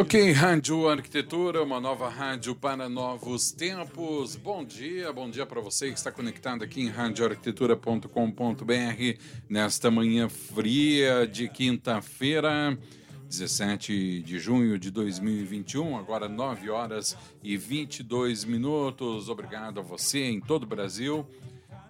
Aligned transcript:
Ok, 0.00 0.30
Rádio 0.30 0.88
Arquitetura, 0.88 1.60
uma 1.60 1.80
nova 1.80 2.08
rádio 2.08 2.54
para 2.54 2.88
novos 2.88 3.50
tempos. 3.50 4.36
Bom 4.36 4.64
dia, 4.64 5.12
bom 5.12 5.28
dia 5.28 5.44
para 5.44 5.60
você 5.60 5.90
que 5.90 5.98
está 5.98 6.12
conectado 6.12 6.62
aqui 6.62 6.82
em 6.82 6.88
radioarquitetura.com.br 6.88 9.20
nesta 9.48 9.90
manhã 9.90 10.28
fria 10.28 11.26
de 11.26 11.48
quinta-feira, 11.48 12.78
17 13.26 14.22
de 14.22 14.38
junho 14.38 14.78
de 14.78 14.92
2021, 14.92 15.96
agora 15.96 16.28
9 16.28 16.70
horas 16.70 17.18
e 17.42 17.56
22 17.56 18.44
minutos. 18.44 19.28
Obrigado 19.28 19.80
a 19.80 19.82
você 19.82 20.30
em 20.30 20.40
todo 20.40 20.62
o 20.62 20.66
Brasil 20.66 21.26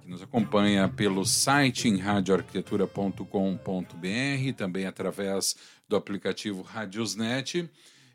que 0.00 0.08
nos 0.08 0.22
acompanha 0.22 0.88
pelo 0.88 1.26
site 1.26 1.88
em 1.88 1.98
radioarquitetura.com.br, 1.98 4.52
também 4.56 4.86
através 4.86 5.54
do 5.86 5.94
aplicativo 5.94 6.62
Radiosnet 6.62 7.68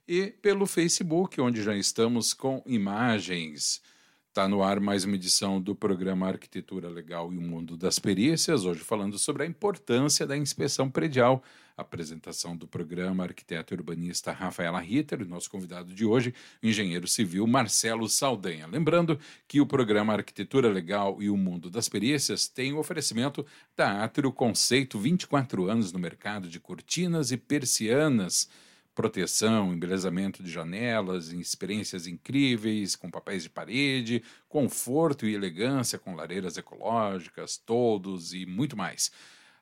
e 0.08 0.28
pelo 0.42 0.66
Facebook, 0.66 1.40
onde 1.40 1.64
já 1.64 1.76
estamos 1.76 2.34
com 2.34 2.62
imagens. 2.66 3.82
Está 4.28 4.48
no 4.48 4.64
ar 4.64 4.80
mais 4.80 5.06
uma 5.06 5.16
edição 5.16 5.62
do 5.62 5.76
programa 5.76 6.28
Arquitetura 6.28 6.90
Legal 6.90 7.32
e 7.32 7.38
o 7.38 7.42
Mundo 7.42 7.78
das 7.78 8.00
Perícias, 8.00 8.66
hoje 8.66 8.82
falando 8.82 9.18
sobre 9.20 9.44
a 9.44 9.46
importância 9.46 10.26
da 10.26 10.36
inspeção 10.36 10.90
predial. 10.90 11.44
Apresentação 11.78 12.56
do 12.56 12.68
programa 12.68 13.24
arquiteto 13.24 13.74
urbanista 13.74 14.32
Rafaela 14.32 14.80
Ritter, 14.80 15.22
e 15.22 15.26
nosso 15.26 15.50
convidado 15.50 15.94
de 15.94 16.06
hoje, 16.06 16.34
engenheiro 16.62 17.08
civil 17.08 17.48
Marcelo 17.48 18.10
Saldanha. 18.10 18.68
Lembrando 18.68 19.20
que 19.48 19.62
o 19.62 19.66
programa 19.66 20.14
Arquitetura 20.14 20.68
Legal 20.68 21.22
e 21.22 21.30
o 21.30 21.38
Mundo 21.38 21.70
das 21.70 21.88
Perícias 21.88 22.48
tem 22.48 22.74
o 22.74 22.80
oferecimento 22.80 23.46
da 23.76 24.04
Atrio 24.04 24.32
Conceito, 24.32 25.00
24 25.00 25.70
anos 25.70 25.92
no 25.92 26.00
mercado 26.00 26.50
de 26.50 26.60
cortinas 26.60 27.32
e 27.32 27.38
persianas 27.38 28.50
proteção, 28.94 29.74
embelezamento 29.74 30.44
de 30.44 30.52
janelas, 30.52 31.30
experiências 31.30 32.06
incríveis 32.08 32.96
com 32.96 33.10
papéis 33.10 33.42
de 33.44 33.50
parede, 33.50 34.24
conforto 34.48 35.26
e 35.26 35.34
elegância 35.34 35.98
com 35.98 36.14
lareiras 36.16 36.58
ecológicas, 36.58 37.58
todos 37.58 38.34
e 38.34 38.46
muito 38.46 38.78
mais. 38.78 39.12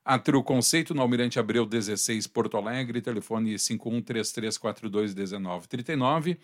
Atrio 0.03 0.43
Conceito 0.43 0.93
no 0.93 1.01
Almirante 1.01 1.39
Abreu 1.39 1.65
16, 1.65 2.27
Porto 2.27 2.57
Alegre, 2.57 3.01
telefone 3.01 3.55
5133421939. 3.55 6.37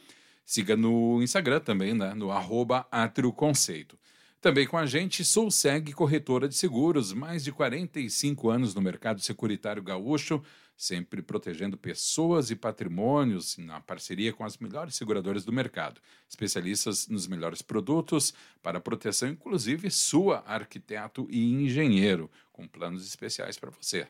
Siga 0.45 0.77
no 0.77 1.21
Instagram 1.21 1.59
também, 1.59 1.93
né, 1.93 2.13
no 2.13 2.31
arroba 2.31 2.88
Conceito. 3.35 3.99
Também 4.39 4.67
com 4.67 4.77
a 4.77 4.85
gente, 4.85 5.25
Soulseg 5.25 5.91
Corretora 5.93 6.47
de 6.47 6.55
Seguros, 6.55 7.11
mais 7.11 7.43
de 7.43 7.52
45 7.52 8.49
anos 8.49 8.75
no 8.75 8.81
mercado 8.81 9.19
securitário 9.19 9.81
gaúcho, 9.81 10.43
sempre 10.78 11.22
protegendo 11.23 11.75
pessoas 11.75 12.52
e 12.52 12.56
patrimônios 12.56 13.58
na 13.58 13.82
parceria 13.82 14.32
com 14.32 14.45
as 14.45 14.60
melhores 14.60 14.93
seguradoras 14.95 15.43
do 15.43 15.52
mercado, 15.52 15.99
especialistas 16.30 17.08
nos 17.08 17.26
melhores 17.26 17.64
produtos 17.64 18.32
para 18.61 18.80
proteção, 18.80 19.30
inclusive 19.30 19.89
sua, 19.89 20.43
arquiteto 20.45 21.26
e 21.32 21.52
engenheiro, 21.52 22.30
com 22.54 22.67
planos 22.67 23.08
especiais 23.08 23.58
para 23.58 23.71
você. 23.71 24.08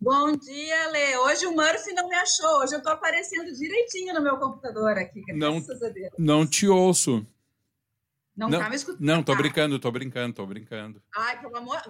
Bom 0.00 0.34
dia, 0.34 0.90
Lê. 0.90 1.18
Hoje 1.18 1.46
o 1.46 1.54
Murphy 1.54 1.92
não 1.92 2.08
me 2.08 2.16
achou. 2.16 2.62
Hoje 2.62 2.74
eu 2.74 2.78
estou 2.78 2.94
aparecendo 2.94 3.54
direitinho 3.54 4.14
no 4.14 4.22
meu 4.22 4.38
computador 4.38 4.96
aqui. 4.96 5.22
Não, 5.34 5.62
não 6.18 6.46
te 6.46 6.66
ouço. 6.66 7.26
Não, 8.34 8.48
não 8.48 8.72
escutando. 8.72 9.04
Não, 9.04 9.22
tô 9.22 9.36
brincando, 9.36 9.78
tô 9.78 9.90
brincando, 9.90 10.34
tô 10.34 10.46
brincando. 10.46 11.02
Ai, 11.14 11.38
pelo 11.38 11.54
amor. 11.54 11.82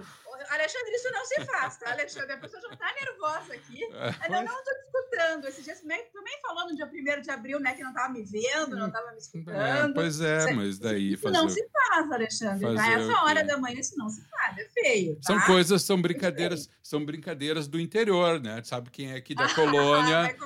Alexandre, 0.51 0.91
isso 0.93 1.09
não 1.13 1.25
se 1.25 1.45
faz, 1.45 1.77
tá, 1.77 1.93
Alexandre? 1.93 2.33
A 2.33 2.37
pessoa 2.37 2.61
já 2.61 2.77
tá 2.77 2.93
nervosa 3.01 3.55
aqui. 3.55 3.81
É, 4.03 4.27
eu 4.27 4.45
não 4.45 4.57
tô 4.57 4.71
te 4.71 4.85
escutando. 4.85 5.47
Esse 5.47 5.63
dia 5.63 5.77
também, 5.77 6.05
também 6.13 6.41
falou 6.43 6.69
no 6.69 6.77
dia 6.77 6.87
1 6.87 7.21
de 7.21 7.31
abril, 7.31 7.61
né, 7.61 7.75
que 7.75 7.83
não 7.83 7.93
tava 7.93 8.13
me 8.13 8.23
vendo, 8.25 8.77
não 8.77 8.91
tava 8.91 9.13
me 9.13 9.19
escutando. 9.19 9.57
É, 9.57 9.93
pois 9.93 10.21
é, 10.21 10.53
mas 10.53 10.79
daí. 10.79 11.13
Isso 11.13 11.23
fazer... 11.23 11.37
não 11.37 11.49
se 11.49 11.69
faz, 11.69 12.11
Alexandre. 12.11 12.75
Tá? 12.75 12.93
Essa 12.93 13.25
hora 13.25 13.45
da 13.45 13.59
manhã 13.59 13.79
isso 13.79 13.97
não 13.97 14.09
se 14.09 14.23
faz, 14.29 14.59
é 14.59 14.69
feio. 14.69 15.15
Tá? 15.17 15.23
São 15.23 15.41
coisas, 15.43 15.83
são 15.83 15.99
é 15.99 16.03
brincadeiras, 16.03 16.69
são 16.83 17.05
brincadeiras 17.05 17.69
do 17.69 17.81
interior, 17.81 18.41
né? 18.41 18.63
Sabe 18.65 18.91
quem 18.91 19.13
é 19.13 19.17
aqui 19.17 19.35
da 19.35 19.49
colônia? 19.55 20.37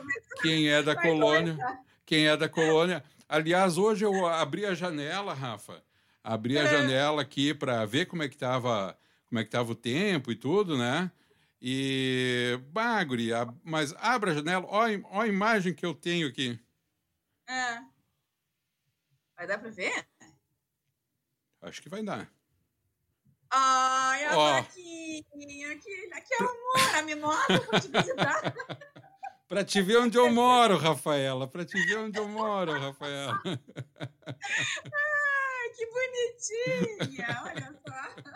quem 0.43 0.69
é 0.69 0.83
da 0.83 0.95
Vai 0.95 1.05
colônia? 1.05 1.55
Começar. 1.55 1.87
Quem 2.05 2.29
é 2.29 2.37
da 2.37 2.49
colônia? 2.49 3.03
Aliás, 3.29 3.77
hoje 3.77 4.05
eu 4.05 4.27
abri 4.27 4.65
a 4.65 4.75
janela, 4.75 5.35
Rafa. 5.35 5.83
Abri 6.23 6.59
a 6.59 6.63
é. 6.63 6.67
janela 6.67 7.23
aqui 7.23 7.53
para 7.53 7.85
ver 7.85 8.07
como 8.07 8.23
é 8.23 8.29
que 8.29 8.37
tava, 8.37 8.97
como 9.27 9.41
é 9.41 9.45
que 9.45 9.51
tava 9.51 9.73
o 9.73 9.77
tempo 9.77 10.31
e 10.31 10.37
tudo, 10.37 10.77
né? 10.77 11.11
E 11.61 12.61
bagre, 12.69 13.31
mas 13.65 13.95
abra 13.99 14.31
a 14.31 14.35
janela, 14.35 14.67
olha 14.69 15.03
a 15.11 15.27
imagem 15.27 15.75
que 15.75 15.85
eu 15.85 15.95
tenho 15.95 16.29
aqui. 16.29 16.59
É. 17.49 17.81
Vai 19.37 19.47
dar 19.47 19.59
para 19.59 19.71
ver? 19.71 20.07
Acho 21.63 21.83
que 21.83 21.89
vai 21.89 22.03
dar. 22.03 22.31
Ai, 23.51 24.25
a 24.25 24.37
oh. 24.37 24.63
vaquinha, 24.63 25.73
aqui, 25.73 26.11
aqui 26.13 26.35
é 26.35 26.43
amor, 26.43 27.05
me 27.05 27.15
mostra 27.15 27.61
para 27.61 27.81
te 27.81 27.89
visitar. 27.89 28.55
Para 29.49 29.65
te 29.65 29.81
ver 29.81 29.99
onde 29.99 30.19
eu 30.19 30.31
moro, 30.33 30.77
Rafaela. 30.77 31.47
Para 31.47 31.65
te 31.65 31.81
ver 31.87 31.99
onde 31.99 32.19
eu 32.19 32.29
moro, 32.29 32.73
Rafaela. 32.73 33.41
Ai, 33.45 33.57
que 35.77 35.87
bonitinha! 35.87 37.43
Olha 37.45 37.75
só. 37.87 38.33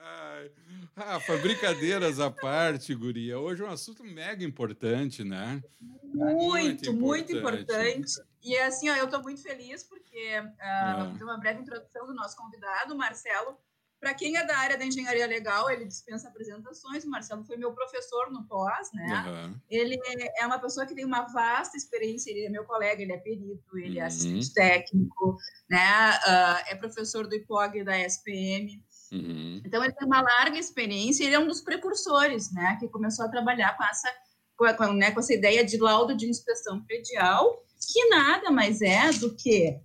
Ai. 0.00 0.50
Rafa, 0.96 1.36
brincadeiras 1.36 2.18
à 2.18 2.30
parte, 2.30 2.94
Guria. 2.94 3.38
Hoje 3.38 3.62
é 3.62 3.66
um 3.66 3.70
assunto 3.70 4.02
mega 4.04 4.42
importante, 4.42 5.22
né? 5.22 5.62
Muito, 5.80 6.92
muito 6.94 7.32
importante. 7.32 7.32
Muito 7.32 7.32
importante. 7.32 8.12
E 8.42 8.56
assim, 8.58 8.88
ó, 8.88 8.96
eu 8.96 9.04
estou 9.04 9.22
muito 9.22 9.42
feliz 9.42 9.84
porque 9.84 10.40
uh, 10.40 10.62
é. 10.62 10.94
vamos 10.96 11.20
uma 11.20 11.38
breve 11.38 11.60
introdução 11.60 12.06
do 12.06 12.14
nosso 12.14 12.36
convidado, 12.36 12.96
Marcelo 12.96 13.58
para 14.02 14.14
quem 14.14 14.36
é 14.36 14.44
da 14.44 14.58
área 14.58 14.76
da 14.76 14.84
engenharia 14.84 15.28
legal, 15.28 15.70
ele 15.70 15.84
dispensa 15.84 16.26
apresentações. 16.26 17.04
O 17.04 17.08
Marcelo 17.08 17.44
foi 17.44 17.56
meu 17.56 17.72
professor 17.72 18.32
no 18.32 18.44
pós, 18.48 18.90
né? 18.92 19.24
Uhum. 19.28 19.60
Ele 19.70 19.96
é 20.36 20.44
uma 20.44 20.58
pessoa 20.58 20.84
que 20.84 20.92
tem 20.92 21.04
uma 21.04 21.22
vasta 21.28 21.76
experiência. 21.76 22.28
Ele 22.32 22.46
é 22.46 22.50
meu 22.50 22.64
colega, 22.64 23.00
ele 23.00 23.12
é 23.12 23.18
perito, 23.18 23.78
ele 23.78 24.00
é 24.00 24.02
uhum. 24.02 24.08
assistente 24.08 24.52
técnico, 24.52 25.36
né? 25.70 26.10
Uh, 26.18 26.64
é 26.66 26.74
professor 26.74 27.28
do 27.28 27.36
IPOG 27.36 27.84
da 27.84 27.96
SPM. 28.00 28.82
Uhum. 29.12 29.62
Então 29.64 29.84
ele 29.84 29.92
tem 29.92 30.04
uma 30.04 30.20
larga 30.20 30.58
experiência. 30.58 31.22
Ele 31.22 31.36
é 31.36 31.38
um 31.38 31.46
dos 31.46 31.60
precursores, 31.60 32.52
né? 32.52 32.76
Que 32.80 32.88
começou 32.88 33.24
a 33.24 33.30
trabalhar 33.30 33.76
com 33.76 33.84
essa, 33.84 34.12
com, 34.56 34.92
né, 34.94 35.12
com 35.12 35.20
essa 35.20 35.32
ideia 35.32 35.64
de 35.64 35.76
laudo 35.76 36.16
de 36.16 36.28
inspeção 36.28 36.82
predial, 36.82 37.64
que 37.92 38.08
nada 38.08 38.50
mais 38.50 38.82
é 38.82 39.12
do 39.12 39.36
que 39.36 39.80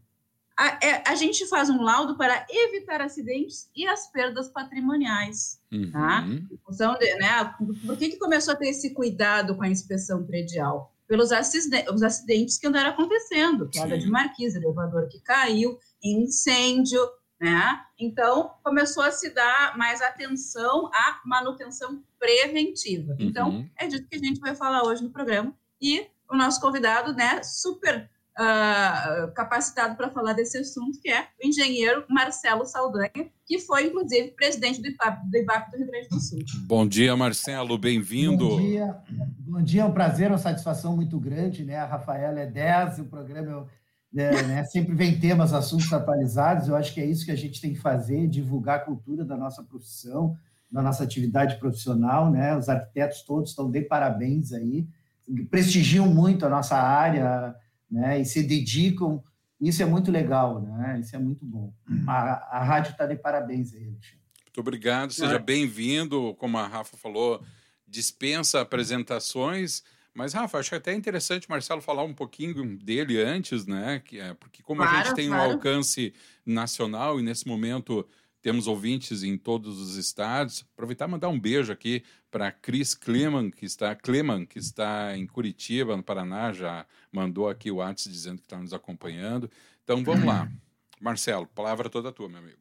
a, 0.57 0.79
é, 0.83 1.03
a, 1.05 1.15
gente 1.15 1.47
faz 1.47 1.69
um 1.69 1.83
laudo 1.83 2.17
para 2.17 2.45
evitar 2.49 2.99
acidentes 2.99 3.69
e 3.75 3.87
as 3.87 4.11
perdas 4.11 4.49
patrimoniais. 4.49 5.61
Uhum. 5.71 5.91
Tá? 5.91 6.25
Então, 6.69 6.93
né, 6.93 7.55
por 7.85 7.95
que, 7.95 8.09
que 8.09 8.17
começou 8.17 8.53
a 8.53 8.57
ter 8.57 8.69
esse 8.69 8.93
cuidado 8.93 9.55
com 9.55 9.63
a 9.63 9.69
inspeção 9.69 10.25
predial? 10.25 10.91
pelos 11.07 11.31
os 11.31 12.03
acidentes 12.03 12.57
que 12.57 12.67
andaram 12.67 12.89
acontecendo, 12.89 13.69
queda 13.69 13.95
Sim. 13.95 14.01
de 14.01 14.09
marquise, 14.09 14.57
elevador 14.57 15.07
que 15.07 15.21
caiu, 15.21 15.79
incêndio, 16.03 16.99
né? 17.39 17.81
Então, 17.97 18.51
começou 18.63 19.03
a 19.03 19.11
se 19.11 19.29
dar 19.29 19.77
mais 19.77 20.01
atenção 20.01 20.89
à 20.93 21.21
manutenção 21.25 22.03
preventiva. 22.19 23.15
Então, 23.19 23.49
uhum. 23.49 23.59
Então, 23.59 23.71
é 23.77 23.87
disso 23.87 24.05
que 24.09 24.15
a 24.17 24.19
gente 24.19 24.39
vai 24.39 24.53
falar 24.53 24.83
hoje 24.83 25.03
no 25.03 25.09
programa. 25.09 25.55
E 25.81 26.07
o 26.29 26.35
nosso 26.35 26.59
convidado, 26.59 27.13
né, 27.13 27.41
super 27.41 28.09
uh, 28.37 29.31
capacitado 29.33 29.95
para 29.95 30.09
falar 30.09 30.33
desse 30.33 30.57
assunto, 30.57 30.99
que 31.01 31.09
é 31.09 31.27
o 31.43 31.47
engenheiro 31.47 32.05
Marcelo 32.09 32.65
Saldanha, 32.65 33.11
que 33.45 33.59
foi, 33.59 33.87
inclusive, 33.87 34.31
presidente 34.31 34.81
do 34.81 34.87
IPAP 34.87 35.29
do, 35.29 35.37
IBAP 35.37 35.71
do 35.71 35.77
Rio 35.77 35.87
Grande 35.87 36.09
do 36.09 36.19
Sul. 36.19 36.39
Bom 36.65 36.87
dia, 36.87 37.15
Marcelo, 37.15 37.77
bem-vindo. 37.77 38.49
Bom 38.49 38.61
dia, 38.61 38.97
bom 39.39 39.61
dia, 39.61 39.81
é 39.81 39.85
um 39.85 39.91
prazer, 39.91 40.29
uma 40.29 40.37
satisfação 40.37 40.95
muito 40.95 41.19
grande, 41.19 41.63
né? 41.63 41.77
A 41.77 41.85
Rafaela 41.85 42.39
é 42.39 42.45
10, 42.45 42.99
o 42.99 43.05
programa 43.05 43.67
é, 44.15 44.43
né, 44.43 44.63
sempre 44.63 44.95
vem 44.95 45.19
temas, 45.19 45.53
assuntos 45.53 45.91
atualizados, 45.91 46.67
eu 46.67 46.75
acho 46.75 46.93
que 46.93 47.01
é 47.01 47.05
isso 47.05 47.25
que 47.25 47.31
a 47.31 47.35
gente 47.35 47.59
tem 47.59 47.73
que 47.73 47.79
fazer, 47.79 48.27
divulgar 48.27 48.77
a 48.77 48.83
cultura 48.85 49.25
da 49.25 49.35
nossa 49.35 49.61
profissão, 49.63 50.35
da 50.71 50.81
nossa 50.81 51.03
atividade 51.03 51.57
profissional, 51.57 52.31
né? 52.31 52.55
Os 52.55 52.69
arquitetos 52.69 53.21
todos 53.21 53.49
estão 53.49 53.69
de 53.69 53.81
parabéns 53.81 54.53
aí, 54.53 54.87
prestigiam 55.49 56.07
muito 56.07 56.45
a 56.45 56.49
nossa 56.49 56.77
área, 56.77 57.55
né? 57.89 58.21
E 58.21 58.25
se 58.25 58.43
dedicam. 58.43 59.23
Isso 59.59 59.81
é 59.81 59.85
muito 59.85 60.11
legal, 60.11 60.61
né? 60.61 60.99
Isso 60.99 61.15
é 61.15 61.19
muito 61.19 61.45
bom. 61.45 61.73
A, 62.07 62.57
a 62.59 62.63
rádio 62.63 62.91
está 62.91 63.05
de 63.05 63.15
parabéns 63.15 63.73
aí, 63.73 63.87
Alexandre. 63.87 64.17
Muito 64.45 64.59
obrigado, 64.59 65.13
seja 65.13 65.35
é. 65.35 65.39
bem-vindo. 65.39 66.35
Como 66.35 66.57
a 66.57 66.67
Rafa 66.67 66.97
falou, 66.97 67.43
dispensa 67.87 68.61
apresentações. 68.61 69.83
Mas, 70.13 70.33
Rafa, 70.33 70.57
acho 70.57 70.73
até 70.73 70.95
interessante, 70.95 71.47
Marcelo, 71.47 71.79
falar 71.79 72.03
um 72.03 72.13
pouquinho 72.13 72.75
dele 72.77 73.21
antes, 73.21 73.67
né? 73.67 74.01
É, 74.13 74.33
porque 74.33 74.63
como 74.63 74.81
claro, 74.81 74.97
a 74.97 75.03
gente 75.03 75.15
tem 75.15 75.27
claro. 75.27 75.49
um 75.49 75.53
alcance 75.53 76.11
nacional 76.43 77.19
e 77.19 77.23
nesse 77.23 77.47
momento 77.47 78.07
temos 78.41 78.65
ouvintes 78.65 79.21
em 79.21 79.37
todos 79.37 79.79
os 79.79 79.95
estados. 79.95 80.65
Aproveitar 80.73 81.07
e 81.07 81.11
mandar 81.11 81.29
um 81.29 81.39
beijo 81.39 81.71
aqui 81.71 82.03
para 82.37 82.51
Cris 82.51 82.93
Kleman, 82.93 83.49
que 83.49 83.65
está 83.65 83.95
Kleman, 83.95 84.45
que 84.45 84.59
está 84.59 85.17
em 85.17 85.25
Curitiba, 85.25 85.97
no 85.97 86.03
Paraná, 86.03 86.53
já 86.53 86.85
mandou 87.11 87.49
aqui 87.49 87.71
o 87.71 87.77
WhatsApp 87.77 88.13
dizendo 88.13 88.37
que 88.37 88.43
está 88.43 88.59
nos 88.59 88.73
acompanhando. 88.73 89.49
Então 89.83 90.03
vamos 90.03 90.23
lá. 90.23 90.47
Marcelo, 91.01 91.47
palavra 91.47 91.89
toda 91.89 92.11
tua, 92.11 92.29
meu 92.29 92.37
amigo. 92.37 92.59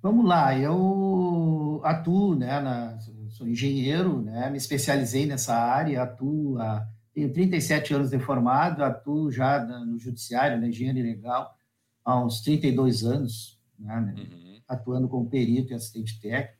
Vamos 0.00 0.24
lá, 0.24 0.58
eu 0.58 1.82
atuo, 1.84 2.34
né, 2.34 2.58
na, 2.60 2.98
sou 3.28 3.46
engenheiro, 3.46 4.22
né, 4.22 4.48
me 4.48 4.56
especializei 4.56 5.26
nessa 5.26 5.54
área, 5.54 6.02
atuo, 6.02 6.58
há, 6.58 6.88
tenho 7.12 7.30
37 7.30 7.92
anos 7.92 8.10
de 8.10 8.18
formado, 8.18 8.82
atuo 8.82 9.30
já 9.30 9.62
no 9.62 9.98
judiciário, 9.98 10.58
na 10.58 10.68
engenharia 10.68 11.02
legal, 11.02 11.54
há 12.02 12.24
uns 12.24 12.40
32 12.40 13.04
anos, 13.04 13.60
né, 13.78 14.00
né? 14.00 14.14
uhum 14.16 14.48
atuando 14.68 15.08
como 15.08 15.28
perito 15.28 15.72
e 15.72 15.74
assistente 15.74 16.20
técnico. 16.20 16.57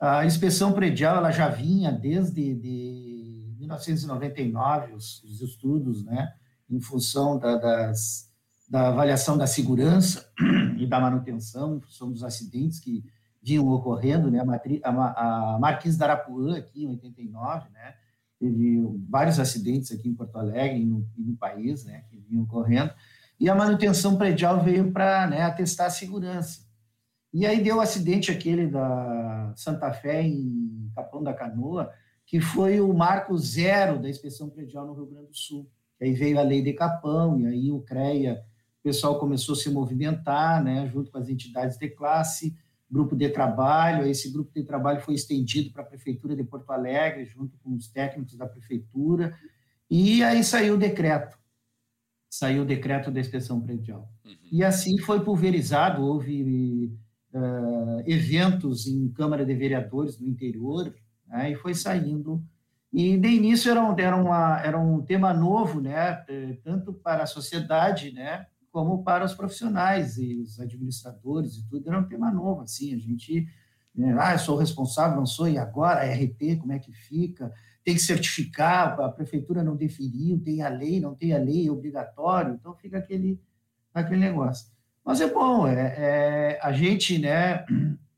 A 0.00 0.24
inspeção 0.24 0.72
predial 0.72 1.16
ela 1.16 1.32
já 1.32 1.48
vinha 1.48 1.90
desde 1.90 2.54
de 2.54 3.56
1999, 3.58 4.94
os, 4.94 5.22
os 5.24 5.40
estudos, 5.42 6.04
né, 6.04 6.32
em 6.70 6.80
função 6.80 7.38
da, 7.38 7.56
das, 7.56 8.30
da 8.68 8.88
avaliação 8.88 9.36
da 9.36 9.46
segurança 9.46 10.30
e 10.78 10.86
da 10.86 11.00
manutenção, 11.00 11.76
em 11.76 11.80
função 11.80 12.12
dos 12.12 12.22
acidentes 12.22 12.78
que 12.78 13.04
vinham 13.42 13.66
ocorrendo, 13.68 14.30
né, 14.30 14.38
a, 14.40 14.44
matri, 14.44 14.80
a, 14.84 14.90
a 14.90 15.58
da 15.58 16.04
Arapuã, 16.04 16.56
aqui 16.56 16.84
em 16.84 16.88
89, 16.88 17.68
né, 17.70 17.94
teve 18.38 18.80
vários 19.08 19.40
acidentes 19.40 19.90
aqui 19.90 20.08
em 20.08 20.14
Porto 20.14 20.36
Alegre 20.36 20.80
e 20.80 20.86
no, 20.86 21.04
e 21.16 21.22
no 21.22 21.36
país, 21.36 21.84
né, 21.84 22.04
que 22.08 22.18
vinham 22.18 22.44
ocorrendo, 22.44 22.92
e 23.40 23.48
a 23.48 23.54
manutenção 23.54 24.16
predial 24.16 24.62
veio 24.62 24.92
para 24.92 25.26
né, 25.26 25.42
atestar 25.42 25.86
a 25.86 25.90
segurança. 25.90 26.67
E 27.32 27.44
aí 27.44 27.62
deu 27.62 27.76
o 27.76 27.80
acidente 27.80 28.30
aquele 28.30 28.66
da 28.66 29.52
Santa 29.56 29.92
Fé 29.92 30.22
em 30.22 30.90
Capão 30.94 31.22
da 31.22 31.34
Canoa, 31.34 31.92
que 32.26 32.40
foi 32.40 32.80
o 32.80 32.92
marco 32.92 33.36
zero 33.38 33.98
da 33.98 34.08
inspeção 34.08 34.48
predial 34.48 34.86
no 34.86 34.94
Rio 34.94 35.06
Grande 35.06 35.28
do 35.28 35.36
Sul. 35.36 35.68
E 36.00 36.04
aí 36.04 36.12
veio 36.12 36.38
a 36.38 36.42
lei 36.42 36.62
de 36.62 36.72
Capão, 36.72 37.40
e 37.40 37.46
aí 37.46 37.72
o 37.72 37.80
CREA, 37.80 38.42
o 38.80 38.82
pessoal 38.82 39.18
começou 39.18 39.54
a 39.54 39.58
se 39.58 39.70
movimentar, 39.70 40.62
né, 40.62 40.86
junto 40.86 41.10
com 41.10 41.18
as 41.18 41.28
entidades 41.28 41.76
de 41.76 41.88
classe, 41.88 42.56
grupo 42.90 43.14
de 43.14 43.28
trabalho, 43.28 44.06
esse 44.06 44.30
grupo 44.32 44.50
de 44.54 44.62
trabalho 44.62 45.00
foi 45.00 45.14
estendido 45.14 45.70
para 45.72 45.82
a 45.82 45.86
Prefeitura 45.86 46.34
de 46.34 46.44
Porto 46.44 46.70
Alegre, 46.70 47.24
junto 47.26 47.58
com 47.58 47.74
os 47.74 47.88
técnicos 47.88 48.36
da 48.36 48.46
Prefeitura, 48.46 49.36
e 49.90 50.22
aí 50.22 50.42
saiu 50.44 50.74
o 50.74 50.78
decreto, 50.78 51.38
saiu 52.30 52.62
o 52.62 52.66
decreto 52.66 53.10
da 53.10 53.20
inspeção 53.20 53.60
predial. 53.60 54.10
Uhum. 54.24 54.36
E 54.52 54.64
assim 54.64 54.98
foi 54.98 55.22
pulverizado, 55.22 56.02
houve 56.02 56.96
uh, 57.32 58.02
eventos 58.06 58.86
em 58.86 59.08
Câmara 59.08 59.44
de 59.44 59.54
Vereadores 59.54 60.18
no 60.18 60.26
interior, 60.26 60.94
né, 61.26 61.52
e 61.52 61.54
foi 61.54 61.74
saindo. 61.74 62.42
E 62.92 63.16
de 63.18 63.28
início 63.28 63.70
era 63.70 63.82
um, 63.82 63.98
era, 63.98 64.16
uma, 64.16 64.60
era 64.60 64.78
um 64.78 65.02
tema 65.02 65.34
novo, 65.34 65.80
né, 65.80 66.24
eh, 66.26 66.56
tanto 66.64 66.92
para 66.92 67.24
a 67.24 67.26
sociedade, 67.26 68.12
né, 68.12 68.46
como 68.72 69.02
para 69.02 69.26
os 69.26 69.34
profissionais 69.34 70.16
e 70.16 70.36
os 70.36 70.58
administradores 70.58 71.56
e 71.56 71.68
tudo, 71.68 71.86
era 71.86 71.98
um 71.98 72.08
tema 72.08 72.30
novo, 72.30 72.62
assim, 72.62 72.94
a 72.94 72.98
gente, 72.98 73.46
né, 73.94 74.16
ah, 74.18 74.32
eu 74.32 74.38
sou 74.38 74.56
responsável, 74.56 75.18
não 75.18 75.26
sou, 75.26 75.48
e 75.48 75.58
agora, 75.58 76.00
a 76.00 76.14
RT, 76.14 76.56
como 76.60 76.72
é 76.72 76.78
que 76.78 76.92
fica? 76.92 77.52
Tem 77.84 77.94
que 77.94 78.00
certificar, 78.00 78.98
a 78.98 79.08
prefeitura 79.10 79.62
não 79.62 79.76
definiu, 79.76 80.40
tem 80.40 80.62
a 80.62 80.70
lei, 80.70 80.98
não 80.98 81.14
tem 81.14 81.34
a 81.34 81.38
lei, 81.38 81.68
é 81.68 81.70
obrigatório, 81.70 82.54
então 82.54 82.74
fica 82.74 82.98
aquele, 82.98 83.38
aquele 83.92 84.20
negócio. 84.20 84.66
Mas 85.08 85.22
é 85.22 85.32
bom, 85.32 85.66
é, 85.66 85.94
é, 85.96 86.60
a 86.62 86.70
gente, 86.70 87.18
né, 87.18 87.64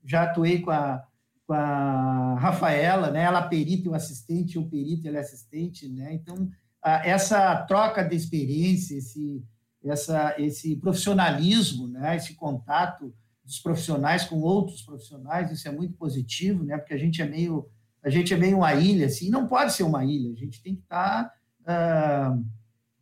já 0.05 0.25
atuei 0.25 0.59
com 0.59 0.73
a, 0.73 1.01
com 1.47 1.53
a 1.53 2.35
Rafaela, 2.37 3.13
né, 3.13 3.23
ela 3.23 3.43
perita 3.43 3.87
e 3.87 3.89
o 3.89 3.95
assistente, 3.95 4.59
o 4.59 4.69
perito 4.69 5.07
ele 5.07 5.17
é 5.17 5.21
assistente, 5.21 5.89
né, 5.89 6.13
então 6.13 6.51
a, 6.83 7.07
essa 7.07 7.55
troca 7.63 8.03
de 8.03 8.17
experiência, 8.17 8.97
esse, 8.99 9.41
essa, 9.85 10.35
esse 10.37 10.75
profissionalismo, 10.75 11.87
né, 11.87 12.17
esse 12.17 12.35
contato 12.35 13.15
dos 13.45 13.61
profissionais 13.61 14.25
com 14.25 14.41
outros 14.41 14.83
profissionais, 14.83 15.53
isso 15.53 15.69
é 15.69 15.71
muito 15.71 15.95
positivo, 15.95 16.65
né, 16.65 16.77
porque 16.77 16.95
a 16.95 16.99
gente 16.99 17.23
é 17.23 17.25
meio, 17.25 17.69
a 18.03 18.11
gente 18.11 18.35
é 18.35 18.37
meio 18.37 18.57
uma 18.57 18.75
ilha, 18.75 19.07
assim, 19.07 19.31
não 19.31 19.47
pode 19.47 19.75
ser 19.75 19.85
uma 19.85 20.05
ilha, 20.05 20.33
a 20.33 20.37
gente 20.37 20.61
tem 20.61 20.75
que 20.75 20.83
estar 20.83 21.33
tá, 21.65 22.33
uh, 22.33 22.45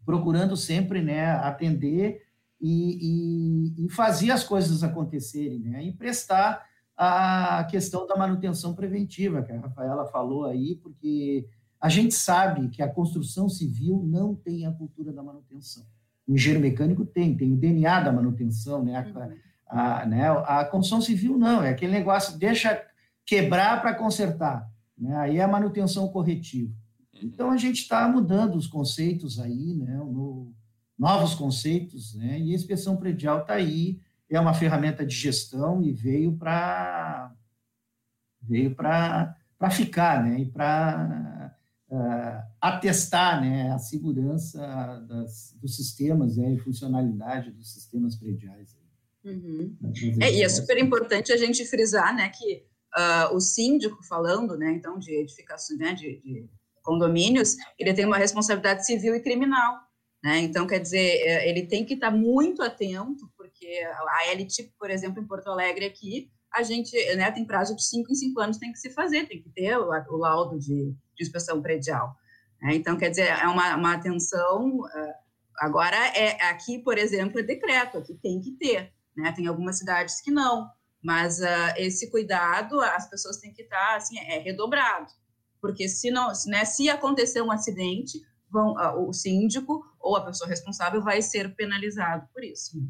procurando 0.05 0.58
sempre, 0.58 1.00
né, 1.00 1.31
atender 1.31 2.27
e, 2.60 3.75
e, 3.78 3.87
e 3.87 3.90
fazer 3.90 4.31
as 4.31 4.44
coisas 4.44 4.82
acontecerem, 4.82 5.60
né? 5.60 5.84
E 5.84 5.93
prestar 5.93 6.67
a 6.96 7.65
questão 7.70 8.06
da 8.06 8.17
manutenção 8.17 8.74
preventiva, 8.74 9.43
que 9.43 9.53
a 9.53 9.60
Rafaela 9.60 10.06
falou 10.06 10.46
aí, 10.46 10.74
porque 10.82 11.46
a 11.81 11.88
gente 11.88 12.12
sabe 12.12 12.69
que 12.69 12.82
a 12.82 12.88
construção 12.88 13.48
civil 13.48 14.03
não 14.05 14.34
tem 14.34 14.67
a 14.67 14.72
cultura 14.72 15.12
da 15.12 15.22
manutenção. 15.22 15.86
O 16.27 16.34
engenheiro 16.34 16.60
mecânico 16.60 17.06
tem, 17.06 17.36
tem 17.36 17.53
o 17.53 17.56
DNA 17.56 18.00
da 18.00 18.12
manutenção, 18.12 18.84
né? 18.84 19.12
A, 19.69 20.00
a, 20.03 20.06
né? 20.06 20.29
a 20.29 20.65
construção 20.65 21.00
civil 21.00 21.38
não, 21.38 21.62
é 21.62 21.70
aquele 21.70 21.93
negócio, 21.93 22.36
deixa 22.36 22.82
quebrar 23.24 23.81
para 23.81 23.94
consertar. 23.94 24.69
Né? 24.96 25.15
Aí 25.17 25.36
é 25.38 25.43
a 25.43 25.48
manutenção 25.48 26.08
corretiva. 26.08 26.74
Uhum. 27.15 27.20
Então, 27.22 27.50
a 27.50 27.56
gente 27.56 27.82
está 27.82 28.08
mudando 28.08 28.56
os 28.56 28.67
conceitos 28.67 29.38
aí, 29.38 29.74
né? 29.74 29.96
No, 29.98 30.53
novos 30.98 31.34
conceitos, 31.34 32.14
né? 32.14 32.38
E 32.40 32.52
a 32.52 32.55
inspeção 32.55 32.96
predial 32.96 33.43
está 33.43 33.55
aí, 33.55 34.00
é 34.28 34.38
uma 34.40 34.52
ferramenta 34.52 35.06
de 35.06 35.14
gestão 35.14 35.82
e 35.82 35.93
veio 35.93 36.36
para 36.36 37.32
veio 38.43 38.74
para 38.74 39.36
ficar, 39.70 40.24
né? 40.24 40.40
E 40.40 40.46
para 40.46 41.55
uh, 41.90 41.94
ah, 41.96 42.48
atestar, 42.60 43.40
né? 43.40 43.70
A 43.70 43.78
segurança 43.78 44.60
das, 45.08 45.55
dos 45.60 45.76
sistemas, 45.76 46.36
né? 46.36 46.52
E 46.52 46.58
funcionalidade 46.58 47.50
dos 47.52 47.72
sistemas 47.72 48.17
prediais. 48.17 48.76
Uhum. 49.24 49.76
É, 50.20 50.32
e 50.32 50.43
é 50.43 50.48
super 50.48 50.78
importante 50.78 51.32
a 51.32 51.36
gente 51.36 51.64
frisar, 51.67 52.14
né? 52.14 52.28
Que 52.28 52.64
uh, 52.96 53.34
o 53.34 53.40
síndico 53.40 54.02
falando, 54.05 54.56
né? 54.56 54.72
Então 54.72 54.98
de 54.98 55.12
edificações, 55.12 55.78
né? 55.78 55.94
de, 55.94 56.20
de 56.20 56.48
condomínios, 56.82 57.56
ele 57.78 57.93
tem 57.93 58.06
uma 58.06 58.17
responsabilidade 58.17 58.86
civil 58.86 59.14
e 59.14 59.20
criminal. 59.20 59.87
Né? 60.22 60.41
Então, 60.41 60.67
quer 60.67 60.81
dizer, 60.81 60.98
é, 60.98 61.48
ele 61.48 61.67
tem 61.67 61.84
que 61.84 61.94
estar 61.94 62.10
muito 62.10 62.63
atento, 62.63 63.31
porque 63.37 63.67
a 63.67 64.32
LT, 64.34 64.75
por 64.79 64.91
exemplo, 64.91 65.22
em 65.22 65.27
Porto 65.27 65.48
Alegre 65.48 65.87
aqui, 65.87 66.31
a 66.53 66.63
gente 66.63 66.93
né, 67.15 67.31
tem 67.31 67.44
prazo 67.44 67.77
de 67.77 67.84
5 67.84 68.10
em 68.10 68.15
5 68.15 68.41
anos, 68.41 68.58
tem 68.58 68.72
que 68.72 68.79
se 68.79 68.91
fazer, 68.91 69.29
tem 69.29 69.41
que 69.41 69.51
ter 69.51 69.77
o, 69.79 69.89
o 69.89 70.17
laudo 70.17 70.58
de, 70.58 70.93
de, 70.93 71.22
inspeção 71.22 71.63
predial. 71.63 72.17
Né? 72.60 72.75
Então, 72.75 72.96
quer 72.96 73.10
dizer, 73.10 73.29
é 73.29 73.46
uma, 73.46 73.77
uma 73.77 73.94
atenção. 73.94 74.81
É, 74.93 75.15
agora, 75.58 75.96
é 75.96 76.43
aqui, 76.51 76.79
por 76.79 76.98
exemplo, 76.98 77.39
é 77.39 77.43
decreto, 77.43 77.98
aqui 77.98 78.15
tem 78.15 78.41
que 78.41 78.53
ter. 78.53 78.93
Né? 79.17 79.31
Tem 79.32 79.46
algumas 79.46 79.79
cidades 79.79 80.20
que 80.20 80.31
não, 80.31 80.69
mas 81.03 81.39
uh, 81.41 81.75
esse 81.77 82.10
cuidado, 82.10 82.81
as 82.81 83.08
pessoas 83.08 83.37
têm 83.39 83.53
que 83.53 83.63
estar, 83.63 83.96
assim, 83.96 84.19
é 84.19 84.39
redobrado. 84.39 85.13
Porque 85.60 85.89
se, 85.89 86.10
não, 86.10 86.34
se, 86.34 86.48
né, 86.48 86.65
se 86.65 86.89
acontecer 86.89 87.43
um 87.43 87.51
acidente, 87.51 88.20
vão, 88.51 88.75
o 89.06 89.13
síndico 89.13 89.84
ou 90.00 90.17
a 90.17 90.24
pessoa 90.24 90.48
responsável 90.48 91.02
vai 91.02 91.20
ser 91.22 91.55
penalizado 91.55 92.26
por 92.32 92.43
isso. 92.44 92.82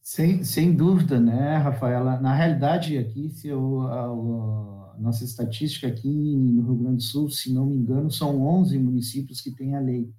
Sem, 0.00 0.42
sem 0.42 0.74
dúvida, 0.74 1.20
né, 1.20 1.58
Rafaela? 1.58 2.18
Na 2.18 2.34
realidade, 2.34 2.96
aqui, 2.96 3.28
se 3.28 3.48
eu, 3.48 3.82
a, 3.82 4.04
a, 4.04 4.96
nossa 4.98 5.22
estatística 5.22 5.86
aqui 5.86 6.08
no 6.08 6.62
Rio 6.62 6.76
Grande 6.76 6.96
do 6.96 7.02
Sul, 7.02 7.30
se 7.30 7.52
não 7.52 7.66
me 7.66 7.76
engano, 7.76 8.10
são 8.10 8.40
11 8.40 8.78
municípios 8.78 9.40
que 9.40 9.50
têm 9.50 9.76
a 9.76 9.80
lei. 9.80 10.10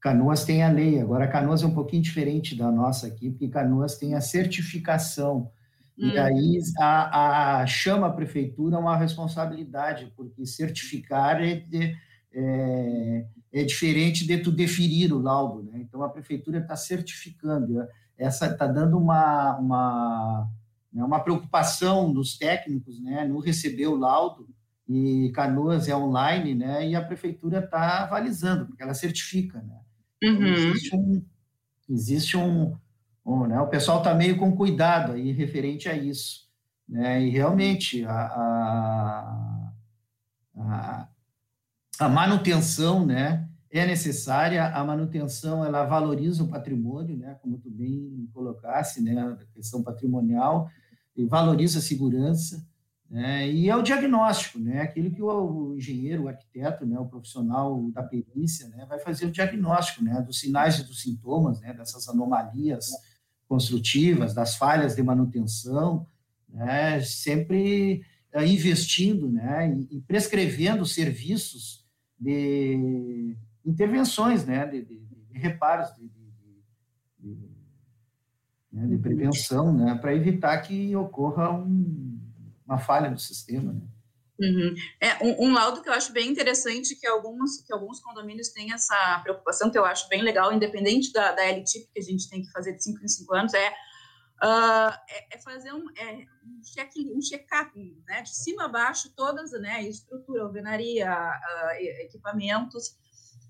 Canoas 0.00 0.44
tem 0.44 0.62
a 0.62 0.70
lei, 0.70 1.00
agora 1.00 1.26
Canoas 1.26 1.62
é 1.62 1.66
um 1.66 1.74
pouquinho 1.74 2.02
diferente 2.02 2.54
da 2.54 2.70
nossa 2.70 3.08
aqui, 3.08 3.30
porque 3.30 3.48
Canoas 3.48 3.96
tem 3.96 4.14
a 4.14 4.20
certificação. 4.20 5.50
Hum. 5.98 6.10
E 6.10 6.18
aí 6.18 6.60
a, 6.78 7.62
a, 7.62 7.66
chama 7.66 8.06
a 8.06 8.12
prefeitura 8.12 8.78
uma 8.78 8.96
responsabilidade, 8.96 10.12
porque 10.14 10.46
certificar 10.46 11.42
é, 11.42 11.64
é, 12.32 13.26
é 13.54 13.62
diferente 13.62 14.26
de 14.26 14.36
tu 14.38 14.50
deferir 14.50 15.14
o 15.14 15.18
laudo, 15.20 15.62
né? 15.62 15.78
Então 15.78 16.02
a 16.02 16.08
prefeitura 16.08 16.58
está 16.58 16.74
certificando, 16.74 17.86
essa 18.18 18.46
está 18.46 18.66
dando 18.66 18.98
uma, 18.98 19.56
uma, 19.56 20.48
né, 20.92 21.04
uma 21.04 21.20
preocupação 21.20 22.12
dos 22.12 22.36
técnicos, 22.36 23.00
né? 23.00 23.24
No 23.24 23.38
receber 23.38 23.86
o 23.86 23.94
laudo 23.94 24.48
e 24.88 25.30
Canoas 25.32 25.88
é 25.88 25.96
online, 25.96 26.52
né? 26.56 26.88
E 26.88 26.96
a 26.96 27.04
prefeitura 27.04 27.60
está 27.60 28.02
avalizando, 28.02 28.66
porque 28.66 28.82
ela 28.82 28.92
certifica, 28.92 29.62
né? 29.62 29.80
Uhum. 30.24 30.46
Existe 30.46 30.96
um, 30.96 31.24
existe 31.88 32.36
um, 32.36 32.76
um 33.24 33.46
né, 33.46 33.60
o 33.60 33.68
pessoal 33.68 33.98
está 33.98 34.14
meio 34.14 34.36
com 34.36 34.56
cuidado 34.56 35.12
aí 35.12 35.30
referente 35.30 35.88
a 35.88 35.96
isso, 35.96 36.48
né? 36.88 37.22
E 37.22 37.30
realmente 37.30 38.04
a, 38.04 38.12
a, 38.12 39.72
a, 40.56 41.08
a 41.98 42.08
manutenção, 42.08 43.04
né? 43.04 43.48
É 43.70 43.84
necessária 43.86 44.68
a 44.68 44.84
manutenção, 44.84 45.64
ela 45.64 45.84
valoriza 45.84 46.44
o 46.44 46.48
patrimônio, 46.48 47.16
né? 47.16 47.36
Como 47.42 47.58
tu 47.58 47.70
bem 47.70 48.28
colocasse, 48.32 49.02
né? 49.02 49.20
A 49.20 49.36
questão 49.54 49.82
patrimonial 49.82 50.70
e 51.16 51.24
valoriza 51.24 51.78
a 51.78 51.82
segurança. 51.82 52.64
Né? 53.10 53.48
E 53.48 53.68
é 53.68 53.76
o 53.76 53.82
diagnóstico, 53.82 54.58
né? 54.58 54.80
aquilo 54.80 55.10
que 55.10 55.22
o, 55.22 55.76
engenheiro, 55.76 56.24
o 56.24 56.28
arquiteto, 56.28 56.84
né? 56.86 56.98
o 56.98 57.06
profissional 57.06 57.88
da 57.92 58.02
perícia 58.02 58.66
né? 58.68 58.84
vai 58.88 58.98
fazer 58.98 59.26
o 59.26 59.30
diagnóstico 59.30 60.02
né? 60.02 60.20
dos 60.22 60.40
sinais 60.40 60.78
e 60.78 60.84
dos 60.84 61.02
sintomas, 61.02 61.60
né? 61.60 61.72
dessas 61.74 62.08
anomalias 62.08 62.90
construtivas, 63.46 64.34
das 64.34 64.56
falhas 64.56 64.96
de 64.96 65.02
manutenção, 65.02 66.06
né? 66.48 67.00
sempre 67.02 68.02
uh, 68.34 68.42
investindo 68.42 69.30
né? 69.30 69.78
e, 69.90 70.00
prescrevendo 70.00 70.84
serviços 70.84 71.83
de 72.18 73.36
intervenções, 73.64 74.46
né? 74.46 74.66
de, 74.66 74.82
de, 74.82 74.98
de 74.98 75.38
reparos, 75.38 75.88
de, 75.96 76.10
né? 78.72 78.86
de 78.86 78.98
prevenção, 78.98 79.72
né? 79.72 79.96
para 80.00 80.14
evitar 80.14 80.58
que 80.58 80.94
ocorra 80.96 81.50
um 81.50 82.14
uma 82.66 82.78
falha 82.78 83.10
no 83.10 83.18
sistema. 83.18 83.72
Né? 83.72 83.80
Uhum. 84.40 84.74
É, 85.00 85.24
um, 85.24 85.46
um, 85.46 85.52
laudo 85.52 85.80
que 85.80 85.88
eu 85.88 85.92
acho 85.92 86.12
bem 86.12 86.28
interessante 86.28 86.96
que 86.96 87.06
alguns, 87.06 87.60
que 87.60 87.72
alguns 87.72 88.00
condomínios 88.00 88.48
têm 88.48 88.72
essa 88.72 89.20
preocupação, 89.22 89.70
que 89.70 89.78
eu 89.78 89.84
acho 89.84 90.08
bem 90.08 90.22
legal, 90.22 90.52
independente 90.52 91.12
da, 91.12 91.32
da 91.32 91.44
LTIP 91.44 91.88
que 91.92 92.00
a 92.00 92.02
gente 92.02 92.28
tem 92.28 92.42
que 92.42 92.50
fazer 92.50 92.72
de 92.72 92.82
5 92.82 93.04
em 93.04 93.08
5 93.08 93.34
anos, 93.34 93.54
é, 93.54 93.72
uh, 94.44 94.94
é, 95.08 95.36
é, 95.36 95.38
fazer 95.38 95.72
um, 95.72 95.86
é, 95.96 96.26
um 96.44 96.60
check 96.62 96.92
um 96.96 97.20
check-up, 97.20 97.72
né, 98.06 98.22
de 98.22 98.34
cima 98.34 98.66
a 98.66 98.68
baixo, 98.68 99.12
todas, 99.16 99.52
né, 99.52 99.82
estrutura, 99.82 100.42
alvenaria, 100.42 101.10
uh, 101.10 102.02
equipamentos, 102.02 102.96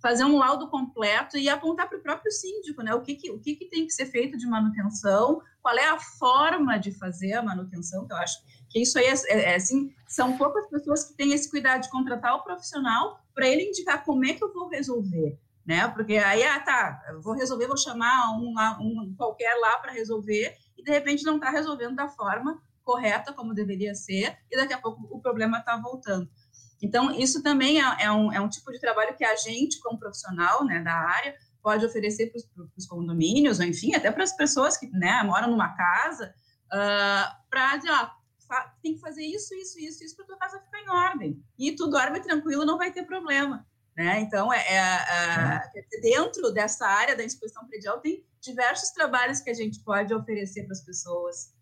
fazer 0.01 0.25
um 0.25 0.39
laudo 0.39 0.69
completo 0.69 1.37
e 1.37 1.49
apontar 1.49 1.89
para 1.89 1.99
o 1.99 2.03
próprio 2.03 2.31
síndico, 2.31 2.83
né, 2.83 2.95
o 2.95 3.01
que, 3.01 3.15
que, 3.17 3.31
o 3.31 3.41
que, 3.41 3.57
que 3.57 3.67
tem 3.67 3.87
que 3.87 3.93
ser 3.93 4.07
feito 4.07 4.39
de 4.39 4.47
manutenção, 4.47 5.43
qual 5.61 5.77
é 5.77 5.89
a 5.89 5.99
forma 5.99 6.79
de 6.79 6.93
fazer 6.93 7.33
a 7.33 7.43
manutenção, 7.43 8.07
que 8.07 8.13
eu 8.13 8.19
acho 8.19 8.43
que 8.69 8.81
isso 8.81 8.99
aí 8.99 9.07
é, 9.07 9.15
é, 9.29 9.53
é, 9.53 9.55
assim, 9.57 9.95
são 10.07 10.37
poucas 10.37 10.69
pessoas 10.69 11.05
que 11.05 11.15
têm 11.15 11.33
esse 11.33 11.51
cuidado 11.51 11.83
de 11.83 11.91
contratar 11.91 12.35
o 12.37 12.43
profissional 12.43 13.21
para 13.35 13.49
ele 13.49 13.69
indicar 13.69 14.05
como 14.05 14.25
é 14.25 14.35
que 14.35 14.45
eu 14.45 14.53
vou 14.53 14.69
resolver, 14.69 15.39
né? 15.65 15.89
Porque 15.89 16.17
aí, 16.19 16.43
ah, 16.43 16.61
tá, 16.61 17.01
vou 17.23 17.35
resolver, 17.35 17.67
vou 17.67 17.77
chamar 17.77 18.33
um, 18.37 18.53
um 18.81 19.15
qualquer 19.17 19.55
lá 19.61 19.79
para 19.79 19.93
resolver 19.93 20.57
de 20.85 20.91
repente 20.91 21.25
não 21.25 21.37
está 21.37 21.51
resolvendo 21.51 21.97
da 21.97 22.09
forma 22.09 22.63
correta 22.83 23.33
como 23.33 23.55
deveria 23.55 23.95
ser 23.95 24.37
e 24.51 24.57
daqui 24.57 24.75
a 24.75 24.81
pouco 24.81 25.09
o 25.11 25.21
problema 25.21 25.59
está 25.59 25.77
voltando. 25.77 26.29
Então, 26.83 27.11
isso 27.13 27.43
também 27.43 27.81
é, 27.81 28.05
é, 28.05 28.13
um, 28.13 28.33
é 28.33 28.41
um 28.41 28.49
tipo 28.49 28.71
de 28.71 28.79
trabalho 28.79 29.17
que 29.17 29.25
a 29.25 29.35
gente, 29.37 29.81
como 29.81 29.99
profissional 29.99 30.65
né, 30.65 30.83
da 30.83 30.93
área, 30.93 31.35
pode 31.63 31.85
oferecer 31.87 32.31
para 32.31 32.67
os 32.77 32.87
condomínios, 32.87 33.59
ou 33.59 33.65
enfim, 33.65 33.95
até 33.95 34.11
para 34.13 34.23
as 34.23 34.37
pessoas 34.37 34.77
que 34.77 34.87
né, 34.89 35.23
moram 35.23 35.51
numa 35.51 35.75
casa, 35.75 36.35
uh, 36.67 37.49
para 37.49 37.77
dizer, 37.79 37.91
ó, 37.91 38.11
tem 38.83 38.95
que 38.95 39.01
fazer 39.01 39.25
isso, 39.25 39.55
isso, 39.55 39.79
isso, 39.81 40.05
isso 40.05 40.15
para 40.15 40.27
tua 40.27 40.37
casa 40.37 40.61
ficar 40.61 40.81
em 40.81 40.91
ordem. 40.91 41.43
E 41.59 41.75
tu 41.75 41.89
dorme 41.89 42.21
tranquilo, 42.21 42.67
não 42.67 42.77
vai 42.77 42.93
ter 42.93 43.05
problema. 43.05 43.67
Né? 43.97 44.21
Então, 44.21 44.53
é, 44.53 44.59
é, 44.59 45.61
é, 45.75 46.01
dentro 46.03 46.53
dessa 46.53 46.87
área 46.87 47.17
da 47.17 47.25
inspeção 47.25 47.67
predial, 47.67 48.01
tem 48.01 48.25
diversos 48.45 48.91
trabalhos 48.91 49.41
que 49.41 49.51
a 49.51 49.55
gente 49.55 49.81
pode 49.81 50.15
oferecer 50.15 50.65
para 50.65 50.73
as 50.73 50.85
pessoas. 50.85 51.55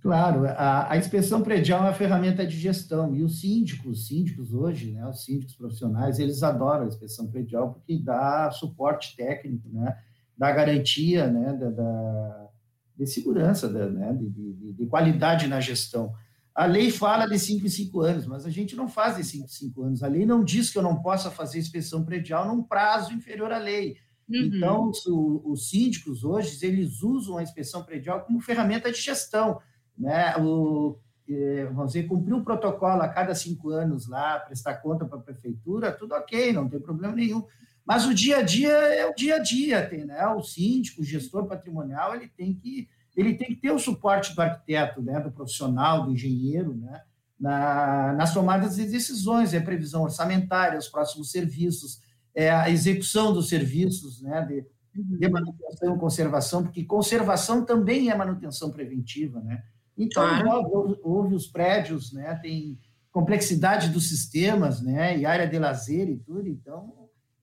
Claro, 0.00 0.46
a, 0.46 0.92
a, 0.92 0.96
inspeção 0.98 1.40
predial 1.42 1.80
é 1.80 1.82
uma 1.84 1.94
ferramenta 1.94 2.46
de 2.46 2.58
gestão, 2.58 3.14
e 3.16 3.22
os 3.22 3.40
síndicos, 3.40 4.00
os 4.00 4.06
síndicos 4.08 4.52
hoje, 4.52 4.92
né, 4.92 5.06
os 5.08 5.24
síndicos 5.24 5.54
profissionais, 5.54 6.18
eles 6.18 6.42
adoram 6.42 6.84
a 6.84 6.88
inspeção 6.88 7.26
predial 7.26 7.72
porque 7.72 7.98
dá 7.98 8.50
suporte 8.50 9.16
técnico, 9.16 9.66
né, 9.72 9.96
dá 10.36 10.52
garantia 10.52 11.26
né, 11.26 11.54
da, 11.54 11.70
da 11.70 12.50
de 12.96 13.06
segurança, 13.06 13.68
da, 13.68 13.88
né, 13.88 14.12
de, 14.12 14.28
de, 14.28 14.72
de, 14.72 14.86
qualidade 14.86 15.48
na 15.48 15.60
gestão. 15.60 16.12
A 16.54 16.66
lei 16.66 16.90
fala 16.90 17.26
de 17.26 17.38
5 17.38 17.66
em 17.66 17.68
5 17.68 18.00
anos, 18.00 18.26
mas 18.26 18.46
a 18.46 18.50
gente 18.50 18.76
não 18.76 18.86
faz 18.86 19.16
de 19.16 19.24
5 19.24 19.44
em 19.44 19.48
5 19.48 19.82
anos. 19.82 20.02
A 20.02 20.06
lei 20.06 20.24
não 20.24 20.44
diz 20.44 20.70
que 20.70 20.78
eu 20.78 20.82
não 20.82 21.02
possa 21.02 21.30
fazer 21.30 21.58
inspeção 21.58 22.04
predial 22.04 22.46
num 22.46 22.62
prazo 22.62 23.12
inferior 23.12 23.50
à 23.50 23.58
lei. 23.58 23.96
Uhum. 24.28 24.36
Então, 24.36 24.90
o, 25.06 25.52
os 25.52 25.68
síndicos 25.68 26.24
hoje, 26.24 26.58
eles 26.64 27.02
usam 27.02 27.38
a 27.38 27.42
inspeção 27.42 27.82
predial 27.82 28.22
como 28.22 28.40
ferramenta 28.40 28.90
de 28.90 29.00
gestão. 29.00 29.60
Né? 29.96 30.36
O, 30.38 30.98
é, 31.28 31.66
vamos 31.66 31.92
dizer, 31.92 32.06
cumprir 32.06 32.34
um 32.34 32.44
protocolo 32.44 33.02
a 33.02 33.08
cada 33.08 33.34
cinco 33.34 33.70
anos 33.70 34.08
lá, 34.08 34.38
prestar 34.40 34.74
conta 34.76 35.04
para 35.04 35.18
a 35.18 35.22
prefeitura, 35.22 35.92
tudo 35.92 36.14
ok, 36.14 36.52
não 36.52 36.68
tem 36.68 36.80
problema 36.80 37.14
nenhum. 37.14 37.44
Mas 37.84 38.06
o 38.06 38.14
dia 38.14 38.38
a 38.38 38.42
dia 38.42 38.72
é 38.72 39.06
o 39.06 39.14
dia 39.14 39.36
a 39.36 39.38
dia, 39.38 39.86
tem, 39.86 40.06
né? 40.06 40.26
O 40.28 40.42
síndico, 40.42 41.02
o 41.02 41.04
gestor 41.04 41.46
patrimonial, 41.46 42.14
ele 42.14 42.28
tem 42.28 42.54
que 42.54 42.88
ele 43.14 43.34
tem 43.34 43.48
que 43.48 43.56
ter 43.56 43.70
o 43.70 43.78
suporte 43.78 44.34
do 44.34 44.42
arquiteto, 44.42 45.00
né, 45.00 45.20
do 45.20 45.30
profissional, 45.30 46.04
do 46.04 46.12
engenheiro, 46.12 46.74
né, 46.74 47.00
na, 47.38 48.12
nas 48.12 48.34
tomadas 48.34 48.74
de 48.74 48.86
decisões, 48.86 49.54
é 49.54 49.60
previsão 49.60 50.02
orçamentária, 50.02 50.78
os 50.78 50.88
próximos 50.88 51.30
serviços, 51.30 52.00
é 52.34 52.50
a 52.50 52.68
execução 52.68 53.32
dos 53.32 53.48
serviços, 53.48 54.20
né, 54.20 54.42
de, 54.42 54.66
de 54.94 55.28
manutenção 55.28 55.94
e 55.94 55.98
conservação, 55.98 56.62
porque 56.62 56.84
conservação 56.84 57.64
também 57.64 58.10
é 58.10 58.14
manutenção 58.16 58.70
preventiva, 58.70 59.40
né. 59.40 59.62
Então, 59.96 60.24
houve, 60.72 61.00
houve 61.02 61.34
os 61.34 61.46
prédios, 61.46 62.12
né, 62.12 62.34
tem 62.42 62.78
complexidade 63.12 63.90
dos 63.90 64.08
sistemas, 64.08 64.82
né, 64.82 65.16
e 65.16 65.24
área 65.24 65.46
de 65.46 65.58
lazer 65.58 66.08
e 66.08 66.16
tudo, 66.16 66.48
então 66.48 66.92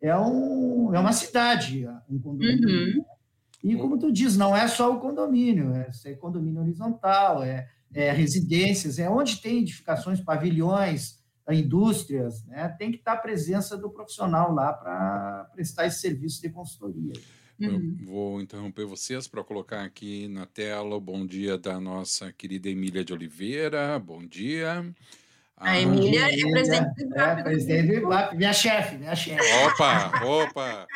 é, 0.02 0.16
um, 0.18 0.94
é 0.94 1.00
uma 1.00 1.14
cidade, 1.14 1.88
um 2.10 2.20
condomínio. 2.20 2.98
Uhum. 2.98 3.06
E 3.64 3.76
como 3.76 3.98
tu 3.98 4.12
diz, 4.12 4.36
não 4.36 4.58
é 4.58 4.68
só 4.68 4.92
o 4.94 5.00
condomínio, 5.00 5.74
é, 5.74 5.90
é 6.06 6.14
condomínio 6.16 6.62
horizontal, 6.62 7.44
é, 7.44 7.70
é, 7.94 8.12
residências, 8.12 8.98
é 8.98 9.10
onde 9.10 9.40
tem 9.40 9.60
edificações, 9.60 10.20
pavilhões, 10.20 11.21
indústrias, 11.50 12.46
né? 12.46 12.70
tem 12.78 12.92
que 12.92 12.98
estar 12.98 13.14
a 13.14 13.18
presença 13.18 13.78
do 13.78 13.90
profissional 13.90 14.54
lá 14.54 14.74
para 14.74 15.50
prestar 15.54 15.88
esse 15.88 16.00
serviço 16.00 16.42
de 16.42 16.50
consultoria. 16.50 17.14
Eu 17.60 17.74
uhum. 17.74 17.98
vou 18.04 18.42
interromper 18.42 18.86
vocês 18.86 19.28
para 19.28 19.44
colocar 19.44 19.84
aqui 19.84 20.28
na 20.28 20.48
tela 20.48 20.96
o 20.96 21.02
bom 21.02 21.26
dia 21.26 21.58
da 21.58 21.80
nossa 21.80 22.34
querida 22.34 22.70
Emília 22.70 23.04
de 23.04 23.14
Oliveira. 23.14 24.00
Bom 24.00 24.26
dia. 24.26 24.84
A 25.56 25.80
Emília 25.80 26.22
é 26.22 26.52
presidente 26.52 26.96
do 26.96 27.02
IBAP. 27.04 27.40
É, 27.40 27.44
presidente 27.44 27.88
do 27.88 27.94
IBAP, 27.94 28.36
minha 28.36 28.54
chefe, 28.54 28.98
minha 28.98 29.16
chefe. 29.16 29.48
Opa, 29.66 30.26
opa. 30.26 30.88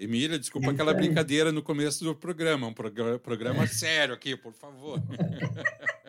Emília, 0.00 0.38
desculpa 0.38 0.72
aquela 0.72 0.94
brincadeira 0.94 1.52
no 1.52 1.62
começo 1.62 2.02
do 2.02 2.14
programa. 2.14 2.66
Um 2.66 2.72
programa, 2.72 3.18
programa 3.18 3.66
sério 3.68 4.14
aqui, 4.14 4.36
por 4.36 4.52
favor. 4.52 5.00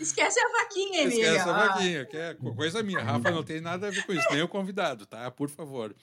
Esquece 0.00 0.38
a 0.40 0.62
vaquinha, 0.62 1.02
Emília. 1.02 1.26
Esquece 1.28 1.48
a 1.48 1.52
vaquinha, 1.52 2.04
que 2.04 2.16
é 2.16 2.34
coisa 2.34 2.82
minha. 2.82 3.02
Rafa 3.02 3.30
não 3.30 3.42
tem 3.42 3.60
nada 3.60 3.88
a 3.88 3.90
ver 3.90 4.04
com 4.04 4.12
isso, 4.12 4.26
nem 4.30 4.42
o 4.42 4.48
convidado, 4.48 5.06
tá? 5.06 5.30
Por 5.30 5.48
favor. 5.48 5.94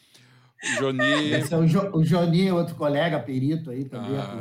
Joni. 0.78 1.32
Esse 1.34 1.54
é 1.54 1.58
o, 1.58 1.68
jo, 1.68 1.90
o 1.94 2.04
Joni, 2.06 2.52
outro 2.52 2.76
colega 2.76 3.20
perito 3.20 3.70
aí 3.70 3.84
também. 3.84 4.18
Ah, 4.18 4.40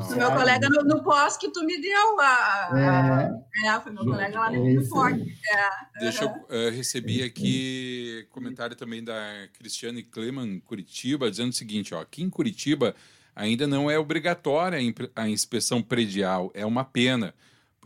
Isso, 0.00 0.16
meu 0.16 0.30
colega 0.30 0.68
no, 0.68 0.82
no 0.84 1.02
pós 1.02 1.36
que 1.36 1.50
tu 1.50 1.64
me 1.64 1.80
deu. 1.80 2.20
A, 2.20 3.40
é. 3.64 3.68
é 3.68 3.80
foi 3.80 3.92
meu 3.92 4.04
colega 4.04 4.38
lá 4.38 4.50
no 4.50 4.84
Forte. 4.86 5.36
É. 5.50 5.98
Deixa 6.00 6.24
eu 6.24 6.30
uh, 6.30 6.70
receber 6.70 7.24
aqui 7.24 8.26
comentário 8.30 8.76
também 8.76 9.02
da 9.02 9.48
Cristiane 9.58 10.04
Kleman, 10.04 10.60
Curitiba, 10.60 11.28
dizendo 11.28 11.50
o 11.50 11.56
seguinte: 11.56 11.92
ó, 11.94 12.00
aqui 12.00 12.22
em 12.22 12.30
Curitiba 12.30 12.94
ainda 13.34 13.66
não 13.66 13.90
é 13.90 13.98
obrigatória 13.98 14.78
a 15.14 15.28
inspeção 15.28 15.82
predial, 15.82 16.50
é 16.54 16.64
uma 16.64 16.84
pena, 16.84 17.34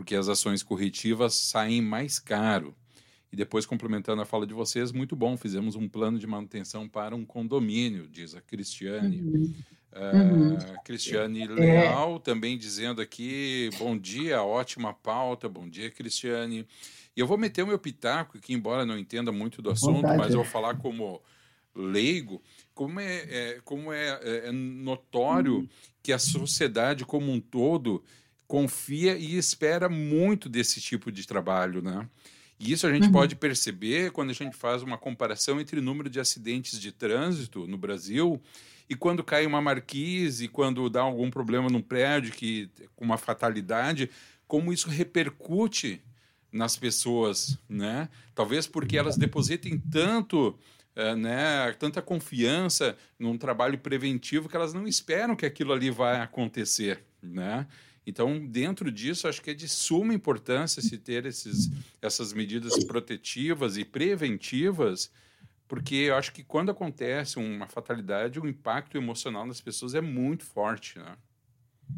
porque 0.00 0.16
as 0.16 0.30
ações 0.30 0.62
corretivas 0.62 1.34
saem 1.34 1.82
mais 1.82 2.18
caro. 2.18 2.74
E 3.30 3.36
depois, 3.36 3.66
complementando 3.66 4.22
a 4.22 4.24
fala 4.24 4.46
de 4.46 4.54
vocês, 4.54 4.92
muito 4.92 5.14
bom, 5.14 5.36
fizemos 5.36 5.76
um 5.76 5.86
plano 5.86 6.18
de 6.18 6.26
manutenção 6.26 6.88
para 6.88 7.14
um 7.14 7.22
condomínio, 7.22 8.08
diz 8.08 8.34
a 8.34 8.40
Cristiane. 8.40 9.20
Uhum. 9.20 9.54
Uh, 9.92 10.16
uhum. 10.16 10.58
Cristiane 10.86 11.42
é. 11.42 11.46
Leal 11.48 12.18
também 12.18 12.56
dizendo 12.56 13.02
aqui, 13.02 13.68
bom 13.78 13.94
dia, 13.94 14.42
ótima 14.42 14.94
pauta, 14.94 15.50
bom 15.50 15.68
dia, 15.68 15.90
Cristiane. 15.90 16.66
E 17.14 17.20
eu 17.20 17.26
vou 17.26 17.36
meter 17.36 17.62
o 17.62 17.66
meu 17.66 17.78
pitaco, 17.78 18.38
que 18.38 18.54
embora 18.54 18.86
não 18.86 18.98
entenda 18.98 19.30
muito 19.30 19.60
do 19.60 19.70
assunto, 19.70 19.96
Vontade. 19.96 20.16
mas 20.16 20.30
eu 20.30 20.36
vou 20.36 20.46
falar 20.46 20.78
como 20.78 21.20
leigo, 21.74 22.42
como 22.72 23.00
é, 23.00 23.16
é 23.28 23.60
como 23.66 23.92
é, 23.92 24.18
é, 24.22 24.48
é 24.48 24.50
notório 24.50 25.56
uhum. 25.56 25.68
que 26.02 26.10
a 26.10 26.18
sociedade 26.18 27.04
como 27.04 27.30
um 27.30 27.38
todo 27.38 28.02
confia 28.50 29.16
e 29.16 29.36
espera 29.36 29.88
muito 29.88 30.48
desse 30.48 30.80
tipo 30.80 31.12
de 31.12 31.24
trabalho, 31.24 31.80
né? 31.80 32.04
E 32.58 32.72
isso 32.72 32.84
a 32.84 32.92
gente 32.92 33.06
uhum. 33.06 33.12
pode 33.12 33.36
perceber 33.36 34.10
quando 34.10 34.30
a 34.30 34.32
gente 34.32 34.56
faz 34.56 34.82
uma 34.82 34.98
comparação 34.98 35.60
entre 35.60 35.78
o 35.78 35.82
número 35.82 36.10
de 36.10 36.18
acidentes 36.18 36.80
de 36.80 36.90
trânsito 36.90 37.64
no 37.68 37.78
Brasil 37.78 38.42
e 38.88 38.96
quando 38.96 39.22
cai 39.22 39.46
uma 39.46 39.62
marquise, 39.62 40.48
quando 40.48 40.90
dá 40.90 41.00
algum 41.00 41.30
problema 41.30 41.70
num 41.70 41.80
prédio 41.80 42.32
que 42.32 42.68
com 42.96 43.04
uma 43.04 43.16
fatalidade, 43.16 44.10
como 44.48 44.72
isso 44.72 44.90
repercute 44.90 46.02
nas 46.50 46.76
pessoas, 46.76 47.56
né? 47.68 48.08
Talvez 48.34 48.66
porque 48.66 48.98
elas 48.98 49.16
depositem 49.16 49.78
tanto, 49.78 50.58
uh, 50.96 51.14
né, 51.14 51.72
tanta 51.78 52.02
confiança 52.02 52.96
num 53.16 53.38
trabalho 53.38 53.78
preventivo 53.78 54.48
que 54.48 54.56
elas 54.56 54.74
não 54.74 54.88
esperam 54.88 55.36
que 55.36 55.46
aquilo 55.46 55.72
ali 55.72 55.88
vai 55.88 56.20
acontecer, 56.20 57.04
né? 57.22 57.64
Então, 58.10 58.44
dentro 58.44 58.90
disso, 58.90 59.28
acho 59.28 59.40
que 59.40 59.50
é 59.50 59.54
de 59.54 59.68
suma 59.68 60.12
importância 60.12 60.82
se 60.82 60.98
ter 60.98 61.26
esses, 61.26 61.70
essas 62.02 62.32
medidas 62.32 62.82
protetivas 62.84 63.76
e 63.76 63.84
preventivas, 63.84 65.12
porque 65.68 65.94
eu 65.94 66.16
acho 66.16 66.32
que 66.32 66.42
quando 66.42 66.72
acontece 66.72 67.38
uma 67.38 67.68
fatalidade, 67.68 68.40
o 68.40 68.48
impacto 68.48 68.98
emocional 68.98 69.46
das 69.46 69.60
pessoas 69.60 69.94
é 69.94 70.00
muito 70.00 70.44
forte, 70.44 70.98
né? 70.98 71.16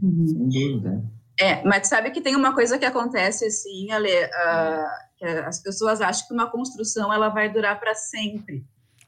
Uhum. 0.03 0.27
Sem 0.27 0.49
dúvida. 0.49 1.03
É, 1.41 1.65
mas 1.65 1.89
sabe 1.89 2.11
que 2.11 2.21
tem 2.21 2.37
uma 2.37 2.55
coisa 2.55 2.79
que 2.79 2.85
acontece 2.85 3.47
assim, 3.47 3.91
Ale, 3.91 4.13
uh, 4.13 4.87
que 5.17 5.25
as 5.25 5.63
pessoas 5.63 6.03
acham 6.03 6.29
que 6.29 6.35
uma 6.35 6.51
construção 6.51 7.11
ela 7.11 7.31
vai 7.31 7.51
durar 7.51 7.81
para 7.81 7.95
sempre. 7.95 8.67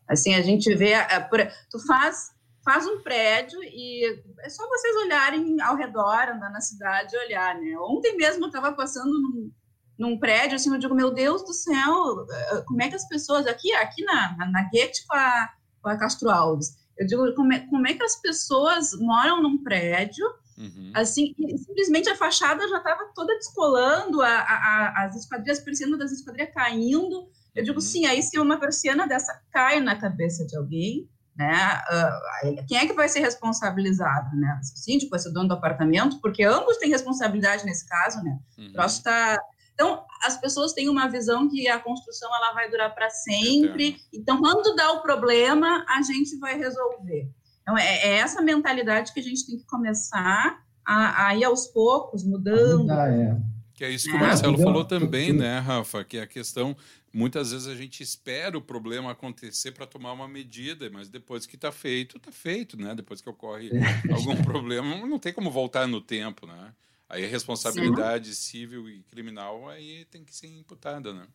Assim, 0.08 0.34
a 0.34 0.40
gente 0.40 0.74
vê, 0.74 0.94
uh, 0.94 1.48
tu 1.70 1.78
faz 1.86 2.33
faz 2.64 2.86
um 2.86 3.00
prédio 3.02 3.62
e 3.62 4.22
é 4.40 4.48
só 4.48 4.66
vocês 4.66 4.96
olharem 4.96 5.60
ao 5.60 5.76
redor, 5.76 6.30
andar 6.30 6.50
na 6.50 6.60
cidade 6.60 7.14
e 7.14 7.18
olhar, 7.18 7.54
né? 7.60 7.76
Ontem 7.78 8.16
mesmo 8.16 8.44
eu 8.44 8.46
estava 8.46 8.72
passando 8.72 9.12
num, 9.12 9.52
num, 9.98 10.18
prédio, 10.18 10.56
assim, 10.56 10.72
eu 10.72 10.78
digo, 10.78 10.94
meu 10.94 11.12
Deus 11.12 11.44
do 11.44 11.52
céu, 11.52 12.26
eh, 12.30 12.62
como 12.66 12.82
é 12.82 12.88
que 12.88 12.94
as 12.94 13.06
pessoas, 13.06 13.46
aqui, 13.46 13.72
aqui 13.74 14.02
na, 14.02 14.34
na, 14.36 14.50
na 14.50 14.62
Guete 14.70 15.06
com 15.06 15.14
a, 15.14 15.50
com 15.82 15.88
a 15.90 15.98
Castro 15.98 16.30
Alves, 16.30 16.74
eu 16.98 17.06
digo, 17.06 17.34
como 17.34 17.52
é, 17.52 17.60
como 17.60 17.86
é 17.86 17.92
que 17.92 18.02
as 18.02 18.20
pessoas 18.20 18.98
moram 18.98 19.42
num 19.42 19.62
prédio, 19.62 20.26
uhum. 20.56 20.92
assim, 20.94 21.34
e 21.38 21.58
simplesmente 21.58 22.08
a 22.08 22.16
fachada 22.16 22.66
já 22.66 22.78
estava 22.78 23.10
toda 23.14 23.34
descolando, 23.34 24.22
a, 24.22 24.28
a, 24.28 24.54
a, 24.54 25.04
as 25.04 25.16
esquadrias, 25.16 25.60
persianas 25.60 25.98
das 25.98 26.12
esquadrias 26.12 26.52
caindo, 26.54 27.28
eu 27.54 27.62
digo, 27.62 27.76
uhum. 27.76 27.80
sim, 27.82 28.06
aí 28.06 28.22
se 28.22 28.38
uma 28.38 28.58
persiana 28.58 29.06
dessa 29.06 29.38
cai 29.50 29.80
na 29.80 29.96
cabeça 29.96 30.46
de 30.46 30.56
alguém, 30.56 31.08
né? 31.36 31.82
Uh, 31.90 32.66
quem 32.66 32.78
é 32.78 32.86
que 32.86 32.92
vai 32.92 33.08
ser 33.08 33.20
responsabilizado, 33.20 34.36
né? 34.36 34.60
O 34.62 34.78
síndico 34.78 35.10
vai 35.10 35.18
ser 35.18 35.32
dono 35.32 35.48
do 35.48 35.54
apartamento, 35.54 36.20
porque 36.20 36.44
ambos 36.44 36.76
têm 36.76 36.90
responsabilidade 36.90 37.64
nesse 37.64 37.86
caso, 37.88 38.22
né? 38.22 38.38
Uhum. 38.58 38.66
O 38.66 38.72
troço 38.72 39.02
tá... 39.02 39.40
Então, 39.74 40.04
as 40.22 40.36
pessoas 40.36 40.72
têm 40.72 40.88
uma 40.88 41.08
visão 41.08 41.48
que 41.50 41.66
a 41.66 41.80
construção 41.80 42.32
ela 42.36 42.52
vai 42.52 42.70
durar 42.70 42.94
para 42.94 43.10
sempre. 43.10 43.96
Então, 44.12 44.38
quando 44.38 44.76
dá 44.76 44.92
o 44.92 45.02
problema, 45.02 45.84
a 45.88 46.00
gente 46.02 46.38
vai 46.38 46.56
resolver. 46.56 47.28
Então, 47.62 47.76
é, 47.76 47.96
é 48.06 48.18
essa 48.18 48.40
mentalidade 48.40 49.12
que 49.12 49.18
a 49.18 49.22
gente 49.22 49.44
tem 49.44 49.56
que 49.56 49.66
começar 49.66 50.62
a, 50.86 51.26
a 51.26 51.34
ir 51.34 51.42
aos 51.42 51.66
poucos, 51.66 52.22
mudando. 52.22 52.88
Ah, 52.90 53.08
é. 53.08 53.36
Que 53.74 53.84
é 53.84 53.90
isso 53.90 54.08
que 54.08 54.14
o 54.14 54.20
Marcelo 54.20 54.56
falou 54.58 54.84
também, 54.84 55.32
né, 55.32 55.58
Rafa? 55.58 56.04
Que 56.04 56.18
é 56.18 56.22
a 56.22 56.26
questão 56.26 56.76
muitas 57.14 57.52
vezes 57.52 57.68
a 57.68 57.74
gente 57.76 58.02
espera 58.02 58.58
o 58.58 58.60
problema 58.60 59.12
acontecer 59.12 59.70
para 59.70 59.86
tomar 59.86 60.12
uma 60.12 60.26
medida, 60.26 60.90
mas 60.90 61.08
depois 61.08 61.46
que 61.46 61.54
está 61.54 61.70
feito, 61.70 62.16
está 62.16 62.32
feito, 62.32 62.76
né? 62.76 62.94
Depois 62.94 63.20
que 63.20 63.30
ocorre 63.30 63.70
é. 63.70 64.12
algum 64.12 64.42
problema, 64.42 65.06
não 65.06 65.18
tem 65.18 65.32
como 65.32 65.50
voltar 65.50 65.86
no 65.86 66.00
tempo, 66.00 66.44
né? 66.44 66.72
Aí 67.08 67.24
a 67.24 67.28
responsabilidade 67.28 68.34
Sim. 68.34 68.50
civil 68.50 68.88
e 68.88 69.02
criminal 69.04 69.68
aí 69.68 70.04
tem 70.06 70.24
que 70.24 70.34
ser 70.34 70.48
imputada, 70.48 71.14
né? 71.14 71.26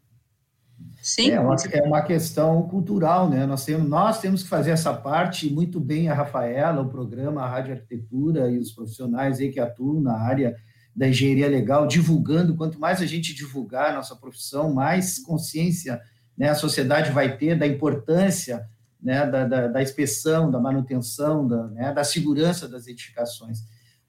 Sim. 1.01 1.31
É 1.31 1.39
uma, 1.39 1.55
é 1.55 1.81
uma 1.81 2.01
questão 2.01 2.67
cultural, 2.67 3.29
né? 3.29 3.45
Nós 3.45 3.63
temos, 3.63 3.87
nós 3.87 4.19
temos 4.19 4.43
que 4.43 4.49
fazer 4.49 4.71
essa 4.71 4.93
parte 4.93 5.49
muito 5.49 5.79
bem 5.79 6.09
a 6.09 6.13
Rafaela, 6.13 6.81
o 6.81 6.89
programa, 6.89 7.41
a 7.41 7.49
Rádio 7.49 7.73
Arquitetura 7.73 8.51
e 8.51 8.57
os 8.57 8.71
profissionais 8.71 9.39
aí 9.39 9.49
que 9.49 9.59
atuam 9.59 10.01
na 10.01 10.17
área 10.17 10.55
da 10.99 11.07
engenharia 11.07 11.47
legal, 11.47 11.87
divulgando. 11.87 12.57
Quanto 12.57 12.77
mais 12.77 13.01
a 13.01 13.05
gente 13.05 13.33
divulgar 13.33 13.91
a 13.91 13.93
nossa 13.93 14.17
profissão, 14.17 14.73
mais 14.73 15.17
consciência 15.17 16.01
né, 16.37 16.49
a 16.49 16.55
sociedade 16.55 17.09
vai 17.11 17.37
ter 17.37 17.57
da 17.57 17.65
importância 17.65 18.67
né, 19.01 19.25
da, 19.25 19.45
da, 19.45 19.67
da 19.69 19.81
inspeção, 19.81 20.51
da 20.51 20.59
manutenção, 20.59 21.47
da, 21.47 21.67
né, 21.67 21.93
da 21.93 22.03
segurança 22.03 22.67
das 22.67 22.85
edificações. 22.85 23.59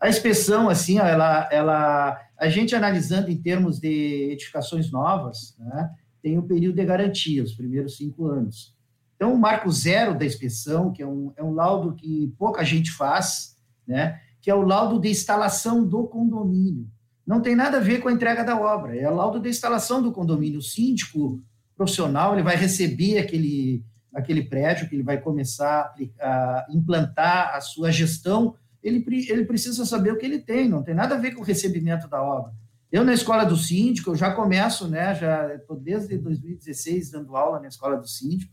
A 0.01 0.09
inspeção, 0.09 0.69
assim, 0.69 0.99
ela, 0.99 1.49
ela, 1.53 2.21
a 2.37 2.49
gente 2.49 2.75
analisando 2.75 3.31
em 3.31 3.41
termos 3.41 3.79
de 3.79 4.33
edificações 4.33 4.91
novas, 4.91 5.55
né, 5.61 5.91
tem 6.21 6.39
o 6.39 6.43
período 6.43 6.75
de 6.75 6.85
garantia, 6.85 7.45
os 7.45 7.55
primeiros 7.55 7.99
cinco 7.99 8.27
anos. 8.27 8.75
Então, 9.15 9.33
o 9.33 9.39
marco 9.39 9.71
zero 9.71 10.19
da 10.19 10.27
inspeção, 10.27 10.93
que 10.93 11.03
é 11.05 11.07
um, 11.07 11.33
é 11.37 11.45
um 11.45 11.53
laudo 11.53 11.95
que 11.95 12.35
pouca 12.37 12.65
gente 12.65 12.91
faz, 12.91 13.57
né, 13.87 14.21
que 14.41 14.51
é 14.51 14.55
o 14.55 14.63
laudo 14.63 14.99
de 14.99 15.09
instalação 15.09 15.87
do 15.87 16.05
condomínio. 16.05 16.89
Não 17.27 17.41
tem 17.41 17.55
nada 17.55 17.77
a 17.77 17.81
ver 17.81 18.01
com 18.01 18.09
a 18.09 18.13
entrega 18.13 18.43
da 18.43 18.59
obra, 18.59 18.97
é 18.97 19.09
o 19.09 19.15
laudo 19.15 19.39
de 19.39 19.49
instalação 19.49 20.03
do 20.03 20.11
condomínio. 20.11 20.59
O 20.59 20.63
síndico 20.63 21.41
profissional 21.77 22.35
ele 22.35 22.43
vai 22.43 22.57
receber 22.57 23.19
aquele, 23.19 23.85
aquele 24.15 24.43
prédio 24.43 24.89
que 24.89 24.95
ele 24.95 25.03
vai 25.03 25.21
começar 25.21 25.95
a, 26.21 26.67
implantar 26.71 27.55
a 27.55 27.61
sua 27.61 27.91
gestão, 27.91 28.55
ele, 28.83 29.05
ele 29.29 29.45
precisa 29.45 29.85
saber 29.85 30.13
o 30.13 30.19
que 30.19 30.25
ele 30.25 30.39
tem, 30.39 30.69
não 30.69 30.83
tem 30.83 30.95
nada 30.95 31.15
a 31.15 31.19
ver 31.19 31.33
com 31.33 31.43
o 31.43 31.45
recebimento 31.45 32.09
da 32.09 32.23
obra. 32.23 32.53
Eu, 32.91 33.05
na 33.05 33.13
escola 33.13 33.45
do 33.45 33.57
síndico, 33.57 34.11
eu 34.11 34.17
já 34.17 34.33
começo, 34.33 34.89
né, 34.89 35.15
já 35.15 35.55
estou 35.55 35.77
desde 35.77 36.19
2016 36.19 37.13
dando 37.13 37.37
aula 37.37 37.61
na 37.61 37.69
escola 37.69 37.97
do 37.97 38.09
síndico, 38.09 38.53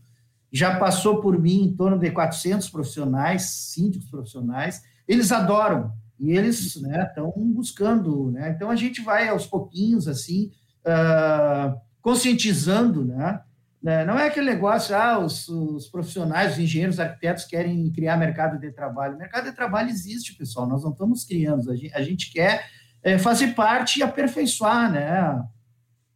já 0.52 0.78
passou 0.78 1.20
por 1.20 1.38
mim 1.38 1.64
em 1.64 1.76
torno 1.76 1.98
de 1.98 2.10
400 2.10 2.70
profissionais, 2.70 3.42
síndicos 3.72 4.08
profissionais, 4.08 4.82
eles 5.08 5.32
adoram 5.32 5.92
e 6.20 6.32
eles 6.32 6.60
estão 6.60 6.82
né, 6.82 7.12
buscando. 7.36 8.30
Né? 8.30 8.52
Então, 8.54 8.70
a 8.70 8.76
gente 8.76 9.00
vai 9.00 9.28
aos 9.28 9.46
pouquinhos, 9.46 10.06
assim, 10.06 10.52
uh, 10.84 11.80
conscientizando, 12.02 13.04
né? 13.04 13.40
né? 13.82 14.04
Não 14.04 14.18
é 14.18 14.26
aquele 14.26 14.50
negócio, 14.50 14.94
ah, 14.94 15.18
os, 15.18 15.48
os, 15.48 15.88
profissionais, 15.88 16.52
os 16.52 16.58
engenheiros, 16.58 16.96
os 16.96 17.00
arquitetos 17.00 17.44
querem 17.44 17.90
criar 17.90 18.16
mercado 18.16 18.58
de 18.58 18.70
trabalho. 18.72 19.14
O 19.14 19.18
mercado 19.18 19.44
de 19.44 19.52
trabalho 19.52 19.88
existe, 19.88 20.34
pessoal, 20.34 20.68
nós 20.68 20.82
não 20.82 20.90
estamos 20.90 21.24
criando, 21.24 21.70
a 21.70 21.76
gente, 21.76 21.94
a 21.94 22.02
gente 22.02 22.32
quer 22.32 22.66
é, 23.02 23.16
fazer 23.16 23.54
parte 23.54 24.00
e 24.00 24.02
aperfeiçoar 24.02 24.90
né, 24.90 25.08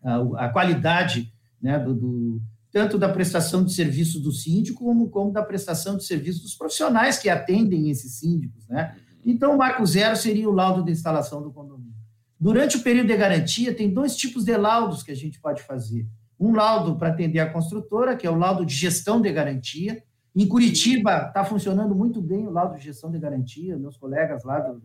a, 0.04 0.16
a 0.36 0.48
qualidade 0.48 1.32
né, 1.60 1.78
do, 1.78 1.94
do, 1.94 2.42
tanto 2.72 2.96
da 2.98 3.08
prestação 3.08 3.62
de 3.62 3.72
serviço 3.72 4.18
do 4.18 4.32
síndico, 4.32 4.82
como, 4.82 5.10
como 5.10 5.30
da 5.30 5.42
prestação 5.42 5.96
de 5.96 6.04
serviço 6.04 6.42
dos 6.42 6.54
profissionais 6.54 7.18
que 7.18 7.28
atendem 7.28 7.90
esses 7.90 8.18
síndicos. 8.18 8.66
Né? 8.66 8.96
Então, 9.24 9.54
o 9.54 9.58
marco 9.58 9.84
zero 9.84 10.16
seria 10.16 10.48
o 10.48 10.52
laudo 10.52 10.82
de 10.82 10.90
instalação 10.90 11.42
do 11.42 11.52
condomínio. 11.52 11.92
Durante 12.40 12.78
o 12.78 12.82
período 12.82 13.08
de 13.08 13.16
garantia, 13.16 13.74
tem 13.74 13.92
dois 13.92 14.16
tipos 14.16 14.44
de 14.44 14.56
laudos 14.56 15.02
que 15.02 15.12
a 15.12 15.14
gente 15.14 15.38
pode 15.38 15.62
fazer. 15.62 16.08
Um 16.40 16.54
laudo 16.54 16.96
para 16.96 17.10
atender 17.10 17.38
a 17.38 17.52
construtora, 17.52 18.16
que 18.16 18.26
é 18.26 18.30
o 18.30 18.38
laudo 18.38 18.64
de 18.64 18.74
gestão 18.74 19.20
de 19.20 19.30
garantia. 19.30 20.02
Em 20.34 20.48
Curitiba 20.48 21.26
está 21.28 21.44
funcionando 21.44 21.94
muito 21.94 22.20
bem 22.20 22.48
o 22.48 22.50
laudo 22.50 22.76
de 22.76 22.84
gestão 22.84 23.12
de 23.12 23.18
garantia, 23.18 23.78
meus 23.78 23.96
colegas 23.96 24.42
lá 24.44 24.58
do, 24.58 24.82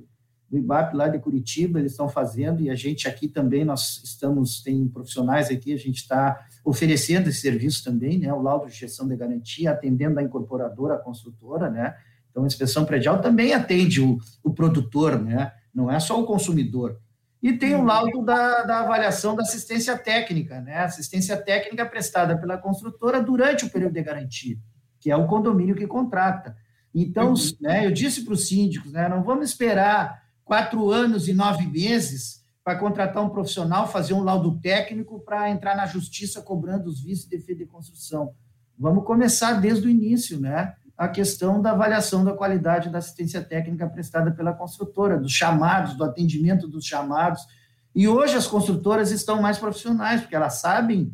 do 0.49 0.57
IBAP 0.57 0.95
lá 0.95 1.07
de 1.10 1.19
Curitiba, 1.19 1.79
eles 1.79 1.91
estão 1.91 2.07
fazendo, 2.07 2.62
e 2.62 2.69
a 2.69 2.75
gente 2.75 3.07
aqui 3.07 3.27
também, 3.27 3.65
nós 3.65 4.01
estamos, 4.03 4.62
tem 4.62 4.88
profissionais 4.88 5.49
aqui, 5.49 5.73
a 5.73 5.77
gente 5.77 5.97
está 5.97 6.45
oferecendo 6.63 7.27
esse 7.27 7.41
serviço 7.41 7.83
também, 7.83 8.17
né, 8.17 8.31
o 8.33 8.41
laudo 8.41 8.67
de 8.67 8.73
gestão 8.73 9.07
de 9.07 9.15
garantia, 9.15 9.71
atendendo 9.71 10.19
a 10.19 10.23
incorporadora, 10.23 10.95
a 10.95 10.99
construtora, 10.99 11.69
né, 11.69 11.95
então 12.31 12.43
a 12.43 12.47
inspeção 12.47 12.86
predial 12.86 13.21
também 13.21 13.53
atende 13.53 14.01
o, 14.01 14.17
o 14.41 14.53
produtor, 14.53 15.21
né, 15.21 15.51
não 15.73 15.91
é 15.91 15.99
só 15.99 16.19
o 16.19 16.25
consumidor. 16.25 16.97
E 17.43 17.53
tem 17.53 17.75
o 17.75 17.83
laudo 17.83 18.23
da, 18.23 18.63
da 18.63 18.79
avaliação 18.79 19.36
da 19.36 19.43
assistência 19.43 19.97
técnica, 19.97 20.62
né, 20.62 20.79
assistência 20.79 21.36
técnica 21.36 21.86
prestada 21.86 22.38
pela 22.38 22.57
construtora 22.57 23.21
durante 23.21 23.65
o 23.65 23.69
período 23.69 23.93
de 23.93 24.01
garantia, 24.01 24.57
que 24.99 25.12
é 25.12 25.15
o 25.15 25.27
condomínio 25.27 25.75
que 25.75 25.86
contrata. 25.86 26.55
Então, 26.95 27.33
uhum. 27.33 27.36
né, 27.60 27.86
eu 27.86 27.91
disse 27.91 28.23
para 28.23 28.33
os 28.33 28.47
síndicos, 28.47 28.93
né, 28.93 29.10
não 29.10 29.23
vamos 29.23 29.49
esperar 29.49 30.27
quatro 30.47 30.89
anos 30.89 31.27
e 31.27 31.33
nove 31.33 31.67
meses 31.67 32.41
para 32.63 32.79
contratar 32.79 33.23
um 33.23 33.29
profissional, 33.29 33.88
fazer 33.88 34.13
um 34.13 34.23
laudo 34.23 34.60
técnico 34.60 35.19
para 35.19 35.49
entrar 35.49 35.75
na 35.75 35.86
justiça 35.86 36.41
cobrando 36.41 36.89
os 36.89 37.01
vícios 37.01 37.29
de 37.29 37.38
defesa 37.38 37.60
de 37.60 37.65
construção. 37.65 38.33
Vamos 38.79 39.05
começar 39.05 39.60
desde 39.60 39.88
o 39.88 39.89
início, 39.89 40.39
né? 40.39 40.73
A 40.97 41.07
questão 41.07 41.62
da 41.62 41.71
avaliação 41.71 42.23
da 42.23 42.33
qualidade 42.33 42.89
da 42.89 42.97
assistência 42.97 43.43
técnica 43.43 43.88
prestada 43.89 44.31
pela 44.31 44.53
construtora, 44.53 45.19
dos 45.19 45.33
chamados, 45.33 45.95
do 45.95 46.03
atendimento 46.03 46.67
dos 46.67 46.86
chamados. 46.86 47.41
E 47.93 48.07
hoje 48.07 48.36
as 48.36 48.47
construtoras 48.47 49.12
estão 49.12 49.41
mais 49.41 49.57
profissionais, 49.57 50.21
porque 50.21 50.36
elas 50.36 50.55
sabem 50.55 51.13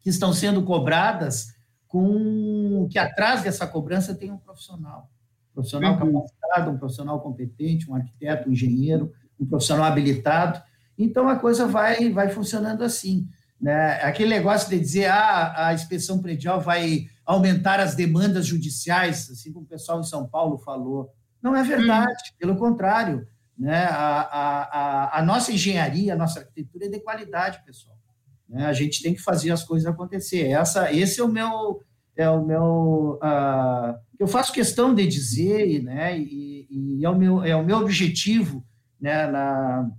que 0.00 0.08
estão 0.08 0.32
sendo 0.32 0.62
cobradas 0.62 1.54
com 1.86 2.88
que 2.90 2.98
atrás 2.98 3.42
dessa 3.42 3.66
cobrança 3.66 4.14
tem 4.14 4.30
um 4.30 4.38
profissional 4.38 5.11
profissional 5.54 5.92
uhum. 5.94 6.12
capacitado, 6.12 6.70
um 6.70 6.78
profissional 6.78 7.20
competente, 7.20 7.90
um 7.90 7.94
arquiteto, 7.94 8.48
um 8.48 8.52
engenheiro, 8.52 9.12
um 9.38 9.46
profissional 9.46 9.84
habilitado. 9.84 10.62
Então 10.96 11.28
a 11.28 11.36
coisa 11.36 11.66
vai, 11.66 12.10
vai 12.10 12.28
funcionando 12.28 12.82
assim. 12.82 13.26
Né? 13.60 14.00
Aquele 14.02 14.30
negócio 14.30 14.68
de 14.68 14.78
dizer 14.78 15.06
ah, 15.06 15.68
a 15.68 15.74
inspeção 15.74 16.20
predial 16.20 16.60
vai 16.60 17.06
aumentar 17.24 17.80
as 17.80 17.94
demandas 17.94 18.46
judiciais, 18.46 19.30
assim 19.30 19.52
como 19.52 19.64
o 19.64 19.68
pessoal 19.68 20.00
em 20.00 20.04
São 20.04 20.26
Paulo 20.26 20.58
falou. 20.58 21.10
Não 21.40 21.56
é 21.56 21.62
verdade, 21.62 22.10
uhum. 22.10 22.36
pelo 22.38 22.56
contrário. 22.56 23.26
Né? 23.56 23.84
A, 23.84 24.20
a, 24.20 24.62
a, 24.62 25.18
a, 25.18 25.22
nossa 25.22 25.52
engenharia, 25.52 26.14
a 26.14 26.16
nossa 26.16 26.40
arquitetura 26.40 26.86
é 26.86 26.88
de 26.88 27.00
qualidade, 27.00 27.62
pessoal. 27.64 27.96
Né? 28.48 28.66
A 28.66 28.72
gente 28.72 29.02
tem 29.02 29.14
que 29.14 29.20
fazer 29.20 29.50
as 29.50 29.62
coisas 29.62 29.86
acontecer. 29.86 30.48
Essa, 30.48 30.92
esse 30.92 31.20
é 31.20 31.24
o 31.24 31.28
meu, 31.28 31.80
é 32.16 32.28
o 32.28 32.44
meu 32.44 33.18
uh, 33.22 33.98
eu 34.22 34.28
faço 34.28 34.52
questão 34.52 34.94
de 34.94 35.04
dizer, 35.04 35.82
né, 35.82 36.16
e, 36.16 36.66
e, 36.70 37.04
é, 37.04 37.10
o 37.10 37.18
meu, 37.18 37.42
é 37.42 37.56
o 37.56 37.64
meu 37.64 37.78
objetivo 37.78 38.64
né, 39.00 39.26
na, 39.26 39.90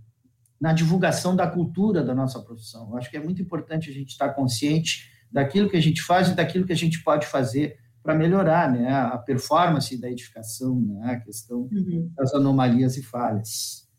na 0.62 0.72
divulgação 0.72 1.36
da 1.36 1.46
cultura 1.46 2.02
da 2.02 2.16
nossa 2.16 2.42
profissão. 2.42 2.90
Eu 2.90 2.98
acho 2.98 3.12
que 3.12 3.18
é 3.18 3.24
muito 3.24 3.42
importante 3.42 3.90
a 3.90 3.94
gente 3.94 4.12
estar 4.12 4.30
consciente 4.30 5.12
daquilo 5.30 5.70
que 5.70 5.76
a 5.76 5.82
gente 5.82 6.02
faz 6.02 6.30
e 6.30 6.36
daquilo 6.36 6.66
que 6.66 6.72
a 6.72 6.76
gente 6.76 7.04
pode 7.04 7.28
fazer 7.28 7.78
para 8.02 8.16
melhorar 8.16 8.72
né, 8.72 8.94
a 8.94 9.18
performance 9.18 10.00
da 10.00 10.10
edificação, 10.10 10.80
né, 10.80 11.16
a 11.16 11.20
questão 11.20 11.68
uhum. 11.70 12.10
das 12.16 12.34
anomalias 12.34 12.96
e 12.96 13.04
falhas. 13.04 13.90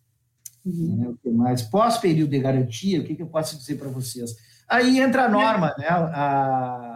Uhum. 0.64 0.96
Né, 0.96 1.09
o 1.09 1.16
que 1.18 1.29
mais? 1.29 1.61
Pós-período 1.61 2.31
de 2.31 2.38
garantia, 2.38 3.00
o 3.00 3.05
que, 3.05 3.14
que 3.14 3.22
eu 3.22 3.29
posso 3.29 3.59
dizer 3.59 3.77
para 3.77 3.88
vocês? 3.88 4.31
Aí 4.66 5.00
entra 5.00 5.27
a 5.27 5.29
norma, 5.29 5.74
né, 5.77 5.87
a, 5.87 6.94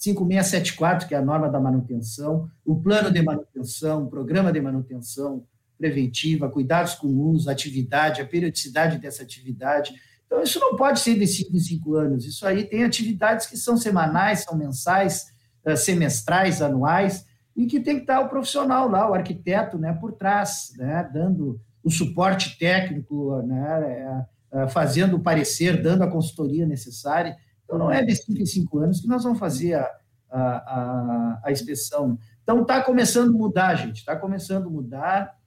5674, 0.00 1.06
que 1.06 1.14
é 1.14 1.18
a 1.18 1.22
norma 1.22 1.48
da 1.50 1.60
manutenção, 1.60 2.50
o 2.64 2.80
plano 2.80 3.10
de 3.10 3.20
manutenção, 3.20 4.04
o 4.04 4.08
programa 4.08 4.50
de 4.50 4.58
manutenção 4.58 5.44
preventiva, 5.76 6.48
cuidados 6.48 6.94
com 6.94 7.06
o 7.06 7.30
uso, 7.30 7.50
atividade, 7.50 8.22
a 8.22 8.26
periodicidade 8.26 8.98
dessa 8.98 9.22
atividade. 9.22 9.94
Então, 10.26 10.42
isso 10.42 10.58
não 10.58 10.74
pode 10.74 11.00
ser 11.00 11.18
de 11.18 11.26
cinco 11.26 11.54
em 11.54 11.60
cinco 11.60 11.94
anos. 11.96 12.24
Isso 12.24 12.46
aí 12.46 12.64
tem 12.64 12.82
atividades 12.82 13.46
que 13.46 13.58
são 13.58 13.76
semanais, 13.76 14.44
são 14.44 14.56
mensais, 14.56 15.26
eh, 15.64 15.76
semestrais, 15.76 16.62
anuais, 16.62 17.26
e 17.54 17.66
que 17.66 17.80
tem 17.80 17.96
que 17.96 18.02
estar 18.02 18.20
o 18.20 18.28
profissional 18.28 18.88
lá, 18.88 19.10
o 19.10 19.14
arquiteto, 19.14 19.76
né, 19.76 19.92
por 19.92 20.12
trás, 20.12 20.72
né, 20.78 21.08
dando 21.12 21.60
o 21.84 21.90
suporte 21.90 22.58
técnico, 22.58 23.42
né, 23.42 23.82
eh, 23.82 24.24
eh, 24.52 24.68
fazendo 24.68 25.16
o 25.16 25.20
parecer, 25.20 25.82
dando 25.82 26.04
a 26.04 26.10
consultoria 26.10 26.66
necessária. 26.66 27.36
Então, 27.70 27.78
não 27.78 27.92
é 27.92 28.04
de 28.04 28.16
cinco 28.16 28.42
em 28.42 28.46
cinco 28.46 28.78
anos 28.80 29.00
que 29.00 29.06
nós 29.06 29.22
vamos 29.22 29.38
fazer 29.38 29.74
a, 29.74 29.88
a, 30.28 30.40
a, 30.40 31.40
a 31.44 31.52
inspeção. 31.52 32.18
Então, 32.42 32.62
está 32.62 32.82
começando 32.82 33.30
a 33.30 33.38
mudar, 33.38 33.76
gente, 33.76 33.98
está 33.98 34.16
começando 34.16 34.66
a 34.66 34.70
mudar. 34.70 35.38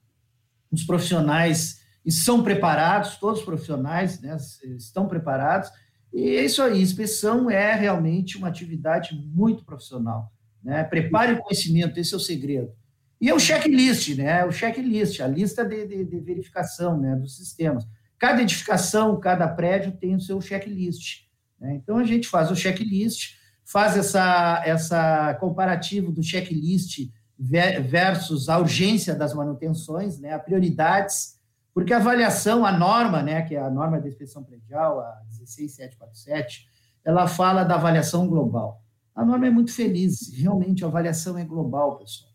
Os 0.72 0.84
profissionais 0.84 1.82
são 2.08 2.42
preparados, 2.42 3.16
todos 3.16 3.40
os 3.40 3.44
profissionais 3.44 4.22
né, 4.22 4.38
estão 4.78 5.06
preparados, 5.06 5.70
e 6.12 6.36
é 6.36 6.44
isso 6.44 6.62
aí, 6.62 6.80
inspeção 6.80 7.50
é 7.50 7.74
realmente 7.74 8.38
uma 8.38 8.48
atividade 8.48 9.14
muito 9.34 9.64
profissional. 9.64 10.32
Né? 10.62 10.82
Prepare 10.84 11.32
o 11.32 11.42
conhecimento, 11.42 11.98
esse 11.98 12.14
é 12.14 12.16
o 12.16 12.20
segredo. 12.20 12.72
E 13.20 13.28
é 13.28 13.34
o 13.34 13.38
checklist, 13.38 14.16
né? 14.16 14.44
O 14.44 14.52
checklist, 14.52 15.20
a 15.20 15.26
lista 15.26 15.64
de, 15.64 15.86
de, 15.86 16.04
de 16.04 16.20
verificação 16.20 16.98
né, 16.98 17.14
dos 17.16 17.36
sistemas. 17.36 17.86
Cada 18.18 18.42
edificação, 18.42 19.18
cada 19.20 19.46
prédio 19.46 19.92
tem 19.92 20.14
o 20.14 20.20
seu 20.20 20.40
checklist. 20.40 21.23
Né? 21.64 21.76
Então, 21.76 21.96
a 21.96 22.04
gente 22.04 22.28
faz 22.28 22.50
o 22.50 22.56
checklist, 22.56 23.36
faz 23.64 23.96
essa, 23.96 24.62
essa 24.66 25.34
comparativo 25.40 26.12
do 26.12 26.22
checklist 26.22 27.10
versus 27.38 28.50
a 28.50 28.58
urgência 28.58 29.14
das 29.14 29.32
manutenções, 29.32 30.20
né? 30.20 30.34
a 30.34 30.38
prioridades, 30.38 31.40
porque 31.72 31.94
a 31.94 31.96
avaliação, 31.96 32.66
a 32.66 32.70
norma, 32.70 33.20
né, 33.20 33.42
que 33.42 33.56
é 33.56 33.60
a 33.60 33.68
norma 33.68 34.00
da 34.00 34.06
inspeção 34.06 34.44
predial, 34.44 35.00
a 35.00 35.22
16747, 35.28 36.68
ela 37.04 37.26
fala 37.26 37.64
da 37.64 37.74
avaliação 37.74 38.28
global. 38.28 38.80
A 39.12 39.24
norma 39.24 39.48
é 39.48 39.50
muito 39.50 39.72
feliz, 39.72 40.32
realmente 40.36 40.84
a 40.84 40.86
avaliação 40.86 41.36
é 41.36 41.44
global, 41.44 41.98
pessoal. 41.98 42.30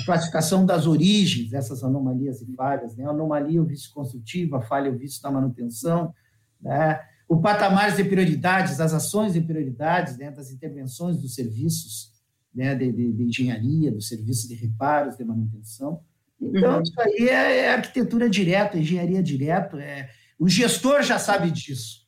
A 0.00 0.04
classificação 0.04 0.66
das 0.66 0.86
origens 0.86 1.50
dessas 1.50 1.84
anomalias 1.84 2.40
e 2.40 2.52
falhas, 2.54 2.96
né? 2.96 3.04
anomalia, 3.04 3.62
o 3.62 3.64
vício 3.64 3.92
construtivo, 3.92 4.56
a 4.56 4.62
falha, 4.62 4.90
o 4.90 4.96
vício 4.96 5.22
da 5.22 5.30
manutenção, 5.30 6.12
né? 6.60 7.00
O 7.30 7.40
patamar 7.40 7.94
de 7.94 8.02
prioridades, 8.02 8.76
das 8.76 8.92
ações 8.92 9.34
de 9.34 9.40
prioridades, 9.40 10.18
né, 10.18 10.32
das 10.32 10.50
intervenções 10.50 11.16
dos 11.16 11.32
serviços 11.32 12.10
né, 12.52 12.74
de, 12.74 12.90
de, 12.90 13.12
de, 13.12 13.22
engenharia, 13.22 13.92
dos 13.92 14.08
serviços 14.08 14.48
de 14.48 14.56
reparos, 14.56 15.16
de 15.16 15.22
manutenção. 15.22 16.02
Então, 16.40 16.78
uhum. 16.78 16.82
isso 16.82 17.00
aí 17.00 17.28
é, 17.28 17.58
é, 17.58 17.72
arquitetura 17.72 18.28
direta, 18.28 18.76
engenharia 18.76 19.22
direto. 19.22 19.78
É, 19.78 20.10
o 20.40 20.48
gestor 20.48 21.04
já 21.04 21.20
sabe 21.20 21.52
disso. 21.52 22.04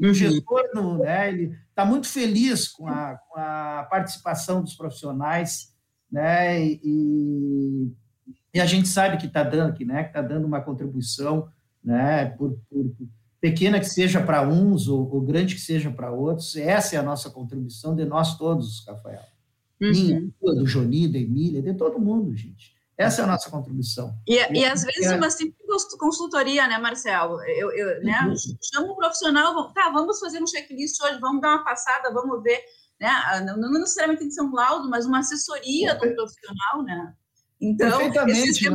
E 0.00 0.06
o 0.06 0.08
uhum. 0.08 0.14
gestor 0.14 0.62
no, 0.74 0.96
né, 1.00 1.28
ele 1.28 1.54
está 1.68 1.84
muito 1.84 2.08
feliz 2.08 2.66
com 2.66 2.88
a, 2.88 3.18
com 3.28 3.38
a, 3.38 3.86
participação 3.90 4.62
dos 4.62 4.74
profissionais, 4.74 5.76
né, 6.10 6.64
e, 6.64 7.92
e 8.54 8.58
a 8.58 8.64
gente 8.64 8.88
sabe 8.88 9.18
que 9.18 9.26
está 9.26 9.42
dando, 9.42 9.74
que 9.74 9.84
né, 9.84 10.06
está 10.06 10.22
dando 10.22 10.46
uma 10.46 10.62
contribuição 10.62 11.46
né, 11.84 12.24
por, 12.24 12.58
por 12.70 12.90
pequena 13.42 13.80
que 13.80 13.86
seja 13.86 14.22
para 14.22 14.48
uns 14.48 14.86
ou, 14.86 15.12
ou, 15.12 15.20
grande 15.20 15.56
que 15.56 15.60
seja 15.60 15.90
para 15.90 16.12
outros, 16.12 16.54
essa 16.54 16.94
é 16.94 16.98
a 16.98 17.02
nossa 17.02 17.28
contribuição 17.28 17.92
de 17.92 18.04
nós 18.04 18.38
todos, 18.38 18.86
Rafael. 18.86 19.24
Uhum. 19.80 19.90
Minha, 19.90 20.32
do 20.40 20.64
Joni, 20.64 21.08
da 21.08 21.18
Emília, 21.18 21.60
de 21.60 21.74
todo 21.74 21.98
mundo, 21.98 22.32
gente. 22.36 22.72
Essa 22.96 23.22
é 23.22 23.24
a 23.24 23.26
nossa 23.26 23.50
contribuição. 23.50 24.14
E, 24.28 24.36
e, 24.36 24.60
e 24.60 24.64
às 24.64 24.84
vezes 24.84 25.10
é... 25.10 25.16
uma 25.16 25.28
simples 25.28 25.56
consultoria, 25.98 26.68
né, 26.68 26.78
Marcelo? 26.78 27.42
Eu, 27.42 27.72
eu 27.72 28.04
né, 28.04 28.16
uhum. 28.28 28.34
chamo 28.72 28.92
um 28.92 28.96
profissional, 28.96 29.72
tá, 29.72 29.90
vamos 29.90 30.20
fazer 30.20 30.40
um 30.40 30.46
checklist 30.46 31.02
hoje, 31.02 31.18
vamos 31.18 31.42
dar 31.42 31.56
uma 31.56 31.64
passada, 31.64 32.12
vamos 32.14 32.40
ver, 32.44 32.60
né? 33.00 33.08
Ah, 33.08 33.40
não, 33.40 33.56
não 33.56 33.72
necessariamente 33.72 34.20
tem 34.20 34.28
que 34.28 34.34
ser 34.34 34.42
um 34.42 34.54
laudo, 34.54 34.88
mas 34.88 35.04
uma 35.04 35.18
assessoria 35.18 35.94
do 35.96 36.14
profissional, 36.14 36.84
né? 36.84 37.12
Então, 37.60 37.98
Perfeitamente. 37.98 38.66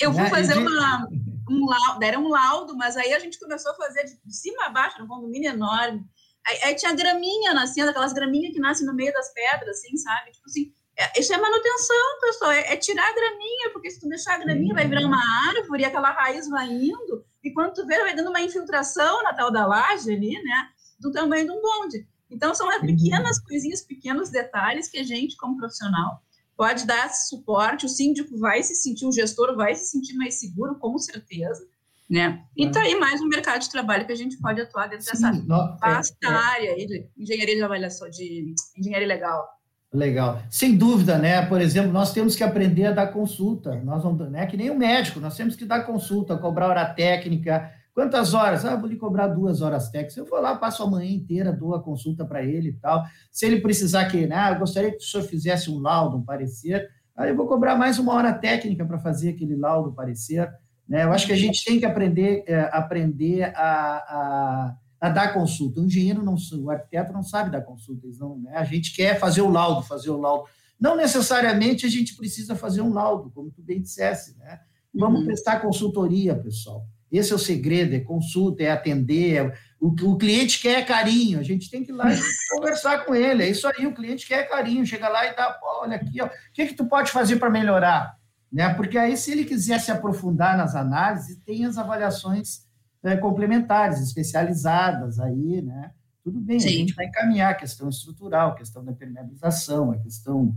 eu 0.00 0.12
vou 0.12 0.22
né, 0.22 0.30
fazer 0.30 0.58
uma 0.58 1.08
um 1.48 1.66
laudo, 1.66 1.98
deram 1.98 2.24
um 2.24 2.28
laudo, 2.28 2.76
mas 2.76 2.96
aí 2.96 3.12
a 3.12 3.18
gente 3.18 3.38
começou 3.38 3.72
a 3.72 3.76
fazer 3.76 4.04
de 4.04 4.34
cima 4.34 4.66
a 4.66 4.70
baixo, 4.70 5.02
um 5.02 5.06
condomínio 5.06 5.50
enorme. 5.50 6.04
Aí, 6.46 6.58
aí, 6.64 6.74
tinha 6.74 6.92
graminha 6.92 7.54
nascendo, 7.54 7.90
aquelas 7.90 8.12
graminhas 8.12 8.52
que 8.52 8.60
nascem 8.60 8.86
no 8.86 8.94
meio 8.94 9.12
das 9.12 9.32
pedras, 9.32 9.78
assim, 9.78 9.96
sabe? 9.96 10.32
Tipo 10.32 10.46
assim, 10.46 10.72
é, 10.98 11.20
isso 11.20 11.32
é 11.32 11.38
manutenção, 11.38 12.20
pessoal, 12.20 12.50
é, 12.50 12.72
é, 12.72 12.76
tirar 12.76 13.08
a 13.08 13.14
graminha, 13.14 13.70
porque 13.72 13.90
se 13.90 14.00
tu 14.00 14.08
deixar 14.08 14.34
a 14.34 14.38
graminha 14.38 14.74
vai 14.74 14.86
virar 14.86 15.06
uma 15.06 15.22
árvore, 15.48 15.82
e 15.82 15.84
aquela 15.84 16.10
raiz 16.10 16.48
vai 16.48 16.68
indo, 16.68 17.24
e 17.42 17.52
quando 17.52 17.74
tu 17.74 17.86
vê, 17.86 17.98
vai 18.00 18.14
dando 18.14 18.30
uma 18.30 18.40
infiltração 18.40 19.22
na 19.22 19.32
tal 19.32 19.50
da 19.50 19.66
laje 19.66 20.12
ali, 20.12 20.42
né? 20.42 20.68
Do 21.00 21.12
tamanho 21.12 21.46
de 21.46 21.50
um 21.50 21.60
bonde. 21.60 22.06
Então, 22.30 22.54
são 22.54 22.68
as 22.70 22.80
pequenas 22.80 23.38
coisinhas, 23.40 23.82
pequenos 23.82 24.30
detalhes 24.30 24.88
que 24.88 24.98
a 24.98 25.04
gente, 25.04 25.36
como 25.36 25.56
profissional, 25.56 26.22
pode 26.62 26.86
dar 26.86 27.06
esse 27.06 27.28
suporte, 27.28 27.86
o 27.86 27.88
síndico 27.88 28.38
vai 28.38 28.62
se 28.62 28.76
sentir, 28.76 29.04
o 29.04 29.10
gestor 29.10 29.56
vai 29.56 29.74
se 29.74 29.90
sentir 29.90 30.14
mais 30.14 30.34
seguro, 30.34 30.76
com 30.76 30.96
certeza. 30.96 31.66
Né? 32.08 32.40
E 32.56 32.66
está 32.66 32.82
aí 32.82 32.94
mais 32.94 33.20
um 33.20 33.26
mercado 33.26 33.62
de 33.62 33.68
trabalho 33.68 34.06
que 34.06 34.12
a 34.12 34.16
gente 34.16 34.36
pode 34.36 34.60
atuar 34.60 34.86
dentro 34.86 35.04
Sim, 35.04 35.10
dessa 35.10 35.76
vasta 35.80 36.16
é, 36.22 36.28
é. 36.28 36.32
área 36.32 36.72
aí 36.74 36.86
de 36.86 37.04
engenharia 37.18 37.56
de 37.56 37.62
avaliação, 37.62 38.08
de 38.08 38.54
engenharia 38.78 39.08
legal. 39.08 39.44
Legal. 39.92 40.40
Sem 40.48 40.76
dúvida, 40.76 41.18
né? 41.18 41.44
Por 41.46 41.60
exemplo, 41.60 41.90
nós 41.90 42.12
temos 42.12 42.36
que 42.36 42.44
aprender 42.44 42.86
a 42.86 42.92
dar 42.92 43.08
consulta. 43.08 43.74
Nós 43.82 44.04
não, 44.04 44.14
né? 44.14 44.46
Que 44.46 44.56
nem 44.56 44.70
o 44.70 44.78
médico, 44.78 45.18
nós 45.18 45.36
temos 45.36 45.56
que 45.56 45.64
dar 45.64 45.84
consulta, 45.84 46.38
cobrar 46.38 46.68
hora 46.68 46.84
técnica. 46.84 47.72
Quantas 47.94 48.32
horas? 48.32 48.64
Ah, 48.64 48.74
vou 48.76 48.88
lhe 48.88 48.96
cobrar 48.96 49.28
duas 49.28 49.60
horas 49.60 49.90
técnicas. 49.90 50.16
Eu 50.16 50.24
vou 50.24 50.40
lá, 50.40 50.56
passo 50.56 50.82
a 50.82 50.90
manhã 50.90 51.10
inteira, 51.10 51.52
dou 51.52 51.74
a 51.74 51.82
consulta 51.82 52.24
para 52.24 52.42
ele 52.42 52.70
e 52.70 52.72
tal. 52.74 53.04
Se 53.30 53.46
ele 53.46 53.60
precisar 53.60 54.06
que, 54.06 54.26
né, 54.26 54.52
eu 54.52 54.58
gostaria 54.58 54.90
que 54.90 54.96
o 54.96 55.00
senhor 55.02 55.24
fizesse 55.24 55.70
um 55.70 55.78
laudo, 55.78 56.16
um 56.16 56.24
parecer, 56.24 56.88
aí 57.16 57.30
eu 57.30 57.36
vou 57.36 57.46
cobrar 57.46 57.76
mais 57.76 57.98
uma 57.98 58.14
hora 58.14 58.32
técnica 58.32 58.84
para 58.86 58.98
fazer 58.98 59.30
aquele 59.30 59.56
laudo, 59.56 59.92
parecer. 59.92 60.50
Né? 60.88 61.04
Eu 61.04 61.12
acho 61.12 61.26
que 61.26 61.32
a 61.32 61.36
gente 61.36 61.64
tem 61.64 61.78
que 61.78 61.84
aprender, 61.84 62.44
é, 62.46 62.60
aprender 62.72 63.52
a, 63.54 63.96
a 63.96 64.76
a 65.02 65.08
dar 65.08 65.34
consulta. 65.34 65.80
O 65.80 65.84
engenheiro 65.84 66.22
não, 66.22 66.36
o 66.60 66.70
arquiteto 66.70 67.12
não 67.12 67.24
sabe 67.24 67.50
dar 67.50 67.62
consulta. 67.62 68.06
Não, 68.20 68.38
né? 68.38 68.52
A 68.54 68.62
gente 68.62 68.94
quer 68.94 69.18
fazer 69.18 69.42
o 69.42 69.48
laudo, 69.48 69.82
fazer 69.82 70.10
o 70.10 70.16
laudo. 70.16 70.44
Não 70.80 70.96
necessariamente 70.96 71.84
a 71.84 71.88
gente 71.88 72.14
precisa 72.16 72.54
fazer 72.54 72.82
um 72.82 72.92
laudo, 72.92 73.28
como 73.32 73.50
tu 73.50 73.60
bem 73.60 73.82
dissesse, 73.82 74.38
né? 74.38 74.60
Vamos 74.94 75.20
uhum. 75.20 75.26
prestar 75.26 75.60
consultoria, 75.60 76.36
pessoal. 76.36 76.86
Esse 77.12 77.32
é 77.32 77.36
o 77.36 77.38
segredo, 77.38 77.94
é 77.94 78.00
consulta, 78.00 78.62
é 78.62 78.70
atender. 78.70 79.36
É... 79.36 79.54
O, 79.78 79.88
o 79.88 80.16
cliente 80.16 80.62
quer 80.62 80.86
carinho, 80.86 81.38
a 81.38 81.42
gente 81.42 81.70
tem 81.70 81.84
que 81.84 81.92
ir 81.92 81.94
lá 81.94 82.10
e 82.12 82.16
conversar 82.50 83.04
com 83.04 83.14
ele. 83.14 83.42
É 83.42 83.48
isso 83.50 83.68
aí, 83.68 83.86
o 83.86 83.94
cliente 83.94 84.26
quer 84.26 84.48
carinho. 84.48 84.86
Chega 84.86 85.08
lá 85.08 85.26
e 85.26 85.36
dá, 85.36 85.58
olha 85.62 85.96
aqui, 85.96 86.22
ó, 86.22 86.26
o 86.26 86.30
que, 86.54 86.66
que 86.66 86.74
tu 86.74 86.86
pode 86.86 87.10
fazer 87.10 87.36
para 87.36 87.50
melhorar? 87.50 88.16
Né? 88.50 88.72
Porque 88.74 88.96
aí, 88.96 89.16
se 89.16 89.32
ele 89.32 89.44
quiser 89.44 89.80
se 89.80 89.90
aprofundar 89.90 90.56
nas 90.56 90.74
análises, 90.74 91.38
tem 91.44 91.64
as 91.64 91.76
avaliações 91.76 92.66
é, 93.02 93.16
complementares, 93.16 94.00
especializadas 94.00 95.18
aí, 95.18 95.60
né? 95.62 95.90
Tudo 96.22 96.40
bem, 96.40 96.60
Sim. 96.60 96.68
a 96.68 96.70
gente 96.70 96.94
vai 96.94 97.06
encaminhar 97.06 97.50
a 97.50 97.54
questão 97.54 97.88
estrutural, 97.88 98.50
a 98.50 98.54
questão 98.54 98.84
da 98.84 98.92
permeabilização, 98.92 99.90
a 99.90 99.98
questão 99.98 100.56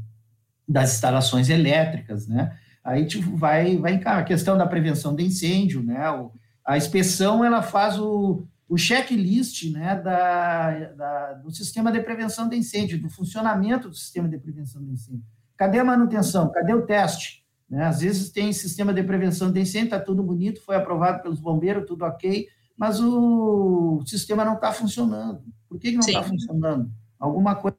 das 0.67 0.93
instalações 0.93 1.49
elétricas, 1.49 2.27
né? 2.27 2.55
Aí 2.83 3.07
tipo, 3.07 3.35
vai, 3.35 3.77
vai 3.77 3.93
encaminhar 3.93 4.21
a 4.21 4.25
questão 4.25 4.55
da 4.55 4.67
prevenção 4.67 5.15
de 5.15 5.23
incêndio, 5.23 5.81
né? 5.81 6.09
O, 6.11 6.31
a 6.65 6.77
inspeção, 6.77 7.45
ela 7.45 7.61
faz 7.61 7.99
o, 7.99 8.45
o 8.67 8.77
checklist 8.77 9.71
né, 9.71 9.95
da, 10.01 10.79
da, 10.93 11.33
do 11.33 11.51
sistema 11.51 11.91
de 11.91 11.99
prevenção 11.99 12.49
de 12.49 12.57
incêndio, 12.57 12.99
do 12.99 13.09
funcionamento 13.09 13.89
do 13.89 13.95
sistema 13.95 14.27
de 14.27 14.37
prevenção 14.37 14.83
de 14.83 14.91
incêndio. 14.91 15.23
Cadê 15.55 15.79
a 15.79 15.85
manutenção? 15.85 16.51
Cadê 16.51 16.73
o 16.73 16.85
teste? 16.85 17.45
Né? 17.69 17.85
Às 17.85 18.01
vezes 18.01 18.31
tem 18.31 18.51
sistema 18.51 18.93
de 18.93 19.03
prevenção 19.03 19.51
de 19.51 19.59
incêndio, 19.59 19.85
está 19.85 19.99
tudo 19.99 20.23
bonito, 20.23 20.61
foi 20.61 20.75
aprovado 20.75 21.21
pelos 21.21 21.39
bombeiros, 21.39 21.85
tudo 21.85 22.03
ok, 22.03 22.47
mas 22.75 22.99
o 22.99 24.03
sistema 24.05 24.43
não 24.43 24.55
está 24.55 24.71
funcionando. 24.71 25.43
Por 25.69 25.79
que, 25.79 25.91
que 25.91 25.97
não 25.97 26.05
está 26.05 26.23
funcionando? 26.23 26.91
Alguma 27.19 27.55
coisa 27.55 27.77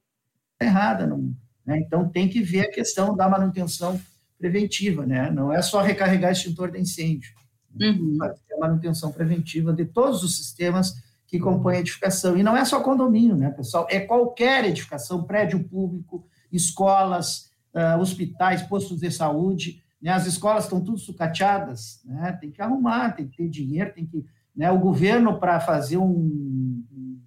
está 0.55 0.64
errada. 0.64 1.07
Não, 1.07 1.35
né? 1.66 1.79
Então 1.79 2.09
tem 2.09 2.29
que 2.29 2.40
ver 2.40 2.62
a 2.62 2.70
questão 2.70 3.14
da 3.14 3.29
manutenção 3.29 4.01
preventiva, 4.38 5.05
né? 5.05 5.31
não 5.31 5.53
é 5.53 5.61
só 5.62 5.81
recarregar 5.81 6.31
extintor 6.31 6.70
de 6.70 6.79
incêndio. 6.79 7.35
Uhum. 7.81 8.19
a 8.23 8.61
manutenção 8.61 9.12
preventiva 9.12 9.73
de 9.73 9.85
todos 9.85 10.23
os 10.23 10.37
sistemas 10.37 10.95
que 11.27 11.39
compõem 11.39 11.77
a 11.77 11.81
edificação. 11.81 12.37
E 12.37 12.43
não 12.43 12.57
é 12.57 12.65
só 12.65 12.81
condomínio, 12.81 13.37
né, 13.37 13.51
pessoal? 13.51 13.87
É 13.91 14.01
qualquer 14.01 14.65
edificação, 14.65 15.25
prédio 15.25 15.62
público, 15.65 16.27
escolas, 16.53 17.51
uh, 17.75 18.01
hospitais, 18.01 18.62
postos 18.62 19.01
de 19.01 19.11
saúde, 19.11 19.83
né? 20.01 20.11
as 20.12 20.27
escolas 20.27 20.65
estão 20.65 20.81
tudo 20.81 20.99
sucateadas, 20.99 22.01
né? 22.05 22.33
tem 22.41 22.51
que 22.51 22.62
arrumar, 22.62 23.12
tem 23.12 23.27
que 23.27 23.37
ter 23.37 23.49
dinheiro, 23.49 23.93
tem 23.93 24.07
que... 24.07 24.25
Né? 24.55 24.71
O 24.71 24.79
governo, 24.79 25.39
para 25.39 25.61
fazer 25.61 25.99
um, 25.99 26.09
um 26.09 27.23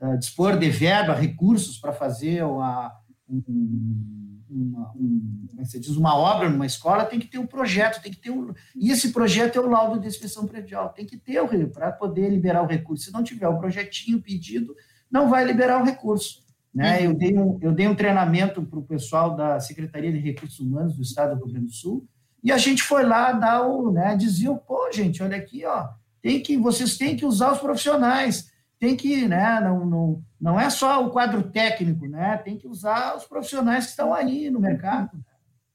uh, 0.00 0.18
dispor 0.18 0.58
de 0.58 0.70
verba, 0.70 1.14
recursos 1.14 1.78
para 1.78 1.92
fazer 1.92 2.44
uma, 2.44 2.92
um, 3.28 4.17
uma, 4.50 4.92
um, 4.96 5.46
como 5.48 5.60
é 5.60 5.64
diz, 5.64 5.96
uma 5.96 6.16
obra 6.16 6.48
numa 6.48 6.66
escola, 6.66 7.04
tem 7.04 7.18
que 7.18 7.26
ter 7.26 7.38
um 7.38 7.46
projeto, 7.46 8.02
tem 8.02 8.12
que 8.12 8.18
ter 8.18 8.30
um, 8.30 8.52
e 8.74 8.90
esse 8.90 9.12
projeto 9.12 9.56
é 9.56 9.60
o 9.60 9.68
laudo 9.68 10.00
de 10.00 10.06
inspeção 10.06 10.46
predial, 10.46 10.90
tem 10.90 11.06
que 11.06 11.16
ter 11.16 11.40
o 11.40 11.68
para 11.68 11.92
poder 11.92 12.28
liberar 12.28 12.62
o 12.62 12.66
recurso. 12.66 13.04
Se 13.04 13.12
não 13.12 13.22
tiver 13.22 13.48
o 13.48 13.58
projetinho 13.58 14.20
pedido, 14.20 14.74
não 15.10 15.28
vai 15.28 15.44
liberar 15.44 15.80
o 15.80 15.84
recurso. 15.84 16.42
Né? 16.74 17.04
Eu, 17.04 17.14
dei 17.14 17.36
um, 17.36 17.58
eu 17.60 17.72
dei 17.72 17.88
um 17.88 17.94
treinamento 17.94 18.62
para 18.62 18.78
o 18.78 18.84
pessoal 18.84 19.34
da 19.34 19.58
Secretaria 19.58 20.12
de 20.12 20.18
Recursos 20.18 20.60
Humanos 20.60 20.94
do 20.94 21.02
Estado 21.02 21.36
do 21.36 21.44
Rio 21.44 21.54
Grande 21.54 21.66
do 21.66 21.72
Sul, 21.72 22.06
e 22.42 22.52
a 22.52 22.58
gente 22.58 22.82
foi 22.82 23.04
lá 23.04 23.32
dar 23.32 23.66
o, 23.66 23.90
né, 23.90 24.16
dizia, 24.16 24.54
pô, 24.54 24.90
gente, 24.92 25.22
olha 25.22 25.36
aqui, 25.36 25.64
ó, 25.64 25.88
tem 26.22 26.40
que, 26.40 26.56
vocês 26.56 26.96
têm 26.96 27.16
que 27.16 27.26
usar 27.26 27.52
os 27.52 27.58
profissionais, 27.58 28.50
tem 28.78 28.96
que, 28.96 29.26
né, 29.26 29.60
não, 29.60 29.84
não, 29.84 30.24
não 30.40 30.60
é 30.60 30.70
só 30.70 31.04
o 31.04 31.10
quadro 31.10 31.50
técnico, 31.50 32.06
né, 32.06 32.36
tem 32.38 32.56
que 32.56 32.68
usar 32.68 33.16
os 33.16 33.24
profissionais 33.24 33.84
que 33.84 33.90
estão 33.90 34.14
aí 34.14 34.50
no 34.50 34.60
mercado. 34.60 35.10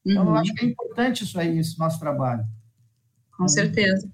Então, 0.06 0.26
uhum. 0.26 0.30
eu 0.32 0.36
acho 0.36 0.54
que 0.54 0.66
é 0.66 0.70
importante 0.70 1.24
isso 1.24 1.40
aí, 1.40 1.58
esse 1.58 1.78
nosso 1.80 2.00
trabalho. 2.00 2.44
Com 3.38 3.48
certeza. 3.48 4.10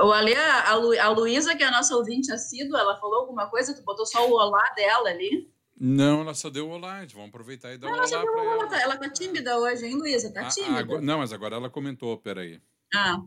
O 0.00 0.12
Ali, 0.12 0.34
a, 0.34 0.74
Lu, 0.74 0.98
a 0.98 1.08
Luísa, 1.08 1.54
que 1.54 1.62
é 1.62 1.66
a 1.68 1.70
nossa 1.70 1.94
ouvinte 1.94 2.32
assídua, 2.32 2.80
ela 2.80 2.96
falou 2.96 3.20
alguma 3.20 3.46
coisa? 3.46 3.74
Tu 3.74 3.82
botou 3.84 4.04
só 4.04 4.28
o 4.28 4.32
olá 4.32 4.62
dela 4.74 5.08
ali? 5.08 5.48
Não, 5.78 6.22
ela 6.22 6.34
só 6.34 6.50
deu 6.50 6.68
olá, 6.68 7.00
gente. 7.00 7.14
Vamos 7.14 7.28
aproveitar 7.28 7.72
e 7.72 7.78
dar 7.78 7.88
um 7.88 7.92
olá 7.92 8.08
para 8.08 8.44
ela. 8.44 8.68
Tá, 8.68 8.80
ela 8.80 8.96
tá 8.96 9.08
tímida 9.08 9.56
hoje, 9.58 9.86
hein, 9.86 9.94
Luísa? 9.94 10.32
Tá 10.32 10.48
tímida. 10.48 10.80
Agora, 10.80 11.00
não, 11.00 11.18
mas 11.18 11.32
agora 11.32 11.56
ela 11.56 11.70
comentou, 11.70 12.18
peraí. 12.18 12.60
Ah. 12.92 13.22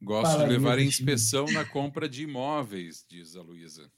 Gosto 0.00 0.32
Fala, 0.32 0.44
de 0.44 0.50
levar 0.50 0.78
em 0.78 0.86
inspeção 0.86 1.46
na 1.52 1.64
compra 1.64 2.08
de 2.08 2.22
imóveis, 2.22 3.04
diz 3.08 3.34
a 3.36 3.42
Luísa. 3.42 3.90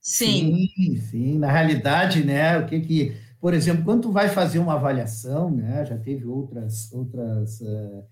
Sim. 0.00 0.68
sim. 0.74 0.96
Sim, 0.96 1.38
Na 1.38 1.50
realidade, 1.50 2.24
né, 2.24 2.58
o 2.58 2.66
que 2.66 2.80
que... 2.80 3.16
Por 3.40 3.54
exemplo, 3.54 3.84
quando 3.84 4.02
tu 4.02 4.12
vai 4.12 4.28
fazer 4.28 4.58
uma 4.58 4.74
avaliação, 4.74 5.50
né, 5.50 5.84
já 5.84 5.96
teve 5.96 6.26
outras, 6.26 6.92
outras 6.92 7.60
uh, 7.60 8.04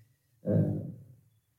uh, 0.43 0.93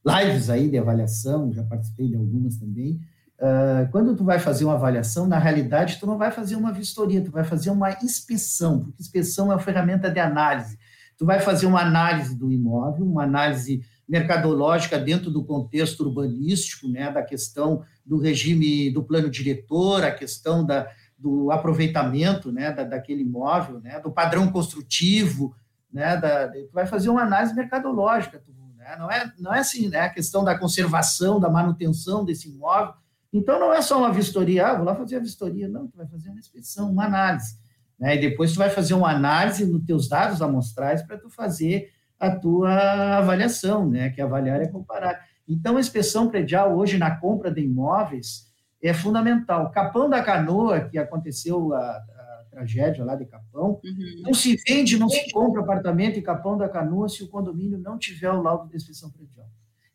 lives 0.07 0.49
aí 0.49 0.71
de 0.71 0.79
avaliação, 0.79 1.53
já 1.53 1.63
participei 1.65 2.09
de 2.09 2.17
algumas 2.17 2.57
também, 2.57 2.99
Uh, 3.39 3.89
quando 3.93 4.17
tu 4.17 4.25
vai 4.25 4.41
fazer 4.41 4.65
uma 4.65 4.75
avaliação, 4.75 5.25
na 5.25 5.39
realidade, 5.39 5.99
tu 6.01 6.07
não 6.07 6.19
vai 6.19 6.33
fazer 6.33 6.57
uma 6.57 6.73
vistoria, 6.73 7.23
tu 7.23 7.31
vai 7.31 7.45
fazer 7.45 7.71
uma 7.71 7.93
inspeção, 8.03 8.81
porque 8.81 9.01
inspeção 9.01 9.53
é 9.53 9.55
uma 9.55 9.61
ferramenta 9.61 10.11
de 10.11 10.19
análise. 10.19 10.77
Tu 11.17 11.25
vai 11.25 11.39
fazer 11.39 11.67
uma 11.67 11.81
análise 11.81 12.37
do 12.37 12.51
imóvel, 12.51 13.07
uma 13.07 13.23
análise 13.23 13.81
mercadológica 14.09 14.99
dentro 14.99 15.31
do 15.31 15.45
contexto 15.45 16.01
urbanístico, 16.01 16.89
né, 16.89 17.11
da 17.11 17.23
questão 17.23 17.85
do 18.05 18.19
regime 18.19 18.91
do 18.91 19.03
plano 19.03 19.29
diretor, 19.29 20.03
a 20.03 20.11
questão 20.11 20.65
da, 20.65 20.91
do 21.19 21.51
aproveitamento, 21.51 22.51
né, 22.51 22.73
da, 22.73 22.85
daquele 22.85 23.23
imóvel, 23.23 23.81
né, 23.81 24.01
do 24.01 24.11
padrão 24.11 24.51
construtivo, 24.51 25.55
né, 25.93 26.17
da, 26.17 26.49
tu 26.49 26.73
vai 26.73 26.87
fazer 26.87 27.11
uma 27.11 27.23
análise 27.23 27.55
mercadológica, 27.55 28.39
tu, 28.39 28.53
né, 28.77 28.97
não 28.99 29.11
é 29.11 29.33
não 29.39 29.55
é 29.55 29.59
assim, 29.59 29.89
né, 29.89 30.01
a 30.01 30.09
questão 30.09 30.43
da 30.43 30.59
conservação, 30.59 31.39
da 31.39 31.51
manutenção 31.51 32.25
desse 32.25 32.49
imóvel, 32.49 32.95
então, 33.33 33.61
não 33.61 33.73
é 33.73 33.83
só 33.83 33.99
uma 33.99 34.13
vistoria, 34.13 34.69
ah, 34.69 34.75
vou 34.75 34.85
lá 34.85 34.95
fazer 34.95 35.17
a 35.17 35.21
vistoria. 35.21 35.69
Não, 35.69 35.87
tu 35.87 35.97
vai 35.97 36.07
fazer 36.07 36.31
uma 36.31 36.39
inspeção, 36.39 36.91
uma 36.91 37.05
análise. 37.05 37.59
Né? 37.99 38.17
E 38.17 38.21
depois 38.21 38.53
tu 38.53 38.59
vai 38.59 38.71
fazer 38.71 38.95
uma 38.95 39.11
análise 39.11 39.67
nos 39.67 39.85
teus 39.85 40.09
dados 40.09 40.41
amostrais 40.41 41.03
para 41.03 41.19
tu 41.19 41.29
fazer 41.29 41.91
a 42.19 42.31
tua 42.31 43.19
avaliação, 43.19 43.89
né? 43.89 44.11
que 44.11 44.21
avaliar 44.21 44.61
é 44.61 44.67
comparar. 44.67 45.21
Então, 45.49 45.77
a 45.77 45.81
inspeção 45.81 46.29
predial 46.29 46.77
hoje 46.77 46.99
na 46.99 47.17
compra 47.17 47.51
de 47.51 47.61
imóveis 47.61 48.49
é 48.83 48.93
fundamental. 48.93 49.71
Capão 49.71 50.09
da 50.09 50.23
Canoa, 50.23 50.81
que 50.81 50.99
aconteceu 50.99 51.73
a, 51.73 51.81
a 51.81 52.45
tragédia 52.51 53.05
lá 53.05 53.15
de 53.15 53.25
Capão, 53.25 53.81
uhum. 53.85 54.23
não 54.23 54.35
se 54.35 54.57
vende, 54.67 54.99
não 54.99 55.09
se 55.09 55.31
compra 55.33 55.63
apartamento 55.63 56.19
em 56.19 56.23
Capão 56.23 56.57
da 56.57 56.69
Canoa 56.69 57.09
se 57.09 57.23
o 57.23 57.29
condomínio 57.29 57.79
não 57.79 57.99
tiver 57.99 58.31
o 58.31 58.43
laudo 58.43 58.69
de 58.69 58.77
inspeção 58.77 59.11
predial. 59.11 59.47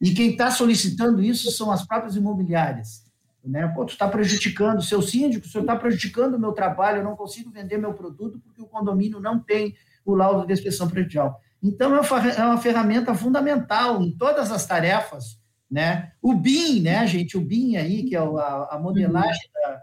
E 0.01 0.13
quem 0.13 0.31
está 0.31 0.51
solicitando 0.51 1.21
isso 1.21 1.49
são 1.51 1.71
as 1.71 1.85
próprias 1.85 2.15
imobiliárias. 2.15 3.03
Né? 3.43 3.67
Pô, 3.67 3.85
tu 3.85 3.91
está 3.91 4.07
prejudicando 4.07 4.79
o 4.79 4.83
seu 4.83 5.01
síndico, 5.01 5.45
o 5.45 5.49
senhor 5.49 5.63
está 5.63 5.75
prejudicando 5.75 6.35
o 6.35 6.39
meu 6.39 6.53
trabalho, 6.53 6.99
eu 6.99 7.03
não 7.03 7.15
consigo 7.15 7.51
vender 7.51 7.77
meu 7.77 7.93
produto 7.93 8.39
porque 8.39 8.61
o 8.61 8.65
condomínio 8.65 9.19
não 9.19 9.39
tem 9.39 9.75
o 10.05 10.15
laudo 10.15 10.47
de 10.47 10.53
inspeção 10.53 10.89
predial. 10.89 11.39
Então, 11.63 11.95
é 11.95 11.99
uma 11.99 12.55
é 12.55 12.61
ferramenta 12.61 13.15
fundamental 13.15 14.01
em 14.01 14.11
todas 14.17 14.51
as 14.51 14.65
tarefas. 14.65 15.41
Né? 15.71 16.11
O 16.21 16.35
BIM, 16.35 16.81
né, 16.81 17.07
gente? 17.07 17.37
O 17.37 17.41
BIM 17.41 17.77
aí, 17.77 18.03
que 18.03 18.15
é 18.15 18.19
a, 18.19 18.77
modelagem 18.79 19.49
da, 19.53 19.81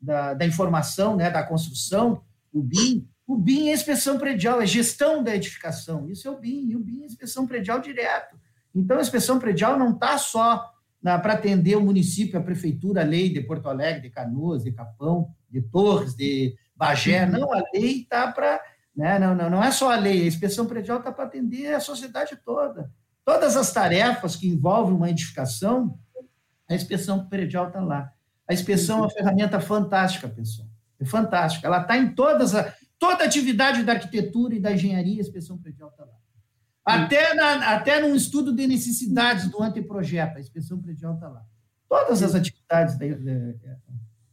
da, 0.00 0.34
da, 0.34 0.46
informação, 0.46 1.16
né, 1.16 1.30
da 1.30 1.42
construção, 1.42 2.22
o 2.52 2.62
BIM. 2.62 3.06
O 3.26 3.36
BIM 3.36 3.68
é 3.68 3.74
inspeção 3.74 4.18
predial, 4.18 4.60
é 4.60 4.66
gestão 4.66 5.22
da 5.22 5.36
edificação. 5.36 6.08
Isso 6.08 6.26
é 6.26 6.30
o 6.30 6.38
BIM, 6.40 6.70
e 6.70 6.76
o 6.76 6.80
BIM 6.80 7.02
é 7.02 7.06
inspeção 7.06 7.46
predial 7.46 7.78
direto. 7.78 8.36
Então, 8.74 8.98
a 8.98 9.02
inspeção 9.02 9.38
predial 9.38 9.78
não 9.78 9.90
está 9.90 10.16
só 10.16 10.72
para 11.02 11.34
atender 11.34 11.76
o 11.76 11.84
município, 11.84 12.38
a 12.38 12.42
prefeitura, 12.42 13.02
a 13.02 13.04
lei 13.04 13.28
de 13.28 13.40
Porto 13.40 13.68
Alegre, 13.68 14.02
de 14.02 14.10
Canoas, 14.10 14.64
de 14.64 14.72
Capão, 14.72 15.28
de 15.50 15.62
Torres, 15.62 16.14
de 16.14 16.56
Bagé. 16.74 17.24
Uhum. 17.24 17.32
Não, 17.32 17.52
a 17.52 17.62
lei 17.72 18.00
está 18.00 18.32
para. 18.32 18.60
Né, 18.98 19.16
não, 19.16 19.32
não, 19.32 19.48
não 19.48 19.62
é 19.62 19.70
só 19.70 19.92
a 19.92 19.96
lei, 19.96 20.24
a 20.24 20.26
inspeção 20.26 20.66
predial 20.66 20.98
está 20.98 21.12
para 21.12 21.24
atender 21.24 21.72
a 21.72 21.78
sociedade 21.78 22.36
toda. 22.44 22.90
Todas 23.24 23.56
as 23.56 23.72
tarefas 23.72 24.34
que 24.34 24.48
envolvem 24.48 24.96
uma 24.96 25.08
edificação, 25.08 25.96
a 26.68 26.74
inspeção 26.74 27.28
predial 27.28 27.68
está 27.68 27.78
lá. 27.78 28.12
A 28.48 28.52
inspeção 28.52 28.98
é 28.98 29.00
uma 29.02 29.10
ferramenta 29.10 29.60
fantástica, 29.60 30.26
pessoal. 30.28 30.66
É 30.98 31.04
fantástica. 31.04 31.68
Ela 31.68 31.82
está 31.82 31.96
em 31.96 32.12
todas 32.12 32.56
as. 32.56 32.74
Toda 32.98 33.22
atividade 33.22 33.84
da 33.84 33.92
arquitetura 33.92 34.56
e 34.56 34.60
da 34.60 34.72
engenharia, 34.72 35.18
a 35.18 35.20
inspeção 35.20 35.56
predial 35.56 35.90
está 35.90 36.04
lá. 36.04 36.14
Até, 36.84 37.34
na, 37.34 37.74
até 37.74 38.00
num 38.00 38.16
estudo 38.16 38.52
de 38.52 38.66
necessidades 38.66 39.48
do 39.48 39.62
anteprojeto, 39.62 40.38
a 40.38 40.40
inspeção 40.40 40.82
predial 40.82 41.14
está 41.14 41.28
lá. 41.28 41.44
Todas 41.88 42.20
as 42.20 42.34
atividades 42.34 42.98
da, 42.98 43.06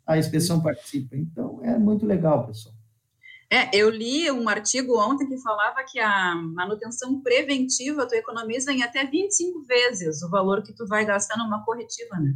a 0.07 0.17
inspeção 0.17 0.59
participa. 0.59 1.15
Então, 1.15 1.63
é 1.63 1.77
muito 1.77 2.03
legal, 2.03 2.47
pessoal. 2.47 2.73
É, 3.49 3.69
eu 3.75 3.89
li 3.89 4.31
um 4.31 4.49
artigo 4.49 4.99
ontem 4.99 5.27
que 5.27 5.37
falava 5.37 5.83
que 5.83 5.99
a 5.99 6.35
manutenção 6.35 7.21
preventiva 7.21 8.07
tu 8.07 8.15
economiza 8.15 8.71
em 8.71 8.81
até 8.81 9.05
25 9.05 9.63
vezes 9.63 10.23
o 10.23 10.29
valor 10.29 10.63
que 10.63 10.73
tu 10.73 10.87
vai 10.87 11.05
gastar 11.05 11.37
numa 11.37 11.63
corretiva, 11.63 12.17
né? 12.17 12.33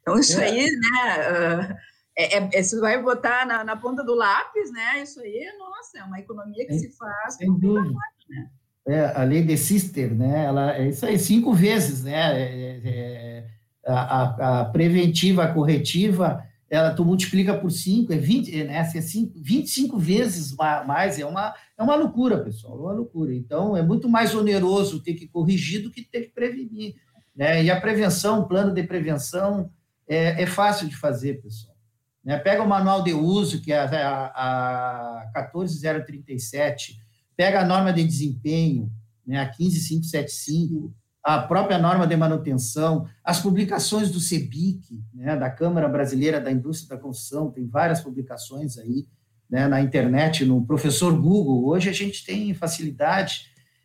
Então, 0.00 0.18
isso 0.18 0.40
é. 0.40 0.44
aí, 0.44 0.66
né, 0.66 1.78
é, 2.16 2.38
é, 2.38 2.50
é, 2.52 2.62
você 2.62 2.80
vai 2.80 3.00
botar 3.00 3.46
na, 3.46 3.62
na, 3.62 3.76
ponta 3.76 4.02
do 4.02 4.14
lápis, 4.14 4.72
né, 4.72 5.02
isso 5.02 5.20
aí, 5.20 5.52
nossa, 5.58 5.98
é 5.98 6.02
uma 6.02 6.18
economia 6.18 6.66
que 6.66 6.78
se 6.78 6.90
faz. 6.96 7.34
Sem 7.34 7.52
dúvida. 7.58 7.94
Né? 8.28 8.50
É, 8.88 9.04
a 9.14 9.22
lei 9.22 9.42
de 9.42 9.56
Sister, 9.56 10.14
né, 10.14 10.46
ela, 10.46 10.76
é 10.76 10.88
isso 10.88 11.04
aí, 11.04 11.18
cinco 11.18 11.52
vezes, 11.52 12.02
né, 12.04 12.40
é, 12.40 12.80
é, 12.84 13.46
a, 13.86 14.60
a, 14.60 14.64
preventiva, 14.64 15.44
a 15.44 15.52
corretiva, 15.52 16.42
ela 16.70 16.92
tu 16.92 17.04
multiplica 17.04 17.56
por 17.56 17.70
5, 17.70 18.12
é 18.12 18.16
20, 18.18 18.64
né, 18.64 18.76
é 18.76 19.00
5, 19.00 19.32
25 19.36 19.98
vezes 19.98 20.54
mais, 20.86 21.18
é 21.18 21.24
uma, 21.24 21.54
é 21.76 21.82
uma 21.82 21.96
loucura, 21.96 22.44
pessoal, 22.44 22.78
é 22.78 22.82
uma 22.82 22.92
loucura. 22.92 23.34
Então, 23.34 23.76
é 23.76 23.82
muito 23.82 24.08
mais 24.08 24.34
oneroso 24.34 25.02
ter 25.02 25.14
que 25.14 25.26
corrigir 25.26 25.82
do 25.82 25.90
que 25.90 26.02
ter 26.02 26.22
que 26.22 26.32
prevenir. 26.32 26.96
Né? 27.34 27.64
E 27.64 27.70
a 27.70 27.80
prevenção, 27.80 28.40
o 28.40 28.48
plano 28.48 28.74
de 28.74 28.82
prevenção, 28.82 29.70
é, 30.06 30.42
é 30.42 30.46
fácil 30.46 30.88
de 30.88 30.96
fazer, 30.96 31.40
pessoal. 31.40 31.74
Né? 32.22 32.36
Pega 32.38 32.62
o 32.62 32.68
manual 32.68 33.02
de 33.02 33.14
uso, 33.14 33.62
que 33.62 33.72
é 33.72 33.78
a, 33.78 34.26
a, 34.34 35.22
a 35.22 35.26
14037, 35.32 36.98
pega 37.34 37.60
a 37.60 37.64
norma 37.64 37.92
de 37.92 38.04
desempenho, 38.04 38.92
né, 39.26 39.40
a 39.40 39.46
15575, 39.46 40.92
a 41.28 41.42
própria 41.42 41.78
norma 41.78 42.06
de 42.06 42.16
manutenção, 42.16 43.06
as 43.22 43.38
publicações 43.38 44.10
do 44.10 44.18
CEBIC, 44.18 45.04
né, 45.12 45.36
da 45.36 45.50
Câmara 45.50 45.86
Brasileira 45.86 46.40
da 46.40 46.50
Indústria 46.50 46.96
da 46.96 47.02
Construção, 47.02 47.50
tem 47.50 47.66
várias 47.66 48.00
publicações 48.00 48.78
aí 48.78 49.06
né, 49.50 49.68
na 49.68 49.78
internet, 49.82 50.46
no 50.46 50.64
professor 50.64 51.14
Google. 51.14 51.68
Hoje 51.68 51.90
a 51.90 51.92
gente 51.92 52.24
tem 52.24 52.54
facilidade 52.54 53.42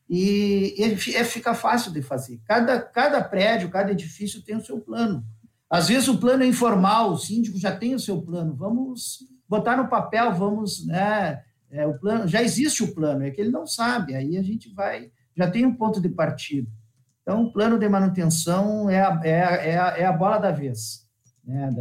e, 0.09 0.73
e 0.77 0.83
é, 1.15 1.25
fica 1.25 1.53
fácil 1.53 1.91
de 1.91 2.01
fazer. 2.01 2.39
Cada, 2.45 2.79
cada 2.79 3.21
prédio, 3.21 3.69
cada 3.69 3.91
edifício 3.91 4.41
tem 4.41 4.55
o 4.55 4.63
seu 4.63 4.79
plano. 4.79 5.21
Às 5.69 5.89
vezes 5.89 6.07
o 6.07 6.19
plano 6.19 6.43
é 6.43 6.47
informal, 6.47 7.11
o 7.11 7.17
síndico 7.17 7.59
já 7.59 7.75
tem 7.75 7.93
o 7.93 7.99
seu 7.99 8.21
plano. 8.21 8.55
Vamos 8.55 9.27
botar 9.49 9.75
no 9.75 9.89
papel, 9.89 10.33
vamos, 10.33 10.85
né? 10.85 11.43
É, 11.69 11.85
o 11.85 11.99
plano 11.99 12.25
já 12.25 12.41
existe 12.41 12.83
o 12.83 12.95
plano, 12.95 13.25
é 13.25 13.31
que 13.31 13.41
ele 13.41 13.51
não 13.51 13.67
sabe. 13.67 14.15
Aí 14.15 14.37
a 14.37 14.43
gente 14.43 14.73
vai, 14.73 15.11
já 15.35 15.51
tem 15.51 15.65
um 15.65 15.75
ponto 15.75 15.99
de 15.99 16.07
partida. 16.07 16.71
Então, 17.23 17.45
o 17.45 17.53
plano 17.53 17.79
de 17.79 17.87
manutenção 17.87 18.89
é 18.89 19.01
a, 19.01 19.19
é 19.23 19.43
a, 19.43 19.55
é 19.55 19.77
a, 19.77 19.87
é 19.99 20.05
a 20.05 20.11
bola 20.11 20.37
da 20.37 20.51
vez. 20.51 21.07
Né? 21.43 21.73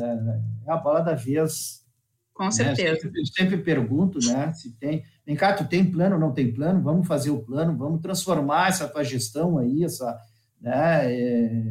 É 0.67 0.73
a 0.73 0.77
bola 0.77 1.01
da 1.01 1.15
vez. 1.15 1.85
Com 2.33 2.45
né? 2.45 2.51
certeza. 2.51 2.89
Eu 2.89 3.01
sempre, 3.01 3.21
eu 3.21 3.27
sempre, 3.27 3.59
pergunto 3.59 4.19
né, 4.27 4.53
se 4.53 4.73
tem. 4.79 5.05
Vem 5.27 5.37
cá, 5.37 5.53
tu 5.53 5.65
tem 5.67 5.91
plano 5.91 6.15
ou 6.15 6.21
não 6.21 6.33
tem 6.33 6.53
plano? 6.53 6.83
Vamos 6.83 7.07
fazer 7.07 7.31
o 7.31 7.43
plano, 7.43 7.77
vamos 7.77 8.01
transformar 8.01 8.69
essa 8.69 8.89
tua 8.89 9.05
gestão 9.05 9.59
aí, 9.59 9.85
essa. 9.85 10.17
Né, 10.61 11.13
é, 11.13 11.63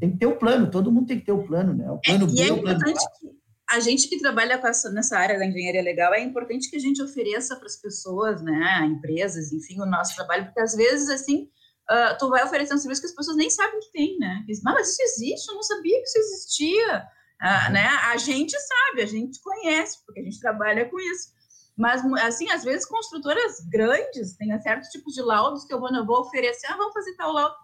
tem 0.00 0.10
que 0.10 0.18
ter 0.18 0.26
o 0.26 0.36
plano, 0.36 0.70
todo 0.70 0.90
mundo 0.90 1.06
tem 1.06 1.18
que 1.18 1.26
ter 1.26 1.32
o 1.32 1.46
plano, 1.46 1.74
né? 1.74 1.90
O 1.90 1.98
plano 1.98 2.24
é, 2.24 2.26
B, 2.26 2.32
e 2.34 2.42
é 2.42 2.48
importante 2.48 3.04
que 3.20 3.36
a 3.68 3.80
gente 3.80 4.08
que 4.08 4.18
trabalha 4.18 4.60
essa, 4.64 4.90
nessa 4.90 5.18
área 5.18 5.38
da 5.38 5.46
engenharia 5.46 5.82
legal, 5.82 6.14
é 6.14 6.20
importante 6.22 6.70
que 6.70 6.76
a 6.76 6.80
gente 6.80 7.02
ofereça 7.02 7.56
para 7.56 7.66
as 7.66 7.76
pessoas, 7.76 8.40
né, 8.42 8.86
empresas, 8.86 9.52
enfim, 9.52 9.80
o 9.80 9.86
nosso 9.86 10.14
trabalho, 10.14 10.46
porque 10.46 10.60
às 10.60 10.74
vezes, 10.74 11.08
assim, 11.08 11.48
uh, 11.90 12.18
tu 12.18 12.28
vai 12.28 12.44
oferecendo 12.44 12.78
serviço 12.78 13.00
que 13.00 13.08
as 13.08 13.14
pessoas 13.14 13.36
nem 13.36 13.50
sabem 13.50 13.80
que 13.80 13.92
tem, 13.92 14.18
né? 14.18 14.44
Mas 14.62 14.90
isso 14.90 15.02
existe, 15.02 15.48
eu 15.48 15.54
não 15.54 15.62
sabia 15.62 15.98
que 15.98 16.06
isso 16.06 16.18
existia. 16.18 17.06
Uh, 17.40 17.72
né? 17.72 17.86
A 18.04 18.16
gente 18.16 18.56
sabe, 18.58 19.02
a 19.02 19.06
gente 19.06 19.40
conhece, 19.40 19.98
porque 20.04 20.20
a 20.20 20.24
gente 20.24 20.40
trabalha 20.40 20.88
com 20.88 20.98
isso. 20.98 21.34
Mas, 21.76 22.02
assim, 22.22 22.50
às 22.50 22.64
vezes, 22.64 22.86
construtoras 22.86 23.60
grandes 23.70 24.34
têm 24.36 24.58
certos 24.60 24.88
tipos 24.88 25.12
de 25.12 25.20
laudos 25.20 25.64
que 25.64 25.74
eu 25.74 25.78
vou, 25.78 25.94
eu 25.94 26.06
vou 26.06 26.20
oferecer, 26.20 26.66
ah, 26.68 26.76
vamos 26.76 26.94
fazer 26.94 27.14
tal 27.16 27.32
laudo. 27.32 27.54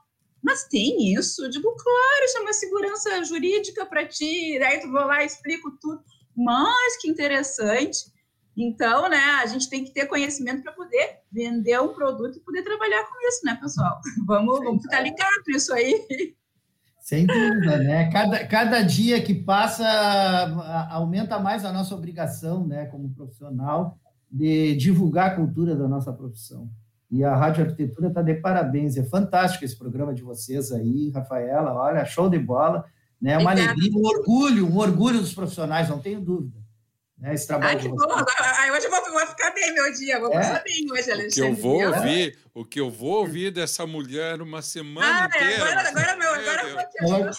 Mas 0.42 0.64
tem 0.64 1.14
isso? 1.14 1.44
Eu 1.44 1.50
digo, 1.50 1.74
claro, 1.74 2.24
isso 2.24 2.38
é 2.38 2.40
uma 2.40 2.52
segurança 2.52 3.24
jurídica 3.24 3.86
para 3.86 4.06
ti. 4.06 4.58
Daí 4.58 4.80
tu 4.80 4.90
vou 4.90 5.06
lá 5.06 5.22
e 5.22 5.26
explico 5.26 5.70
tudo. 5.80 6.02
Mas 6.36 6.96
que 7.00 7.08
interessante. 7.08 8.11
Então, 8.56 9.08
né, 9.08 9.40
a 9.42 9.46
gente 9.46 9.68
tem 9.68 9.84
que 9.84 9.92
ter 9.92 10.06
conhecimento 10.06 10.62
para 10.62 10.72
poder 10.72 11.20
vender 11.30 11.80
um 11.80 11.94
produto 11.94 12.36
e 12.36 12.40
poder 12.40 12.62
trabalhar 12.62 13.02
com 13.04 13.28
isso, 13.28 13.44
né, 13.44 13.58
pessoal? 13.60 13.98
Vamos, 14.26 14.58
vamos 14.60 14.82
ficar 14.82 15.00
ligados 15.00 15.42
nisso 15.48 15.72
aí. 15.72 16.34
Sem 17.00 17.26
dúvida, 17.26 17.78
né? 17.78 18.10
Cada, 18.12 18.46
cada 18.46 18.82
dia 18.82 19.20
que 19.22 19.34
passa 19.34 19.86
aumenta 20.90 21.38
mais 21.38 21.64
a 21.64 21.72
nossa 21.72 21.94
obrigação, 21.94 22.66
né, 22.66 22.86
como 22.86 23.12
profissional, 23.14 23.98
de 24.30 24.76
divulgar 24.76 25.32
a 25.32 25.36
cultura 25.36 25.74
da 25.74 25.88
nossa 25.88 26.12
profissão. 26.12 26.70
E 27.10 27.24
a 27.24 27.34
Rádio 27.34 27.64
Arquitetura 27.64 28.08
está 28.08 28.22
de 28.22 28.34
parabéns, 28.34 28.96
é 28.96 29.04
fantástico 29.04 29.64
esse 29.64 29.76
programa 29.76 30.14
de 30.14 30.22
vocês 30.22 30.72
aí, 30.72 31.10
Rafaela, 31.10 31.74
olha, 31.74 32.04
show 32.04 32.28
de 32.28 32.38
bola, 32.38 32.84
né? 33.20 33.36
Uma 33.36 33.50
alegria, 33.50 33.90
um 33.94 34.06
orgulho, 34.06 34.66
um 34.66 34.76
orgulho 34.78 35.20
dos 35.20 35.34
profissionais, 35.34 35.88
não 35.88 35.98
tenho 35.98 36.20
dúvida 36.20 36.61
né, 37.22 37.34
esse 37.34 37.46
trabalho. 37.46 37.78
Ai, 37.78 37.82
que 37.82 37.88
bom! 37.88 38.02
Agora, 38.02 38.76
hoje 38.76 38.86
eu 38.86 38.90
vou, 38.90 39.12
vou, 39.12 39.26
ficar 39.28 39.52
bem 39.52 39.72
meu 39.72 39.92
dia, 39.92 40.18
vou 40.18 40.28
é? 40.32 40.32
passar 40.32 40.62
bem 40.64 40.90
hoje, 40.90 41.10
Alexandre. 41.10 41.26
O 41.26 41.30
que 41.30 41.40
eu 41.40 41.54
vou 41.54 41.86
ouvir, 41.86 42.38
o 42.52 42.64
que 42.64 42.80
eu 42.80 42.90
vou 42.90 43.20
ouvir 43.20 43.52
dessa 43.52 43.86
mulher 43.86 44.42
uma 44.42 44.60
semana 44.60 45.22
ah, 45.22 45.26
inteira. 45.26 45.64
Agora, 45.64 45.88
agora, 45.88 46.16
meu, 46.16 46.34
agora 46.34 46.64
meu 46.64 46.78
ela, 47.00 47.30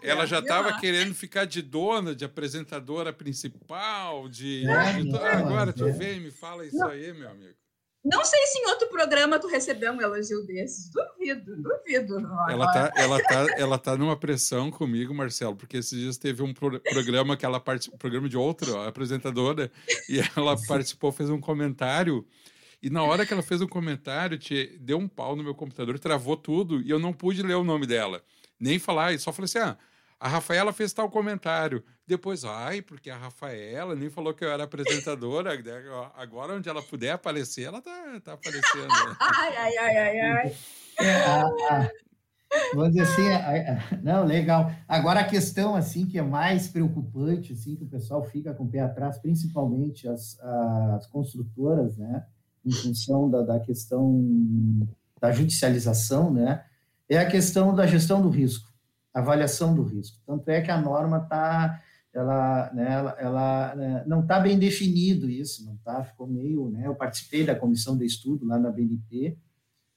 ela 0.00 0.26
já 0.26 0.38
estava 0.38 0.78
querendo 0.78 1.12
ficar 1.12 1.44
de 1.44 1.60
dona, 1.60 2.14
de 2.14 2.24
apresentadora 2.24 3.12
principal, 3.12 4.28
de. 4.28 4.64
É, 4.64 5.02
de 5.02 5.16
agora 5.16 5.72
tu 5.72 5.92
vem 5.92 6.18
e 6.18 6.20
me 6.20 6.30
fala 6.30 6.64
isso 6.64 6.76
não. 6.76 6.88
aí, 6.88 7.12
meu 7.12 7.28
amigo. 7.28 7.61
Não 8.04 8.24
sei 8.24 8.40
se 8.46 8.58
em 8.58 8.66
outro 8.66 8.88
programa 8.88 9.38
tu 9.38 9.46
recebeu 9.46 9.92
um 9.92 10.02
elogio 10.02 10.44
desses. 10.44 10.90
Duvido, 10.90 11.56
duvido. 11.56 12.16
Ela 12.48 12.72
tá, 12.72 12.92
ela 12.96 13.22
tá, 13.22 13.46
ela 13.56 13.78
tá 13.78 13.96
numa 13.96 14.16
pressão 14.16 14.72
comigo, 14.72 15.14
Marcelo, 15.14 15.54
porque 15.54 15.76
esses 15.76 15.96
dias 15.96 16.18
teve 16.18 16.42
um 16.42 16.52
pro 16.52 16.80
programa 16.80 17.36
que 17.36 17.46
ela 17.46 17.60
participou, 17.60 17.98
programa 17.98 18.28
de 18.28 18.36
outra 18.36 18.88
apresentadora, 18.88 19.70
e 20.08 20.20
ela 20.36 20.56
participou, 20.66 21.12
fez 21.12 21.30
um 21.30 21.40
comentário. 21.40 22.26
E 22.82 22.90
na 22.90 23.04
hora 23.04 23.24
que 23.24 23.32
ela 23.32 23.42
fez 23.42 23.60
um 23.60 23.68
comentário, 23.68 24.36
te 24.36 24.76
deu 24.80 24.98
um 24.98 25.06
pau 25.06 25.36
no 25.36 25.44
meu 25.44 25.54
computador, 25.54 25.96
travou 26.00 26.36
tudo, 26.36 26.82
e 26.82 26.90
eu 26.90 26.98
não 26.98 27.12
pude 27.12 27.40
ler 27.40 27.54
o 27.54 27.62
nome 27.62 27.86
dela, 27.86 28.20
nem 28.58 28.80
falar, 28.80 29.12
e 29.12 29.18
só 29.20 29.32
falei 29.32 29.44
assim: 29.44 29.58
ah, 29.58 29.78
a 30.22 30.28
Rafaela 30.28 30.72
fez 30.72 30.92
tal 30.92 31.10
comentário. 31.10 31.82
Depois, 32.06 32.44
ai, 32.44 32.80
porque 32.80 33.10
a 33.10 33.16
Rafaela 33.16 33.96
nem 33.96 34.08
falou 34.08 34.32
que 34.32 34.44
eu 34.44 34.52
era 34.52 34.62
apresentadora. 34.62 35.50
Né, 35.62 35.82
agora, 36.16 36.54
onde 36.54 36.68
ela 36.68 36.80
puder 36.80 37.10
aparecer, 37.10 37.62
ela 37.62 37.82
tá, 37.82 38.20
tá 38.22 38.34
aparecendo. 38.34 38.86
ai, 39.18 39.56
ai, 39.56 39.76
ai, 39.78 39.98
ai, 39.98 40.20
ai. 40.20 40.56
É, 41.00 41.90
vamos 42.72 42.92
dizer 42.92 43.02
assim, 43.02 44.00
não, 44.02 44.24
legal. 44.24 44.70
Agora 44.86 45.20
a 45.20 45.24
questão 45.24 45.74
assim 45.74 46.06
que 46.06 46.18
é 46.18 46.22
mais 46.22 46.68
preocupante, 46.68 47.52
assim 47.52 47.74
que 47.74 47.82
o 47.82 47.88
pessoal 47.88 48.22
fica 48.22 48.54
com 48.54 48.62
o 48.62 48.70
pé 48.70 48.78
atrás, 48.78 49.18
principalmente 49.18 50.06
as, 50.08 50.38
as 50.40 51.06
construtoras, 51.08 51.96
né, 51.96 52.24
em 52.64 52.70
função 52.70 53.28
da, 53.28 53.42
da 53.42 53.58
questão 53.58 54.86
da 55.20 55.32
judicialização, 55.32 56.32
né, 56.32 56.64
é 57.08 57.18
a 57.18 57.28
questão 57.28 57.74
da 57.74 57.86
gestão 57.86 58.22
do 58.22 58.28
risco 58.28 58.71
avaliação 59.12 59.74
do 59.74 59.82
risco. 59.82 60.18
Tanto 60.26 60.48
é 60.48 60.60
que 60.60 60.70
a 60.70 60.80
norma 60.80 61.18
está, 61.18 61.80
ela, 62.12 62.72
né, 62.72 62.92
ela, 62.92 63.16
ela 63.18 63.74
né, 63.74 64.04
não 64.06 64.20
está 64.20 64.40
bem 64.40 64.58
definido 64.58 65.28
isso, 65.28 65.64
não 65.64 65.74
está, 65.74 66.02
ficou 66.04 66.26
meio, 66.26 66.70
né, 66.70 66.86
eu 66.86 66.94
participei 66.94 67.44
da 67.44 67.54
comissão 67.54 67.96
de 67.96 68.04
estudo 68.04 68.46
lá 68.46 68.58
na 68.58 68.70
BNT 68.70 69.36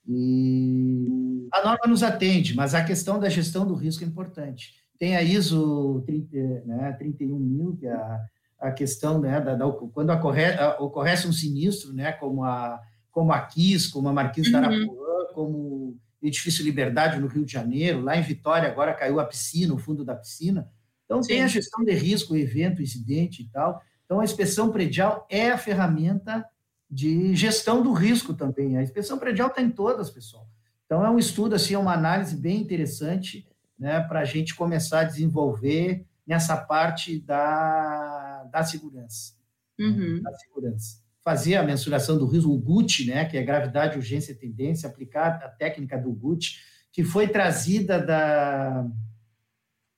e 0.08 1.48
a 1.52 1.64
norma 1.64 1.88
nos 1.88 2.04
atende, 2.04 2.56
mas 2.56 2.76
a 2.76 2.84
questão 2.84 3.20
da 3.20 3.30
gestão 3.30 3.66
do 3.66 3.74
risco 3.74 4.04
é 4.04 4.08
importante. 4.08 4.76
Tem 5.00 5.16
a 5.16 5.24
ISO 5.24 6.04
30, 6.06 6.38
né, 6.66 6.92
31 6.94 7.40
mil, 7.40 7.76
que 7.76 7.88
é 7.88 7.94
a, 7.94 8.20
a 8.60 8.72
questão, 8.72 9.20
né, 9.20 9.42
da, 9.42 9.56
da 9.56 9.70
quando 9.72 10.12
ocorre, 10.12 10.44
ocorresse 10.80 11.28
um 11.28 11.34
sinistro, 11.34 11.92
né, 11.94 12.12
como 12.14 12.44
a, 12.44 12.80
como 13.12 13.32
a 13.32 13.40
KIS, 13.42 13.88
como 13.88 14.08
a 14.08 14.14
Marquise 14.14 14.52
uhum. 14.52 14.58
Arapuã, 14.58 15.34
como 15.34 15.98
Edifício 16.28 16.64
Liberdade, 16.64 17.20
no 17.20 17.28
Rio 17.28 17.46
de 17.46 17.52
Janeiro, 17.52 18.02
lá 18.02 18.18
em 18.18 18.22
Vitória, 18.22 18.70
agora 18.70 18.94
caiu 18.94 19.20
a 19.20 19.26
piscina, 19.26 19.74
o 19.74 19.78
fundo 19.78 20.04
da 20.04 20.16
piscina. 20.16 20.70
Então, 21.06 21.22
Sim. 21.22 21.30
tem 21.30 21.44
a 21.44 21.48
gestão 21.48 21.84
de 21.84 21.92
risco, 21.92 22.36
evento, 22.36 22.82
incidente 22.82 23.44
e 23.44 23.50
tal. 23.50 23.82
Então, 24.06 24.20
a 24.20 24.24
inspeção 24.24 24.72
predial 24.72 25.26
é 25.30 25.52
a 25.52 25.58
ferramenta 25.58 26.46
de 26.90 27.36
gestão 27.36 27.82
do 27.82 27.94
risco 27.94 28.34
também. 28.34 28.78
A 28.78 28.84
inspeção 28.84 29.18
predial 29.18 29.50
está 29.50 29.62
em 29.62 29.70
todas, 29.70 30.10
pessoal. 30.10 30.48
Então, 30.86 31.06
é 31.06 31.10
um 31.10 31.18
estudo, 31.18 31.56
assim, 31.56 31.74
é 31.74 31.80
uma 31.80 31.94
análise 31.94 32.36
bem 32.36 32.60
interessante 32.60 33.48
né, 33.78 34.02
para 34.02 34.22
a 34.22 34.26
gente 34.26 34.56
começar 34.56 35.02
a 35.02 35.04
desenvolver 35.04 36.06
nessa 36.26 36.58
parte 36.58 37.20
da, 37.20 38.44
da 38.52 38.64
segurança. 38.64 39.34
Uhum. 39.80 40.22
Da 40.22 40.32
segurança. 40.34 41.05
Fazer 41.26 41.56
a 41.56 41.64
mensuração 41.64 42.20
do 42.20 42.28
risco, 42.28 42.52
o 42.52 42.60
GUT, 42.60 43.08
né, 43.08 43.26
que 43.26 43.36
é 43.36 43.42
gravidade, 43.42 43.98
urgência 43.98 44.32
e 44.32 44.36
tendência, 44.36 44.88
aplicar 44.88 45.42
a 45.44 45.50
técnica 45.50 45.98
do 45.98 46.14
GUT, 46.14 46.62
que 46.92 47.04
foi 47.04 47.28
trazida 47.28 48.00
da, 48.00 48.86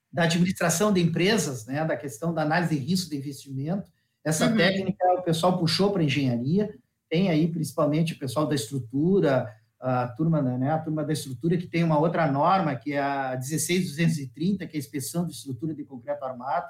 da 0.10 0.24
administração 0.24 0.94
de 0.94 1.02
empresas, 1.02 1.66
né, 1.66 1.84
da 1.84 1.98
questão 1.98 2.34
da 2.34 2.44
análise 2.44 2.80
de 2.80 2.82
risco 2.82 3.10
de 3.10 3.18
investimento. 3.18 3.92
Essa 4.24 4.48
uhum. 4.48 4.56
técnica 4.56 5.06
o 5.20 5.22
pessoal 5.22 5.60
puxou 5.60 5.92
para 5.92 6.02
a 6.02 6.06
engenharia, 6.06 6.74
tem 7.10 7.30
aí 7.30 7.50
principalmente 7.50 8.14
o 8.14 8.20
pessoal 8.20 8.48
da 8.48 8.56
estrutura, 8.56 9.54
a 9.82 10.08
turma, 10.08 10.42
né, 10.42 10.72
a 10.72 10.80
turma 10.80 11.04
da 11.04 11.12
estrutura 11.12 11.58
que 11.58 11.68
tem 11.68 11.84
uma 11.84 12.00
outra 12.00 12.32
norma, 12.32 12.74
que 12.74 12.94
é 12.94 13.02
a 13.02 13.36
16230, 13.36 14.66
que 14.66 14.78
é 14.78 14.80
a 14.80 14.80
inspeção 14.80 15.26
de 15.26 15.34
estrutura 15.34 15.76
de 15.76 15.84
concreto 15.84 16.24
armado. 16.24 16.68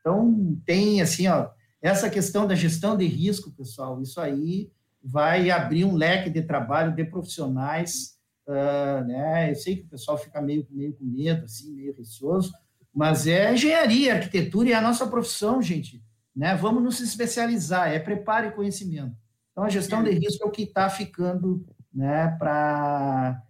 Então, 0.00 0.58
tem 0.64 1.02
assim, 1.02 1.28
ó, 1.28 1.50
essa 1.80 2.10
questão 2.10 2.46
da 2.46 2.54
gestão 2.54 2.96
de 2.96 3.06
risco, 3.06 3.52
pessoal, 3.52 4.00
isso 4.02 4.20
aí 4.20 4.70
vai 5.02 5.50
abrir 5.50 5.84
um 5.84 5.94
leque 5.94 6.28
de 6.28 6.42
trabalho 6.42 6.94
de 6.94 7.04
profissionais, 7.04 8.18
uh, 8.46 9.04
né? 9.06 9.50
Eu 9.50 9.54
sei 9.54 9.76
que 9.76 9.82
o 9.82 9.88
pessoal 9.88 10.18
fica 10.18 10.40
meio, 10.42 10.66
meio 10.70 10.92
com 10.94 11.04
medo, 11.04 11.44
assim, 11.44 11.72
meio 11.74 11.94
receoso, 11.96 12.52
mas 12.92 13.26
é 13.26 13.52
engenharia, 13.52 14.14
arquitetura 14.14 14.68
e 14.68 14.74
a 14.74 14.80
nossa 14.80 15.06
profissão, 15.06 15.62
gente, 15.62 16.02
né? 16.34 16.56
Vamos 16.56 16.82
nos 16.82 17.00
especializar, 17.00 17.92
é 17.92 17.98
preparo 17.98 18.48
e 18.48 18.52
conhecimento. 18.52 19.16
Então, 19.52 19.64
a 19.64 19.70
gestão 19.70 20.02
de 20.02 20.10
risco 20.10 20.44
é 20.44 20.46
o 20.46 20.52
que 20.52 20.62
está 20.62 20.88
ficando, 20.88 21.64
né, 21.92 22.28
para, 22.38 23.42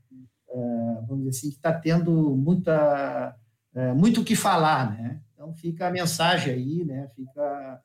uh, 0.49 1.07
vamos 1.07 1.25
dizer 1.25 1.31
assim, 1.31 1.51
que 1.51 1.57
está 1.57 1.73
tendo 1.73 2.35
muita, 2.35 3.37
uh, 3.75 3.95
muito 3.95 4.23
o 4.23 4.25
que 4.25 4.35
falar, 4.35 4.91
né? 4.91 5.21
Então, 5.35 5.53
fica 5.55 5.89
a 5.89 5.91
mensagem 5.91 6.53
aí, 6.53 6.85
né? 6.85 7.11
Fica 7.15 7.83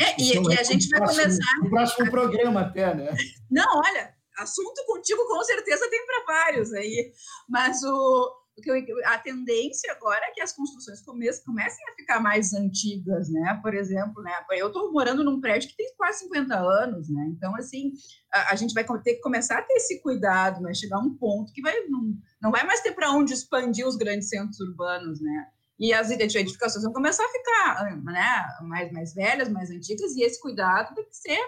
é, 0.00 0.20
e, 0.20 0.32
e, 0.34 0.58
a 0.58 0.62
gente 0.62 0.88
vai 0.88 1.00
próximo, 1.00 1.22
começar. 1.22 1.58
No 1.62 1.70
próximo 1.70 2.10
programa, 2.10 2.60
até, 2.62 2.94
né? 2.94 3.14
Não, 3.50 3.78
olha, 3.78 4.14
assunto 4.38 4.84
contigo 4.86 5.26
com 5.26 5.42
certeza 5.42 5.88
tem 5.90 6.06
para 6.06 6.24
vários 6.26 6.72
aí. 6.72 7.12
Mas 7.48 7.82
o, 7.82 8.42
a 9.06 9.18
tendência 9.18 9.92
agora 9.92 10.26
é 10.26 10.30
que 10.30 10.40
as 10.40 10.52
construções 10.52 11.00
comecem, 11.02 11.44
comecem 11.44 11.84
a 11.88 11.94
ficar 11.94 12.20
mais 12.20 12.52
antigas, 12.52 13.30
né? 13.30 13.58
Por 13.62 13.74
exemplo, 13.74 14.22
né? 14.22 14.32
Eu 14.52 14.68
estou 14.68 14.92
morando 14.92 15.24
num 15.24 15.40
prédio 15.40 15.70
que 15.70 15.76
tem 15.76 15.94
quase 15.96 16.20
50 16.20 16.54
anos, 16.54 17.08
né? 17.08 17.26
Então, 17.28 17.54
assim, 17.56 17.92
a, 18.32 18.52
a, 18.52 18.56
gente 18.56 18.74
vai 18.74 18.84
ter 19.02 19.14
que 19.14 19.20
começar 19.20 19.58
a 19.58 19.62
ter 19.62 19.74
esse 19.74 20.00
cuidado, 20.02 20.62
vai 20.62 20.74
chegar 20.74 20.98
um 20.98 21.16
ponto 21.16 21.52
que 21.52 21.62
vai, 21.62 21.74
não, 21.88 22.14
não 22.42 22.50
vai 22.50 22.64
mais 22.64 22.80
ter 22.80 22.92
para 22.92 23.12
onde 23.12 23.32
expandir 23.32 23.86
os 23.86 23.96
grandes 23.96 24.28
centros 24.28 24.60
urbanos, 24.60 25.20
né? 25.20 25.46
E 25.78 25.92
as 25.92 26.10
edificações 26.10 26.84
vão 26.84 26.92
começar 26.92 27.24
a 27.24 27.28
ficar 27.28 27.84
né, 27.84 28.60
mais, 28.62 28.92
mais 28.92 29.14
velhas, 29.14 29.48
mais 29.48 29.70
antigas, 29.70 30.14
e 30.14 30.22
esse 30.22 30.40
cuidado 30.40 30.94
tem 30.94 31.04
que 31.04 31.16
ser, 31.16 31.40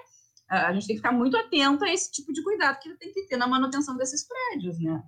a 0.48 0.72
gente 0.72 0.86
tem 0.86 0.96
que 0.96 1.02
ficar 1.02 1.12
muito 1.12 1.36
atento 1.36 1.84
a 1.84 1.92
esse 1.92 2.10
tipo 2.10 2.32
de 2.32 2.42
cuidado 2.42 2.78
que 2.80 2.94
tem 2.96 3.12
que 3.12 3.26
ter 3.26 3.36
na 3.36 3.46
manutenção 3.46 3.96
desses 3.96 4.26
prédios, 4.26 4.78
né? 4.78 5.02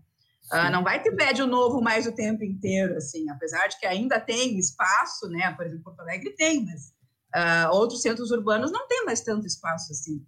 Uh, 0.53 0.71
não 0.71 0.85
vai 0.85 1.03
ter 1.03 1.11
prédio 1.13 1.45
novo 1.47 1.83
mais 1.83 2.07
o 2.07 2.15
tempo 2.15 2.45
inteiro, 2.45 2.97
assim, 2.97 3.29
apesar 3.31 3.67
de 3.67 3.79
que 3.81 3.87
ainda 3.87 4.21
tem 4.21 4.57
espaço, 4.59 5.29
né? 5.29 5.53
Por 5.55 5.67
exemplo, 5.67 5.85
Porto 5.85 6.01
Alegre 6.01 6.35
tem, 6.37 6.65
mas 6.65 6.95
uh, 7.35 7.75
outros 7.75 8.01
centros 8.01 8.31
urbanos 8.31 8.71
não 8.71 8.87
tem 8.87 9.05
mais 9.05 9.21
tanto 9.23 9.47
espaço 9.47 9.91
assim. 9.91 10.25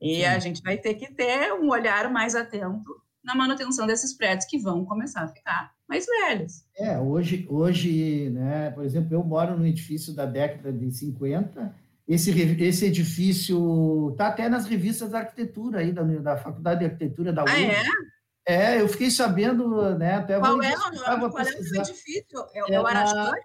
E 0.00 0.16
Sim. 0.16 0.24
a 0.24 0.38
gente 0.38 0.62
vai 0.62 0.78
ter 0.78 0.94
que 0.94 1.12
ter 1.12 1.52
um 1.52 1.68
olhar 1.68 2.10
mais 2.10 2.34
atento 2.34 3.02
na 3.24 3.34
manutenção 3.34 3.86
desses 3.86 4.14
prédios 4.14 4.48
que 4.48 4.58
vão 4.58 4.84
começar 4.84 5.22
a 5.22 5.28
ficar 5.28 5.72
mais 5.88 6.06
velhos. 6.06 6.64
É, 6.76 6.98
hoje, 6.98 7.46
hoje 7.48 8.30
né, 8.30 8.70
por 8.70 8.84
exemplo, 8.84 9.14
eu 9.14 9.24
moro 9.24 9.56
num 9.56 9.66
edifício 9.66 10.14
da 10.14 10.26
década 10.26 10.72
de 10.72 10.90
50, 10.90 11.74
esse, 12.06 12.30
esse 12.62 12.86
edifício 12.86 14.10
está 14.12 14.28
até 14.28 14.48
nas 14.48 14.66
revistas 14.66 15.10
da 15.10 15.18
arquitetura 15.18 15.80
aí, 15.80 15.92
da, 15.92 16.02
da 16.02 16.36
Faculdade 16.36 16.80
de 16.80 16.86
Arquitetura 16.86 17.32
da 17.32 17.44
UFRGS. 17.44 17.76
Ah, 17.76 17.92
é? 18.48 18.76
É, 18.76 18.80
eu 18.80 18.88
fiquei 18.88 19.10
sabendo, 19.10 19.98
né, 19.98 20.14
até... 20.14 20.38
Qual 20.38 20.62
é, 20.62 20.74
o, 20.74 21.30
qual 21.30 21.42
é 21.42 21.52
o 21.52 21.76
edifício? 21.76 22.46
É, 22.54 22.74
é 22.74 22.80
o 22.80 22.86
Aratório? 22.86 23.42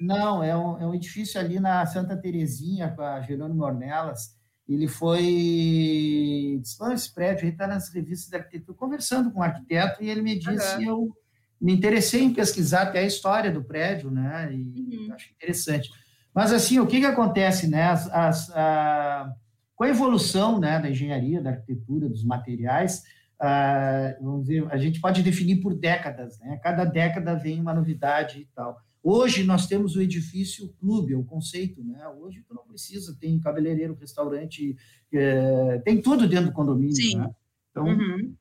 Não, 0.00 0.42
é 0.42 0.56
um, 0.56 0.80
é 0.80 0.86
um 0.86 0.94
edifício 0.94 1.40
ali 1.40 1.60
na 1.60 1.84
Santa 1.86 2.16
Terezinha, 2.16 2.92
com 2.94 3.02
a 3.02 3.20
Jerônimo 3.20 3.64
Ornelas, 3.64 4.36
ele 4.68 4.88
foi 4.88 6.58
disse, 6.60 6.76
esse 6.92 7.12
prédio 7.12 7.48
está 7.48 7.66
nas 7.66 7.92
revistas 7.92 8.30
de 8.30 8.36
arquitetura, 8.36 8.78
conversando 8.78 9.30
com 9.30 9.40
o 9.40 9.42
arquiteto, 9.42 10.02
e 10.02 10.08
ele 10.08 10.22
me 10.22 10.38
disse, 10.38 10.76
uhum. 10.76 10.82
eu 10.82 11.16
me 11.60 11.72
interessei 11.72 12.22
em 12.22 12.32
pesquisar 12.32 12.82
até 12.82 13.00
a 13.00 13.06
história 13.06 13.50
do 13.50 13.62
prédio, 13.62 14.10
né, 14.10 14.50
e 14.52 15.06
uhum. 15.06 15.14
acho 15.14 15.30
interessante. 15.32 15.90
Mas, 16.34 16.52
assim, 16.52 16.78
o 16.78 16.86
que 16.86 17.00
que 17.00 17.06
acontece, 17.06 17.68
né, 17.68 17.84
as, 17.84 18.08
as, 18.10 18.50
a, 18.50 19.32
com 19.74 19.84
a 19.84 19.88
evolução, 19.88 20.58
né, 20.58 20.78
da 20.80 20.90
engenharia, 20.90 21.42
da 21.42 21.50
arquitetura, 21.50 22.08
dos 22.08 22.24
materiais, 22.24 23.02
a, 23.38 24.14
vamos 24.20 24.46
dizer, 24.46 24.66
a 24.70 24.76
gente 24.76 25.00
pode 25.00 25.22
definir 25.22 25.60
por 25.60 25.74
décadas, 25.74 26.38
né, 26.38 26.58
cada 26.62 26.84
década 26.84 27.34
vem 27.34 27.60
uma 27.60 27.74
novidade 27.74 28.40
e 28.40 28.48
tal. 28.54 28.80
Hoje 29.02 29.42
nós 29.42 29.66
temos 29.66 29.96
o 29.96 30.00
edifício 30.00 30.72
clube, 30.78 31.12
é 31.12 31.16
o 31.16 31.24
conceito, 31.24 31.82
né? 31.82 32.06
Hoje 32.08 32.44
tu 32.46 32.54
não 32.54 32.64
precisa, 32.64 33.16
tem 33.18 33.40
cabeleireiro, 33.40 33.98
restaurante, 33.98 34.76
é, 35.12 35.78
tem 35.84 36.00
tudo 36.00 36.28
dentro 36.28 36.46
do 36.46 36.52
condomínio, 36.52 36.94
Sim. 36.94 37.16
Né? 37.16 37.30
Então, 37.70 37.86
uhum. 37.86 38.34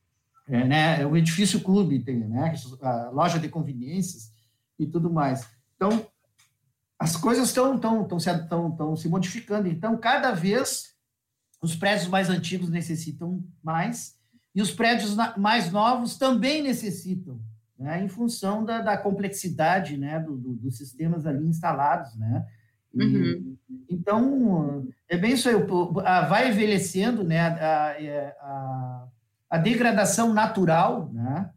é, 0.47 0.67
né, 0.67 1.01
é 1.01 1.07
o 1.07 1.17
edifício 1.17 1.61
clube, 1.61 2.03
tem 2.03 2.19
né, 2.19 2.53
a 2.81 3.09
loja 3.09 3.39
de 3.39 3.49
conveniências 3.49 4.31
e 4.77 4.85
tudo 4.85 5.11
mais. 5.11 5.49
Então, 5.75 6.05
as 6.99 7.15
coisas 7.15 7.47
estão 7.47 7.79
tão, 7.79 8.07
tão, 8.07 8.19
tão, 8.47 8.71
tão 8.75 8.95
se 8.95 9.09
modificando. 9.09 9.67
Então, 9.67 9.97
cada 9.97 10.31
vez 10.31 10.95
os 11.59 11.75
prédios 11.75 12.07
mais 12.07 12.29
antigos 12.29 12.69
necessitam 12.69 13.43
mais 13.63 14.15
e 14.53 14.61
os 14.61 14.71
prédios 14.71 15.15
mais 15.37 15.71
novos 15.71 16.17
também 16.17 16.61
necessitam 16.61 17.41
né, 17.81 18.03
em 18.03 18.07
função 18.07 18.63
da, 18.63 18.79
da 18.79 18.95
complexidade 18.95 19.97
né, 19.97 20.19
do, 20.19 20.37
do, 20.37 20.53
dos 20.53 20.77
sistemas 20.77 21.25
ali 21.25 21.45
instalados. 21.45 22.15
Né? 22.15 22.45
E, 22.93 23.03
uhum. 23.03 23.57
Então, 23.89 24.87
é 25.09 25.17
bem 25.17 25.33
isso 25.33 25.49
aí, 25.49 25.55
vai 26.29 26.49
envelhecendo 26.49 27.23
né, 27.23 27.39
a, 27.39 27.95
é, 28.01 28.35
a, 28.39 29.07
a 29.49 29.57
degradação 29.57 30.31
natural, 30.31 31.11
né, 31.11 31.51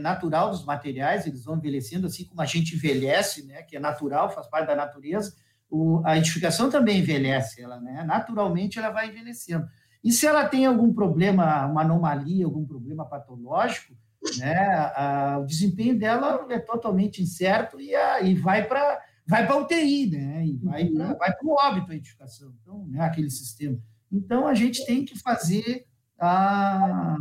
natural 0.00 0.50
dos 0.50 0.64
materiais, 0.64 1.26
eles 1.26 1.44
vão 1.44 1.56
envelhecendo, 1.56 2.08
assim 2.08 2.24
como 2.24 2.42
a 2.42 2.46
gente 2.46 2.74
envelhece, 2.74 3.46
né, 3.46 3.62
que 3.62 3.76
é 3.76 3.80
natural, 3.80 4.30
faz 4.30 4.48
parte 4.48 4.66
da 4.66 4.74
natureza, 4.74 5.32
o, 5.70 6.02
a 6.04 6.18
edificação 6.18 6.68
também 6.68 6.98
envelhece, 6.98 7.62
ela, 7.62 7.78
né, 7.80 8.02
naturalmente 8.02 8.78
ela 8.78 8.90
vai 8.90 9.08
envelhecendo. 9.08 9.68
E 10.02 10.10
se 10.10 10.26
ela 10.26 10.48
tem 10.48 10.66
algum 10.66 10.92
problema, 10.92 11.66
uma 11.66 11.82
anomalia, 11.82 12.44
algum 12.44 12.66
problema 12.66 13.04
patológico, 13.04 13.94
né? 14.38 14.56
A, 14.94 15.38
o 15.42 15.46
desempenho 15.46 15.98
dela 15.98 16.46
é 16.50 16.58
totalmente 16.58 17.22
incerto 17.22 17.80
e, 17.80 17.94
a, 17.94 18.20
e 18.20 18.34
vai 18.34 18.66
para 18.66 19.00
vai 19.26 19.46
para 19.46 19.58
UTI, 19.58 20.10
né? 20.10 20.46
E 20.46 20.56
vai 20.56 20.86
para 20.86 21.08
uhum. 21.08 21.18
vai 21.18 21.34
o 21.42 21.52
óbito 21.52 21.92
a 21.92 21.94
edificação, 21.94 22.54
então, 22.62 22.86
né? 22.88 23.00
aquele 23.00 23.30
sistema. 23.30 23.78
Então, 24.10 24.46
a 24.46 24.54
gente 24.54 24.86
tem 24.86 25.04
que 25.04 25.18
fazer 25.18 25.86
a, 26.18 27.16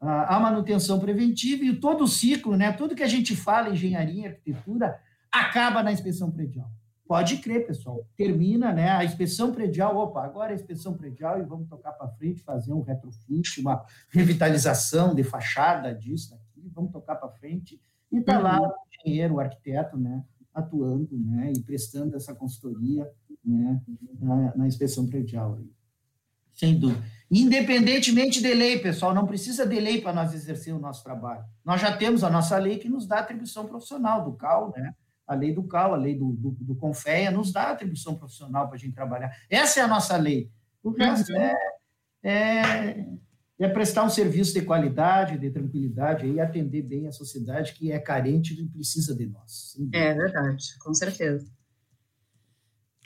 a, 0.00 0.36
a, 0.36 0.40
manutenção 0.40 0.98
preventiva 0.98 1.64
e 1.64 1.76
todo 1.76 2.02
o 2.02 2.08
ciclo, 2.08 2.56
né? 2.56 2.72
Tudo 2.72 2.96
que 2.96 3.02
a 3.02 3.08
gente 3.08 3.36
fala, 3.36 3.70
engenharia, 3.70 4.30
arquitetura, 4.30 4.98
acaba 5.30 5.84
na 5.84 5.92
inspeção 5.92 6.32
predial. 6.32 6.68
Pode 7.06 7.36
crer, 7.38 7.66
pessoal. 7.66 8.06
Termina, 8.16 8.72
né? 8.72 8.90
A 8.90 9.04
inspeção 9.04 9.52
predial, 9.52 9.96
opa, 9.96 10.24
agora 10.24 10.50
é 10.50 10.54
a 10.54 10.56
inspeção 10.56 10.94
predial 10.94 11.38
e 11.38 11.44
vamos 11.44 11.68
tocar 11.68 11.92
para 11.92 12.08
frente, 12.08 12.42
fazer 12.42 12.72
um 12.72 12.82
retrofit, 12.82 13.60
uma 13.60 13.84
revitalização 14.08 15.14
de 15.14 15.22
fachada 15.22 15.94
disso, 15.94 16.34
vamos 16.68 16.92
tocar 16.92 17.16
para 17.16 17.28
frente. 17.30 17.80
E 18.10 18.18
está 18.18 18.38
lá 18.38 18.60
uhum. 18.60 18.68
o 18.68 18.74
engenheiro, 19.00 19.34
o 19.34 19.40
arquiteto, 19.40 19.96
né, 19.96 20.22
atuando, 20.54 21.08
né, 21.12 21.52
e 21.56 21.60
prestando 21.62 22.14
essa 22.16 22.34
consultoria, 22.34 23.10
né, 23.44 23.80
na, 24.20 24.56
na 24.56 24.66
inspeção 24.66 25.06
predial. 25.06 25.58
Sem 26.52 26.78
dúvida. 26.78 27.02
Independentemente 27.30 28.42
de 28.42 28.52
lei, 28.52 28.78
pessoal, 28.78 29.14
não 29.14 29.26
precisa 29.26 29.66
de 29.66 29.80
lei 29.80 30.02
para 30.02 30.12
nós 30.12 30.34
exercer 30.34 30.74
o 30.74 30.78
nosso 30.78 31.02
trabalho. 31.02 31.42
Nós 31.64 31.80
já 31.80 31.96
temos 31.96 32.22
a 32.22 32.28
nossa 32.28 32.58
lei 32.58 32.78
que 32.78 32.90
nos 32.90 33.06
dá 33.06 33.20
atribuição 33.20 33.66
profissional 33.66 34.22
do 34.22 34.34
CAL, 34.34 34.70
né? 34.76 34.94
A 35.26 35.34
lei 35.34 35.54
do 35.54 35.62
CAL, 35.64 35.94
a 35.94 35.96
lei 35.96 36.14
do, 36.14 36.32
do, 36.32 36.50
do 36.50 36.74
CONFEA, 36.74 37.30
nos 37.30 37.52
dá 37.52 37.70
atribuição 37.70 38.16
profissional 38.16 38.66
para 38.66 38.76
a 38.76 38.78
gente 38.78 38.92
trabalhar. 38.92 39.34
Essa 39.48 39.80
é 39.80 39.82
a 39.82 39.88
nossa 39.88 40.14
lei. 40.18 40.50
O 40.82 40.90
resto 40.90 41.32
uhum. 41.32 41.38
é, 41.38 41.56
é 42.22 43.06
é 43.64 43.68
prestar 43.68 44.04
um 44.04 44.10
serviço 44.10 44.52
de 44.52 44.62
qualidade, 44.62 45.38
de 45.38 45.50
tranquilidade 45.50 46.26
e 46.26 46.40
atender 46.40 46.82
bem 46.82 47.06
a 47.06 47.12
sociedade 47.12 47.74
que 47.74 47.92
é 47.92 47.98
carente 47.98 48.60
e 48.60 48.66
precisa 48.66 49.14
de 49.14 49.26
nós. 49.26 49.76
É 49.92 50.14
verdade, 50.14 50.76
com 50.80 50.92
certeza. 50.92 51.50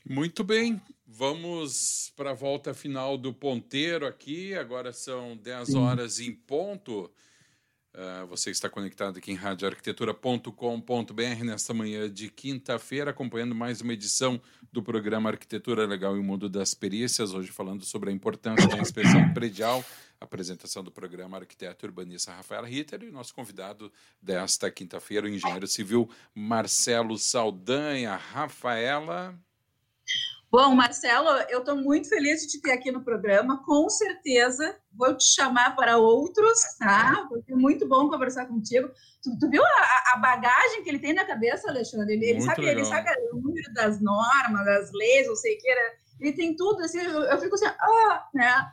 Muito 0.08 0.42
bem, 0.44 0.80
vamos 1.06 2.12
para 2.16 2.30
a 2.30 2.34
volta 2.34 2.72
final 2.72 3.18
do 3.18 3.34
ponteiro 3.34 4.06
aqui. 4.06 4.54
Agora 4.54 4.92
são 4.92 5.36
10 5.36 5.74
horas 5.74 6.20
em 6.20 6.32
ponto. 6.32 7.10
Uh, 7.96 8.26
você 8.26 8.50
está 8.50 8.68
conectado 8.68 9.16
aqui 9.16 9.32
em 9.32 9.34
radioarquitetura.com.br 9.34 11.42
nesta 11.42 11.72
manhã 11.72 12.12
de 12.12 12.28
quinta-feira, 12.28 13.10
acompanhando 13.10 13.54
mais 13.54 13.80
uma 13.80 13.94
edição 13.94 14.38
do 14.70 14.82
programa 14.82 15.30
Arquitetura 15.30 15.86
Legal 15.86 16.14
e 16.14 16.20
o 16.20 16.22
Mundo 16.22 16.46
das 16.46 16.74
Perícias. 16.74 17.32
Hoje 17.32 17.50
falando 17.50 17.86
sobre 17.86 18.10
a 18.10 18.12
importância 18.12 18.68
da 18.68 18.76
inspeção 18.76 19.32
predial, 19.32 19.82
apresentação 20.20 20.84
do 20.84 20.92
programa 20.92 21.38
arquiteto 21.38 21.86
urbanista 21.86 22.32
Rafael 22.32 22.64
Ritter 22.64 23.02
e 23.02 23.10
nosso 23.10 23.34
convidado 23.34 23.90
desta 24.20 24.70
quinta-feira, 24.70 25.24
o 25.24 25.30
engenheiro 25.30 25.66
civil 25.66 26.06
Marcelo 26.34 27.16
Saldanha. 27.16 28.14
Rafaela, 28.14 29.34
Bom, 30.50 30.74
Marcelo, 30.74 31.28
eu 31.48 31.58
estou 31.58 31.76
muito 31.76 32.08
feliz 32.08 32.42
de 32.42 32.48
te 32.48 32.60
ter 32.60 32.72
aqui 32.72 32.92
no 32.92 33.02
programa. 33.02 33.62
Com 33.64 33.88
certeza 33.90 34.76
vou 34.92 35.14
te 35.16 35.24
chamar 35.24 35.74
para 35.74 35.98
outros, 35.98 36.58
tá? 36.78 37.26
Porque 37.28 37.52
é 37.52 37.56
muito 37.56 37.86
bom 37.88 38.08
conversar 38.08 38.46
contigo. 38.46 38.88
Tu, 39.22 39.38
tu 39.38 39.50
viu 39.50 39.62
a, 39.62 40.14
a, 40.14 40.16
bagagem 40.18 40.82
que 40.82 40.88
ele 40.88 41.00
tem 41.00 41.12
na 41.12 41.24
cabeça, 41.24 41.68
Alexandre? 41.68 42.14
Ele, 42.14 42.26
ele 42.26 42.40
sabe, 42.40 42.64
ele 42.64 42.84
sabe 42.84 43.10
o 43.32 43.36
número 43.36 43.72
das 43.74 44.00
normas, 44.00 44.64
das 44.64 44.90
leis, 44.92 45.26
não 45.26 45.36
sei 45.36 45.56
o 45.56 45.58
que. 45.58 45.68
Ele 46.20 46.32
tem 46.32 46.56
tudo, 46.56 46.82
assim, 46.82 47.00
eu, 47.00 47.22
eu 47.22 47.40
fico 47.40 47.54
assim, 47.56 47.66
ah, 47.66 48.28
né? 48.32 48.70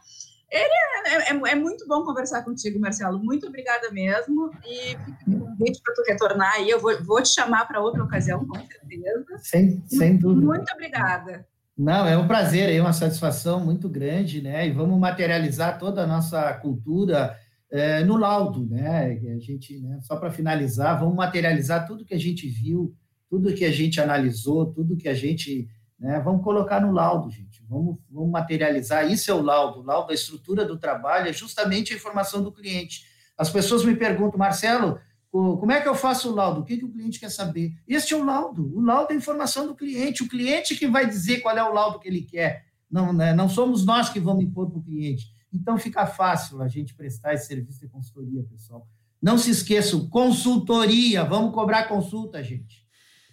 Ele 0.50 0.64
é, 0.64 1.10
é, 1.10 1.34
é, 1.34 1.52
é, 1.52 1.56
muito 1.56 1.88
bom 1.88 2.06
conversar 2.06 2.44
contigo, 2.44 2.80
Marcelo. 2.80 3.18
Muito 3.18 3.48
obrigada 3.48 3.90
mesmo. 3.90 4.52
E 4.64 4.90
fica 4.90 5.18
um 5.28 5.40
convite 5.40 5.82
para 5.84 5.94
tu 5.96 6.04
retornar 6.08 6.54
aí. 6.54 6.70
Eu 6.70 6.80
vou, 6.80 7.04
vou 7.04 7.22
te 7.24 7.30
chamar 7.30 7.68
para 7.68 7.82
outra 7.82 8.04
ocasião, 8.04 8.46
com 8.46 8.56
certeza. 8.56 9.26
Sem, 9.40 9.84
sem 9.88 10.18
dúvida. 10.18 10.46
Muito 10.46 10.72
obrigada. 10.72 11.48
Não, 11.78 12.08
é 12.08 12.16
um 12.16 12.28
prazer, 12.28 12.70
é 12.70 12.80
uma 12.80 12.94
satisfação 12.94 13.60
muito 13.60 13.90
grande, 13.90 14.42
né? 14.42 14.68
E 14.68 14.72
vamos 14.72 15.00
materializar 15.00 15.80
toda 15.80 16.04
a 16.04 16.08
nossa 16.08 16.54
cultura 16.56 17.36
é, 17.72 18.04
no 18.04 18.16
laudo, 18.16 18.68
né? 18.68 19.20
A 19.36 19.40
gente, 19.40 19.80
né, 19.80 20.00
só 20.04 20.16
para 20.16 20.30
finalizar, 20.30 21.00
vamos 21.00 21.16
materializar 21.16 21.88
tudo 21.88 22.06
que 22.06 22.14
a 22.14 22.20
gente 22.20 22.48
viu, 22.48 22.96
tudo 23.28 23.54
que 23.56 23.66
a 23.66 23.72
gente 23.72 24.00
analisou, 24.00 24.68
tudo 24.68 24.96
que 24.96 25.10
a 25.10 25.16
gente, 25.16 25.68
né? 26.00 26.20
Vamos 26.20 26.44
colocar 26.44 26.80
no 26.80 26.92
laudo, 26.92 27.32
gente. 27.32 27.66
Vamos, 27.68 27.98
vamos 28.12 28.30
materializar. 28.30 29.12
Isso 29.12 29.32
é 29.32 29.34
o 29.34 29.42
laudo. 29.42 29.80
O 29.80 29.84
laudo, 29.84 30.12
a 30.12 30.16
estrutura 30.16 30.64
do 30.64 30.78
trabalho 30.78 31.28
é 31.28 31.34
justamente 31.34 31.92
a 31.92 31.96
informação 31.96 32.44
do 32.44 32.52
cliente. 32.52 33.04
As 33.36 33.50
pessoas 33.50 33.84
me 33.84 33.96
perguntam, 33.96 34.38
Marcelo, 34.38 35.00
como 35.34 35.72
é 35.72 35.82
que 35.82 35.88
eu 35.88 35.96
faço 35.96 36.32
o 36.32 36.36
laudo? 36.36 36.62
O 36.62 36.64
que, 36.64 36.78
que 36.78 36.86
o 36.86 36.92
cliente 36.92 37.20
quer 37.20 37.32
saber? 37.32 37.74
Este 37.88 38.14
é 38.14 38.18
o 38.18 38.24
laudo. 38.24 38.72
O 38.78 38.82
laudo 38.82 39.12
é 39.12 39.16
a 39.16 39.18
informação 39.18 39.66
do 39.66 39.74
cliente. 39.74 40.22
O 40.22 40.30
cliente 40.30 40.76
que 40.76 40.88
vai 40.88 41.08
dizer 41.08 41.40
qual 41.40 41.58
é 41.58 41.64
o 41.64 41.74
laudo 41.74 42.00
que 42.00 42.08
ele 42.08 42.22
quer. 42.22 42.68
Não, 42.90 43.12
né? 43.12 43.34
não 43.34 43.50
somos 43.50 43.84
nós 43.84 44.10
que 44.10 44.20
vamos 44.20 44.44
impor 44.44 44.70
para 44.70 44.78
o 44.78 44.84
cliente. 44.84 45.34
Então 45.52 45.76
fica 45.80 46.06
fácil 46.06 46.62
a 46.62 46.68
gente 46.68 46.94
prestar 46.94 47.34
esse 47.34 47.48
serviço 47.48 47.80
de 47.80 47.88
consultoria, 47.88 48.44
pessoal. 48.44 48.88
Não 49.20 49.36
se 49.36 49.50
esqueçam, 49.50 50.08
consultoria. 50.08 51.24
Vamos 51.24 51.52
cobrar 51.56 51.88
consulta, 51.88 52.44
gente. 52.44 52.86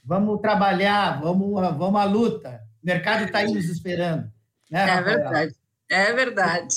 Vamos 0.03 0.41
trabalhar, 0.41 1.21
vamos, 1.21 1.53
vamos 1.77 2.01
à 2.01 2.05
luta. 2.05 2.63
O 2.83 2.87
mercado 2.87 3.25
está 3.25 3.41
aí 3.41 3.53
nos 3.53 3.67
esperando. 3.67 4.33
Né, 4.71 4.89
é 4.89 5.03
verdade. 5.03 5.55
É 5.91 6.13
verdade. 6.15 6.75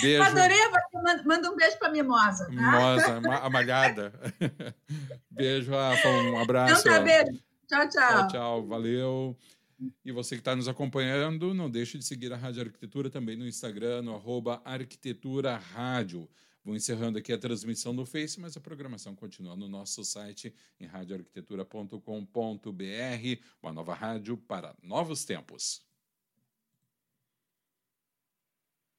Beijo. 0.00 0.22
Adorei, 0.22 0.58
manda 1.24 1.50
um 1.50 1.56
beijo 1.56 1.78
para 1.78 1.88
a 1.88 1.92
Mimosa. 1.92 2.46
Tá? 2.46 2.52
Mimosa, 2.52 3.20
a 3.42 3.50
malhada. 3.50 4.12
beijo, 5.30 5.72
Rafa, 5.72 6.08
um 6.08 6.40
abraço. 6.40 6.80
Então 6.80 6.92
tá, 6.94 7.00
beijo. 7.00 7.42
Tchau, 7.68 7.88
tchau. 7.88 8.08
Tchau, 8.08 8.28
tchau, 8.28 8.66
valeu. 8.66 9.36
E 10.04 10.10
você 10.10 10.36
que 10.36 10.40
está 10.40 10.56
nos 10.56 10.68
acompanhando, 10.68 11.52
não 11.52 11.68
deixe 11.68 11.98
de 11.98 12.04
seguir 12.04 12.32
a 12.32 12.36
Rádio 12.36 12.62
Arquitetura 12.62 13.10
também 13.10 13.36
no 13.36 13.46
Instagram, 13.46 14.02
no 14.02 14.14
arroba 14.14 14.62
Arquitetura 14.64 15.56
Rádio. 15.56 16.28
Vou 16.66 16.74
encerrando 16.74 17.16
aqui 17.16 17.32
a 17.32 17.38
transmissão 17.38 17.92
no 17.92 18.04
Face, 18.04 18.40
mas 18.40 18.56
a 18.56 18.60
programação 18.60 19.14
continua 19.14 19.54
no 19.54 19.68
nosso 19.68 20.04
site 20.04 20.52
em 20.80 20.84
radioarquitetura.com.br, 20.84 23.40
uma 23.62 23.72
nova 23.72 23.94
rádio 23.94 24.36
para 24.36 24.74
novos 24.82 25.24
tempos. 25.24 25.85